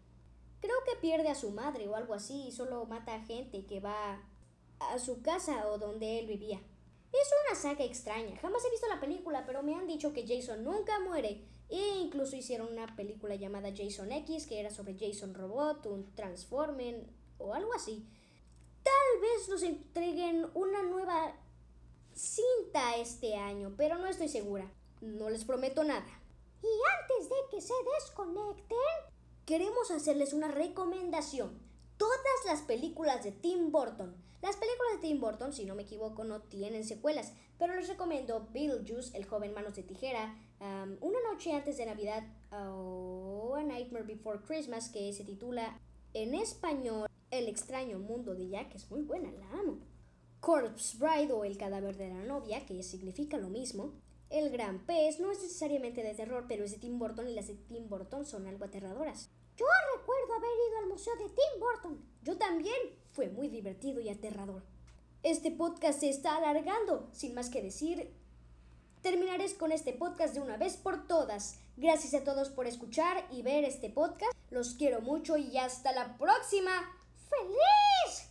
creo 0.61 0.75
que 0.85 0.99
pierde 1.01 1.29
a 1.29 1.35
su 1.35 1.51
madre 1.51 1.87
o 1.87 1.95
algo 1.95 2.13
así 2.13 2.47
y 2.47 2.51
solo 2.51 2.85
mata 2.85 3.15
a 3.15 3.25
gente 3.25 3.65
que 3.65 3.79
va 3.79 4.21
a 4.79 4.99
su 4.99 5.21
casa 5.21 5.67
o 5.67 5.77
donde 5.77 6.19
él 6.19 6.27
vivía. 6.27 6.61
Es 7.21 7.31
una 7.45 7.59
saga 7.59 7.83
extraña. 7.83 8.37
Jamás 8.37 8.63
he 8.65 8.71
visto 8.71 8.87
la 8.87 8.99
película, 8.99 9.45
pero 9.45 9.63
me 9.63 9.75
han 9.75 9.87
dicho 9.87 10.13
que 10.13 10.27
Jason 10.27 10.63
nunca 10.63 10.99
muere. 10.99 11.45
E 11.69 11.97
incluso 11.99 12.35
hicieron 12.35 12.71
una 12.71 12.95
película 12.95 13.35
llamada 13.35 13.73
Jason 13.75 14.11
X, 14.11 14.47
que 14.47 14.59
era 14.59 14.69
sobre 14.69 14.97
Jason 14.97 15.33
Robot, 15.33 15.85
un 15.87 16.13
Transformer 16.15 17.07
o 17.37 17.53
algo 17.53 17.73
así. 17.73 18.05
Tal 18.83 19.21
vez 19.21 19.49
nos 19.49 19.63
entreguen 19.63 20.47
una 20.53 20.83
nueva 20.83 21.35
cinta 22.13 22.97
este 22.97 23.35
año, 23.35 23.73
pero 23.77 23.97
no 23.97 24.07
estoy 24.07 24.29
segura. 24.29 24.71
No 25.01 25.29
les 25.29 25.43
prometo 25.43 25.83
nada. 25.83 26.07
Y 26.61 26.67
antes 27.01 27.29
de 27.29 27.35
que 27.51 27.61
se 27.61 27.73
desconecten, 27.95 29.17
Queremos 29.47 29.91
hacerles 29.91 30.33
una 30.33 30.49
recomendación. 30.49 31.57
todas 31.95 32.19
las 32.45 32.61
películas 32.63 33.23
de 33.23 33.31
Tim 33.31 33.71
Burton. 33.71 34.13
Las 34.41 34.55
películas 34.55 34.93
de 34.93 35.07
Tim 35.07 35.19
Burton, 35.19 35.51
si 35.51 35.65
no 35.65 35.73
me 35.73 35.83
equivoco, 35.83 36.23
no 36.23 36.41
tienen 36.41 36.83
secuelas, 36.83 37.33
pero 37.57 37.75
les 37.75 37.87
recomiendo 37.87 38.47
Beetlejuice, 38.53 39.17
El 39.17 39.25
joven 39.25 39.53
manos 39.53 39.75
de 39.75 39.83
tijera, 39.83 40.35
um, 40.59 40.95
Una 41.01 41.19
noche 41.31 41.53
antes 41.53 41.77
de 41.77 41.87
Navidad 41.87 42.23
o 42.51 43.55
A 43.55 43.63
Nightmare 43.63 44.05
Before 44.05 44.39
Christmas, 44.45 44.89
que 44.89 45.11
se 45.11 45.23
titula 45.23 45.79
en 46.13 46.35
español 46.35 47.07
El 47.31 47.47
extraño 47.47 47.97
mundo 47.97 48.35
de 48.35 48.49
Jack, 48.49 48.75
es 48.75 48.89
muy 48.91 49.01
buena, 49.01 49.31
la 49.31 49.59
amo. 49.59 49.79
Corpse 50.39 50.97
Bride 50.97 51.33
o 51.33 51.43
El 51.43 51.57
cadáver 51.57 51.97
de 51.97 52.09
la 52.09 52.23
novia, 52.23 52.65
que 52.65 52.83
significa 52.83 53.37
lo 53.37 53.49
mismo. 53.49 53.93
El 54.29 54.51
gran 54.51 54.85
pez 54.85 55.19
no 55.19 55.31
es 55.31 55.41
necesariamente 55.41 56.03
de 56.03 56.13
terror, 56.13 56.45
pero 56.47 56.63
es 56.63 56.71
de 56.71 56.77
Tim 56.77 56.99
Burton 56.99 57.27
y 57.27 57.33
las 57.33 57.47
de 57.47 57.55
Tim 57.55 57.89
Burton 57.89 58.25
son 58.25 58.45
algo 58.45 58.65
aterradoras. 58.65 59.29
Yo 59.55 59.65
recuerdo 59.97 60.33
haber 60.33 60.49
ido 60.69 60.77
al 60.79 60.89
museo 60.89 61.15
de 61.15 61.29
Tim 61.29 61.59
Burton. 61.59 62.05
Yo 62.21 62.37
también. 62.37 62.77
Fue 63.17 63.29
muy 63.29 63.47
divertido 63.47 63.99
y 63.99 64.09
aterrador. 64.09 64.61
Este 65.23 65.49
podcast 65.49 66.01
se 66.01 66.09
está 66.09 66.35
alargando. 66.35 67.09
Sin 67.13 67.33
más 67.33 67.49
que 67.49 67.63
decir, 67.63 68.13
terminaré 69.01 69.51
con 69.55 69.71
este 69.71 69.91
podcast 69.91 70.35
de 70.35 70.41
una 70.41 70.55
vez 70.55 70.77
por 70.77 71.07
todas. 71.07 71.57
Gracias 71.77 72.13
a 72.13 72.23
todos 72.23 72.49
por 72.49 72.67
escuchar 72.67 73.25
y 73.31 73.41
ver 73.41 73.63
este 73.63 73.89
podcast. 73.89 74.33
Los 74.51 74.75
quiero 74.75 75.01
mucho 75.01 75.35
y 75.35 75.57
hasta 75.57 75.93
la 75.93 76.15
próxima. 76.19 76.71
¡Feliz 77.27 78.29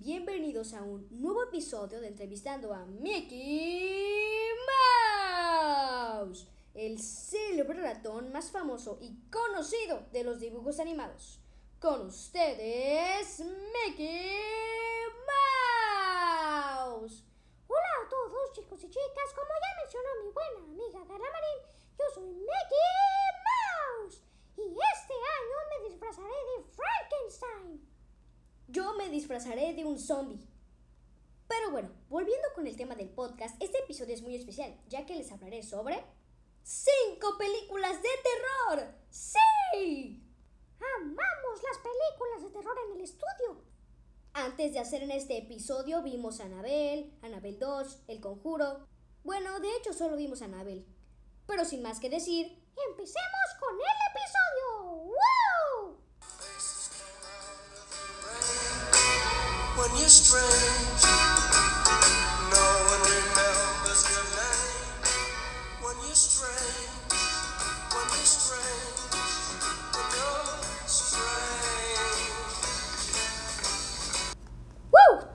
bienvenidos 0.00 0.72
a 0.72 0.82
un 0.82 1.06
nuevo 1.10 1.42
episodio 1.42 2.00
de 2.00 2.08
Entrevistando 2.08 2.72
a 2.72 2.86
Mickey 2.86 4.48
Mouse, 6.16 6.48
el 6.72 6.98
célebre 6.98 7.82
ratón 7.82 8.32
más 8.32 8.50
famoso 8.50 8.96
y 9.02 9.14
conocido 9.30 10.06
de 10.10 10.24
los 10.24 10.40
dibujos 10.40 10.80
animados. 10.80 11.38
Con 11.78 12.06
ustedes, 12.06 13.40
Mickey 13.40 14.38
Mouse. 16.78 17.26
Hola 17.68 17.88
a 18.02 18.08
todos 18.08 18.52
chicos 18.52 18.82
y 18.82 18.88
chicas, 18.88 19.34
como 19.34 19.50
ya 19.50 19.82
mencionó 19.82 20.08
mi 20.24 20.30
buena 20.32 20.60
amiga 20.64 21.00
Gala 21.00 21.30
Marín, 21.30 21.60
yo 21.98 22.04
soy 22.14 22.24
Mickey 22.24 22.88
Mouse 23.44 24.22
y 24.56 24.62
este 24.62 25.12
año 25.12 25.56
me 25.68 25.90
disfrazaré 25.90 26.28
de 26.56 26.64
Frankenstein 26.72 27.89
yo 28.70 28.94
me 28.94 29.08
disfrazaré 29.08 29.74
de 29.74 29.84
un 29.84 29.98
zombie. 29.98 30.46
Pero 31.48 31.70
bueno, 31.72 31.90
volviendo 32.08 32.46
con 32.54 32.66
el 32.66 32.76
tema 32.76 32.94
del 32.94 33.08
podcast, 33.08 33.60
este 33.60 33.78
episodio 33.78 34.14
es 34.14 34.22
muy 34.22 34.36
especial, 34.36 34.78
ya 34.88 35.04
que 35.06 35.16
les 35.16 35.30
hablaré 35.32 35.62
sobre... 35.62 36.04
¡Cinco 36.62 37.36
películas 37.38 38.00
de 38.02 38.08
terror! 38.22 38.94
¡Sí! 39.10 40.22
Amamos 40.98 41.62
las 41.62 41.78
películas 41.78 42.42
de 42.42 42.50
terror 42.50 42.76
en 42.86 42.96
el 42.96 43.00
estudio. 43.00 43.64
Antes 44.32 44.72
de 44.72 44.78
hacer 44.78 45.02
en 45.02 45.10
este 45.10 45.38
episodio 45.38 46.02
vimos 46.02 46.40
a 46.40 46.44
Anabel, 46.44 47.12
Anabel 47.22 47.58
2, 47.58 48.04
El 48.06 48.20
Conjuro. 48.20 48.86
Bueno, 49.24 49.58
de 49.58 49.74
hecho 49.76 49.92
solo 49.92 50.16
vimos 50.16 50.42
a 50.42 50.44
Anabel. 50.44 50.86
Pero 51.46 51.64
sin 51.64 51.82
más 51.82 51.98
que 51.98 52.08
decir, 52.08 52.46
empecemos 52.88 53.48
con 53.58 53.74
el 53.74 53.98
episodio. 54.10 54.69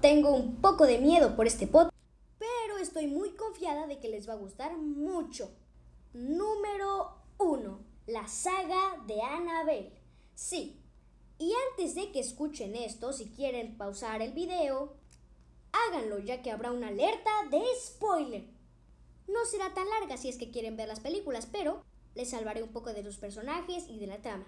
Tengo 0.06 0.36
un 0.36 0.62
poco 0.62 0.86
de 0.86 1.00
miedo 1.00 1.36
por 1.36 1.48
este 1.48 1.66
podcast, 1.66 1.92
pero 2.38 2.78
estoy 2.80 3.08
muy 3.08 3.32
confiada 3.32 3.88
de 3.88 4.00
que 4.00 4.08
les 4.08 4.30
va 4.30 4.34
a 4.34 4.38
gustar 4.38 4.78
mucho. 4.78 5.50
Número 6.14 7.24
1. 7.40 7.80
La 8.06 8.28
saga 8.28 9.04
de 9.08 9.24
Annabelle. 9.24 10.00
Sí, 10.36 10.85
y 11.38 11.54
antes 11.72 11.96
de 11.96 12.12
que 12.12 12.20
escuchen 12.20 12.76
esto, 12.76 13.12
si 13.12 13.26
quieren 13.26 13.78
pausar 13.78 14.22
el 14.22 14.34
video, 14.34 14.94
háganlo 15.72 16.20
ya 16.20 16.42
que 16.42 16.52
habrá 16.52 16.72
una 16.72 16.88
alerta 16.88 17.32
de 17.52 17.62
spoiler. 17.82 18.46
No 19.28 19.46
será 19.46 19.74
tan 19.74 19.90
larga 19.90 20.18
si 20.18 20.30
es 20.30 20.38
que 20.38 20.52
quieren 20.52 20.78
ver 20.78 20.88
las 20.88 21.00
películas, 21.00 21.48
pero 21.52 21.84
les 22.14 22.30
salvaré 22.30 22.64
un 22.64 22.72
poco 22.72 22.94
de 22.94 23.04
los 23.04 23.18
personajes 23.18 23.86
y 23.90 24.00
de 24.00 24.08
la 24.08 24.22
trama. 24.22 24.46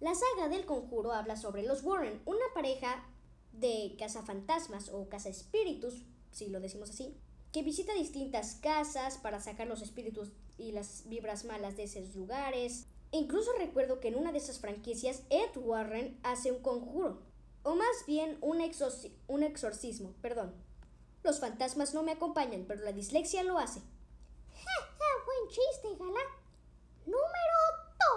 La 0.00 0.14
saga 0.14 0.48
del 0.48 0.66
conjuro 0.66 1.12
habla 1.12 1.36
sobre 1.36 1.62
los 1.62 1.82
Warren, 1.82 2.20
una 2.26 2.44
pareja 2.52 3.04
de 3.52 3.96
cazafantasmas 3.98 4.90
o 4.90 5.08
espíritus, 5.24 6.02
si 6.30 6.48
lo 6.48 6.60
decimos 6.60 6.90
así, 6.90 7.16
que 7.52 7.62
visita 7.62 7.94
distintas 7.94 8.56
casas 8.56 9.18
para 9.18 9.40
sacar 9.40 9.66
los 9.66 9.82
espíritus 9.82 10.30
y 10.58 10.72
las 10.72 11.08
vibras 11.08 11.44
malas 11.44 11.76
de 11.76 11.84
esos 11.84 12.14
lugares, 12.14 12.86
Incluso 13.14 13.52
recuerdo 13.52 14.00
que 14.00 14.08
en 14.08 14.16
una 14.16 14.32
de 14.32 14.38
esas 14.38 14.58
franquicias 14.58 15.22
Ed 15.30 15.56
Warren 15.56 16.18
hace 16.24 16.50
un 16.50 16.60
conjuro, 16.60 17.22
o 17.62 17.76
más 17.76 18.04
bien 18.08 18.38
un, 18.40 18.60
un 19.28 19.42
exorcismo, 19.44 20.12
perdón. 20.20 20.52
Los 21.22 21.38
fantasmas 21.38 21.94
no 21.94 22.02
me 22.02 22.10
acompañan, 22.10 22.64
pero 22.66 22.82
la 22.82 22.90
dislexia 22.90 23.44
lo 23.44 23.60
hace. 23.60 23.80
Buen 25.26 25.48
chiste, 25.48 25.94
Gala. 25.96 26.26
Número 27.06 27.56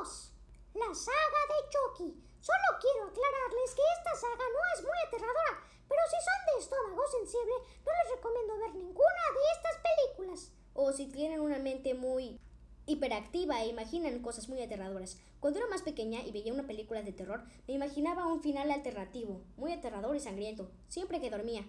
2. 0.02 0.34
La 0.74 0.96
saga 0.96 1.42
de 1.46 1.70
Chucky. 1.70 2.24
Solo 2.40 2.80
quiero 2.82 3.06
aclararles 3.06 3.76
que 3.76 3.84
esta 4.00 4.16
saga 4.16 4.46
no 4.52 4.60
es 4.74 4.82
muy 4.82 4.98
aterradora, 5.06 5.62
pero 5.88 6.02
si 6.10 6.18
son 6.26 6.42
de 6.48 6.64
estómago 6.64 7.08
sensible, 7.08 7.54
no 7.86 7.92
les 8.02 8.16
recomiendo 8.16 8.58
ver 8.58 8.74
ninguna 8.74 9.24
de 9.36 9.42
estas 9.58 9.78
películas. 9.78 10.52
O 10.74 10.92
si 10.92 11.06
tienen 11.06 11.40
una 11.40 11.60
mente 11.60 11.94
muy 11.94 12.42
hiperactiva 12.88 13.62
e 13.62 13.68
imaginan 13.68 14.22
cosas 14.22 14.50
muy 14.50 14.62
aterradoras. 14.62 15.20
Cuando 15.40 15.60
era 15.60 15.70
más 15.70 15.84
pequeña 15.84 16.22
y 16.26 16.32
veía 16.32 16.54
una 16.54 16.66
película 16.66 17.04
de 17.04 17.12
terror, 17.12 17.44
me 17.68 17.74
imaginaba 17.76 18.26
un 18.26 18.42
final 18.42 18.72
alternativo, 18.72 19.44
muy 19.58 19.74
aterrador 19.74 20.16
y 20.16 20.20
sangriento, 20.20 20.72
siempre 20.88 21.20
que 21.20 21.30
dormía. 21.30 21.62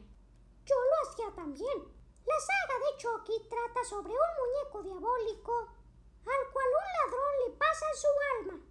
Yo 0.64 0.74
lo 0.74 1.10
hacía 1.10 1.34
también. 1.34 1.78
La 2.24 2.38
saga 2.40 2.76
de 2.78 2.96
Chucky 2.98 3.48
trata 3.48 3.84
sobre 3.84 4.12
un 4.12 4.32
muñeco 4.38 4.82
diabólico 4.82 5.52
al 6.22 6.52
cual 6.52 6.66
un 6.66 6.88
ladrón 6.98 7.34
le 7.46 7.56
pasa 7.56 7.86
su 7.94 8.08
alma. 8.38 8.64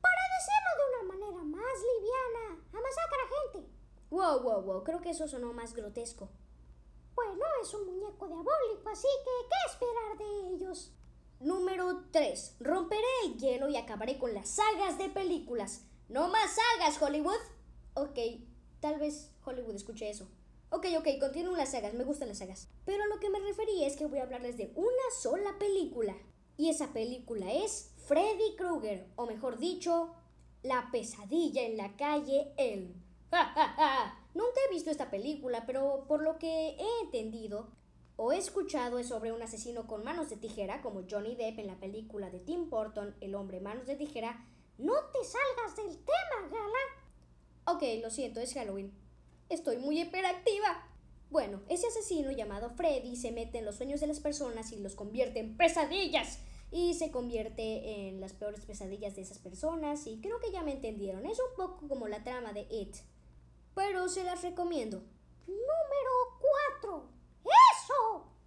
Para 0.00 0.22
decirlo 0.36 0.70
de 0.76 0.84
una 0.90 1.14
manera 1.14 1.44
más 1.44 1.76
liviana, 1.92 2.64
a 2.72 2.80
masacrar 2.80 3.20
a 3.20 3.52
gente. 3.52 3.70
Wow, 4.10 4.40
wow, 4.40 4.62
wow, 4.62 4.84
creo 4.84 5.00
que 5.00 5.10
eso 5.10 5.28
sonó 5.28 5.52
más 5.52 5.74
grotesco. 5.74 6.30
Bueno, 7.14 7.44
es 7.62 7.72
un 7.74 7.86
muñeco 7.86 8.26
diabólico, 8.26 8.88
así 8.90 9.08
que 9.24 9.48
¿qué 9.48 9.70
esperar 9.70 10.18
de 10.18 10.54
ellos? 10.54 10.92
Número 11.42 12.04
3. 12.12 12.56
Romperé 12.60 13.02
el 13.24 13.36
hielo 13.36 13.68
y 13.68 13.76
acabaré 13.76 14.16
con 14.16 14.32
las 14.32 14.48
sagas 14.48 14.96
de 14.96 15.08
películas. 15.08 15.84
No 16.08 16.28
más 16.28 16.52
sagas, 16.54 17.02
Hollywood. 17.02 17.40
Ok, 17.94 18.18
tal 18.78 19.00
vez 19.00 19.32
Hollywood 19.44 19.74
escuche 19.74 20.08
eso. 20.08 20.28
Ok, 20.70 20.86
ok, 20.96 21.08
continúen 21.18 21.58
las 21.58 21.72
sagas, 21.72 21.94
me 21.94 22.04
gustan 22.04 22.28
las 22.28 22.38
sagas. 22.38 22.68
Pero 22.84 23.02
a 23.02 23.06
lo 23.08 23.18
que 23.18 23.28
me 23.28 23.40
refería 23.40 23.88
es 23.88 23.96
que 23.96 24.06
voy 24.06 24.20
a 24.20 24.22
hablarles 24.22 24.56
de 24.56 24.72
una 24.76 25.10
sola 25.20 25.58
película. 25.58 26.16
Y 26.56 26.70
esa 26.70 26.92
película 26.92 27.52
es 27.52 27.90
Freddy 28.06 28.54
Krueger, 28.56 29.08
o 29.16 29.26
mejor 29.26 29.58
dicho, 29.58 30.14
La 30.62 30.90
pesadilla 30.92 31.62
en 31.62 31.76
la 31.76 31.96
calle 31.96 32.52
El. 32.56 32.94
Nunca 34.34 34.60
he 34.66 34.72
visto 34.72 34.90
esta 34.90 35.10
película, 35.10 35.66
pero 35.66 36.04
por 36.06 36.22
lo 36.22 36.38
que 36.38 36.76
he 36.78 37.00
entendido, 37.02 37.68
o 38.24 38.30
he 38.30 38.38
escuchado 38.38 39.00
es 39.00 39.08
sobre 39.08 39.32
un 39.32 39.42
asesino 39.42 39.88
con 39.88 40.04
manos 40.04 40.30
de 40.30 40.36
tijera, 40.36 40.80
como 40.80 41.02
Johnny 41.10 41.34
Depp 41.34 41.58
en 41.58 41.66
la 41.66 41.80
película 41.80 42.30
de 42.30 42.38
Tim 42.38 42.70
Burton, 42.70 43.16
El 43.20 43.34
hombre 43.34 43.58
manos 43.58 43.84
de 43.88 43.96
tijera. 43.96 44.46
No 44.78 44.94
te 45.12 45.18
salgas 45.24 45.74
del 45.74 45.98
tema, 45.98 46.48
Gala. 46.48 47.74
Ok, 47.74 47.82
lo 48.00 48.10
siento, 48.10 48.38
es 48.38 48.54
Halloween. 48.54 48.92
Estoy 49.48 49.78
muy 49.78 50.00
hiperactiva. 50.00 50.88
Bueno, 51.30 51.62
ese 51.68 51.88
asesino 51.88 52.30
llamado 52.30 52.70
Freddy 52.70 53.16
se 53.16 53.32
mete 53.32 53.58
en 53.58 53.64
los 53.64 53.74
sueños 53.74 53.98
de 53.98 54.06
las 54.06 54.20
personas 54.20 54.70
y 54.70 54.76
los 54.78 54.94
convierte 54.94 55.40
en 55.40 55.56
pesadillas. 55.56 56.38
Y 56.70 56.94
se 56.94 57.10
convierte 57.10 58.06
en 58.06 58.20
las 58.20 58.34
peores 58.34 58.64
pesadillas 58.64 59.16
de 59.16 59.22
esas 59.22 59.40
personas. 59.40 60.06
Y 60.06 60.20
creo 60.20 60.38
que 60.38 60.52
ya 60.52 60.62
me 60.62 60.74
entendieron. 60.74 61.26
Es 61.26 61.40
un 61.40 61.56
poco 61.56 61.88
como 61.88 62.06
la 62.06 62.22
trama 62.22 62.52
de 62.52 62.68
It. 62.70 62.98
Pero 63.74 64.08
se 64.08 64.22
las 64.22 64.42
recomiendo. 64.42 64.98
Número 65.48 66.38
4. 66.80 67.21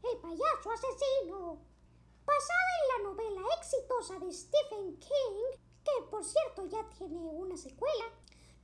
El 0.03 0.17
payaso 0.19 0.71
asesino. 0.71 1.61
Basada 2.25 2.71
en 2.81 3.03
la 3.03 3.09
novela 3.09 3.41
exitosa 3.57 4.19
de 4.19 4.31
Stephen 4.31 4.97
King, 4.99 5.59
que 5.83 6.05
por 6.09 6.23
cierto 6.23 6.65
ya 6.65 6.87
tiene 6.89 7.17
una 7.17 7.57
secuela, 7.57 8.05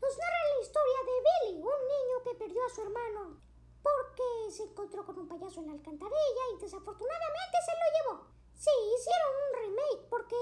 nos 0.01 0.17
narra 0.17 0.55
la 0.55 0.61
historia 0.61 0.99
de 1.05 1.51
Billy, 1.51 1.61
un 1.61 1.63
niño 1.63 2.23
que 2.23 2.36
perdió 2.36 2.65
a 2.65 2.69
su 2.69 2.82
hermano 2.82 3.51
porque 3.84 4.51
se 4.51 4.63
encontró 4.63 5.05
con 5.05 5.17
un 5.17 5.27
payaso 5.27 5.59
en 5.61 5.67
la 5.67 5.73
alcantarilla 5.73 6.43
y 6.53 6.61
desafortunadamente 6.61 7.57
se 7.65 7.71
lo 7.71 7.88
llevó. 7.95 8.27
Sí, 8.53 8.71
hicieron 8.95 9.32
un 9.41 9.59
remake 9.59 10.09
porque 10.09 10.36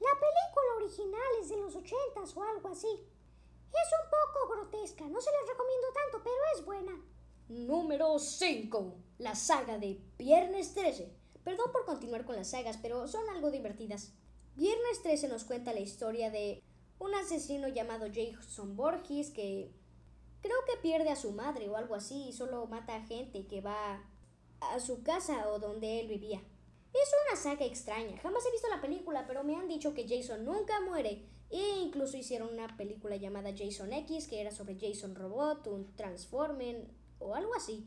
la 0.00 0.12
película 0.12 0.76
original 0.76 1.32
es 1.40 1.48
de 1.48 1.56
los 1.56 1.76
ochentas 1.76 2.36
o 2.36 2.42
algo 2.42 2.68
así. 2.68 2.88
Es 2.88 3.90
un 4.02 4.10
poco 4.10 4.48
grotesca, 4.48 5.04
no 5.04 5.20
se 5.20 5.30
les 5.30 5.48
recomiendo 5.48 5.92
tanto, 5.92 6.22
pero 6.22 6.42
es 6.54 6.64
buena. 6.64 7.15
Número 7.48 8.18
5. 8.18 8.94
La 9.18 9.36
saga 9.36 9.78
de 9.78 10.00
Viernes 10.18 10.74
13. 10.74 11.12
Perdón 11.44 11.70
por 11.70 11.84
continuar 11.84 12.24
con 12.24 12.34
las 12.34 12.50
sagas, 12.50 12.76
pero 12.82 13.06
son 13.06 13.22
algo 13.30 13.52
divertidas. 13.52 14.14
Viernes 14.56 15.00
13 15.02 15.28
nos 15.28 15.44
cuenta 15.44 15.72
la 15.72 15.78
historia 15.78 16.28
de 16.30 16.60
un 16.98 17.14
asesino 17.14 17.68
llamado 17.68 18.06
Jason 18.12 18.74
Borges 18.74 19.30
que 19.30 19.70
creo 20.40 20.56
que 20.66 20.80
pierde 20.82 21.10
a 21.10 21.16
su 21.16 21.30
madre 21.30 21.68
o 21.68 21.76
algo 21.76 21.94
así 21.94 22.28
y 22.28 22.32
solo 22.32 22.66
mata 22.66 22.96
a 22.96 23.06
gente 23.06 23.46
que 23.46 23.60
va 23.60 24.02
a 24.60 24.80
su 24.80 25.04
casa 25.04 25.48
o 25.48 25.60
donde 25.60 26.00
él 26.00 26.08
vivía. 26.08 26.38
Es 26.92 27.10
una 27.28 27.40
saga 27.40 27.64
extraña, 27.64 28.18
jamás 28.18 28.44
he 28.44 28.50
visto 28.50 28.68
la 28.68 28.80
película, 28.80 29.24
pero 29.28 29.44
me 29.44 29.54
han 29.54 29.68
dicho 29.68 29.94
que 29.94 30.08
Jason 30.08 30.44
nunca 30.44 30.80
muere 30.80 31.22
e 31.50 31.78
incluso 31.78 32.16
hicieron 32.16 32.52
una 32.52 32.76
película 32.76 33.14
llamada 33.14 33.54
Jason 33.56 33.92
X 33.92 34.26
que 34.26 34.40
era 34.40 34.50
sobre 34.50 34.76
Jason 34.80 35.14
Robot, 35.14 35.68
un 35.68 35.94
Transformen 35.94 37.05
o 37.18 37.34
algo 37.34 37.54
así. 37.54 37.86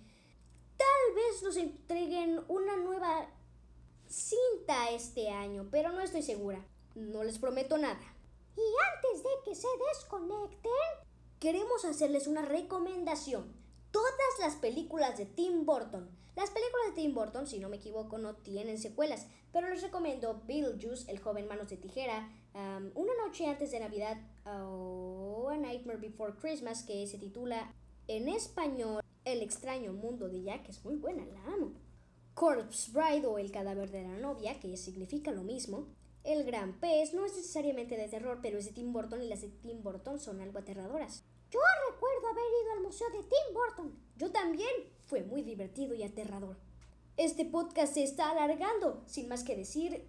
Tal 0.77 1.15
vez 1.15 1.43
nos 1.43 1.57
entreguen 1.57 2.41
una 2.47 2.77
nueva 2.77 3.30
cinta 4.07 4.89
este 4.91 5.30
año, 5.30 5.67
pero 5.71 5.91
no 5.91 6.01
estoy 6.01 6.21
segura. 6.23 6.65
No 6.95 7.23
les 7.23 7.38
prometo 7.38 7.77
nada. 7.77 7.99
Y 8.55 8.61
antes 8.95 9.23
de 9.23 9.30
que 9.45 9.55
se 9.55 9.67
desconecten, 9.89 10.71
queremos 11.39 11.86
hacerles 11.86 12.27
una 12.27 12.41
recomendación. 12.41 13.53
Todas 13.91 14.39
las 14.39 14.55
películas 14.55 15.17
de 15.17 15.25
Tim 15.25 15.65
Burton. 15.65 16.09
Las 16.36 16.51
películas 16.51 16.88
de 16.88 17.01
Tim 17.01 17.13
Burton, 17.13 17.47
si 17.47 17.59
no 17.59 17.69
me 17.69 17.77
equivoco, 17.77 18.17
no 18.17 18.36
tienen 18.36 18.77
secuelas, 18.77 19.27
pero 19.51 19.67
les 19.69 19.82
recomiendo 19.82 20.41
Beetlejuice, 20.45 21.11
El 21.11 21.19
joven 21.19 21.47
manos 21.47 21.69
de 21.69 21.77
tijera, 21.77 22.30
Una 22.53 23.13
noche 23.25 23.45
antes 23.47 23.71
de 23.71 23.80
Navidad 23.80 24.17
o 24.45 25.49
A 25.49 25.57
Nightmare 25.57 25.99
Before 25.99 26.34
Christmas, 26.39 26.84
que 26.84 27.05
se 27.07 27.17
titula 27.17 27.73
en 28.07 28.30
español 28.30 29.01
El 29.32 29.43
extraño 29.43 29.93
mundo 29.93 30.27
de 30.27 30.41
Jack, 30.41 30.69
es 30.69 30.84
muy 30.84 30.95
buena, 30.95 31.23
la 31.23 31.53
amo. 31.53 31.73
Corpse 32.34 32.91
Bride 32.91 33.27
o 33.27 33.38
El 33.38 33.51
cadáver 33.51 33.91
de 33.91 34.01
la 34.01 34.17
novia, 34.17 34.59
que 34.59 34.75
significa 34.75 35.30
lo 35.32 35.43
mismo. 35.43 35.86
El 36.23 36.43
gran 36.45 36.80
pez 36.80 37.13
no 37.13 37.25
es 37.25 37.36
necesariamente 37.36 37.95
de 37.95 38.07
terror, 38.07 38.39
pero 38.41 38.57
es 38.57 38.65
de 38.65 38.71
Tim 38.71 38.91
Burton 38.91 39.21
y 39.21 39.27
las 39.27 39.41
de 39.41 39.49
Tim 39.49 39.84
Burton 39.84 40.19
son 40.19 40.41
algo 40.41 40.57
aterradoras. 40.57 41.23
yo 41.51 41.59
recuerdo 41.91 42.27
haber 42.27 42.43
ido 42.63 42.71
al 42.73 42.82
museo 42.82 43.07
de 43.11 43.19
Tim 43.19 43.53
Burton. 43.53 43.99
Yo 44.17 44.32
también. 44.32 44.69
Fue 45.05 45.21
muy 45.21 45.43
divertido 45.43 45.93
y 45.93 46.01
aterrador. 46.01 46.57
Este 47.15 47.45
podcast 47.45 47.93
se 47.93 48.03
está 48.03 48.32
alargando. 48.32 49.03
Sin 49.05 49.27
más 49.27 49.43
que 49.43 49.55
decir, 49.55 50.07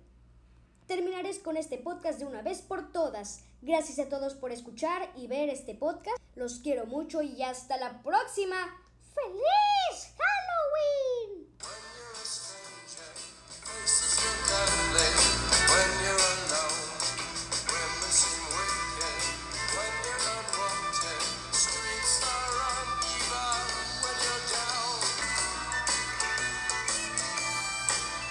terminaré 0.86 1.38
con 1.40 1.58
este 1.58 1.76
podcast 1.76 2.18
de 2.18 2.24
una 2.24 2.40
vez 2.40 2.62
por 2.62 2.90
todas. 2.90 3.44
Gracias 3.60 3.98
a 3.98 4.08
todos 4.08 4.34
por 4.34 4.50
escuchar 4.50 5.12
y 5.14 5.26
ver 5.26 5.50
este 5.50 5.74
podcast. 5.74 6.16
Los 6.36 6.60
quiero 6.60 6.86
mucho 6.86 7.20
y 7.20 7.42
hasta 7.42 7.76
la 7.76 8.02
próxima. 8.02 8.56
Feliz 9.14 10.14
Halloween! 10.18 11.19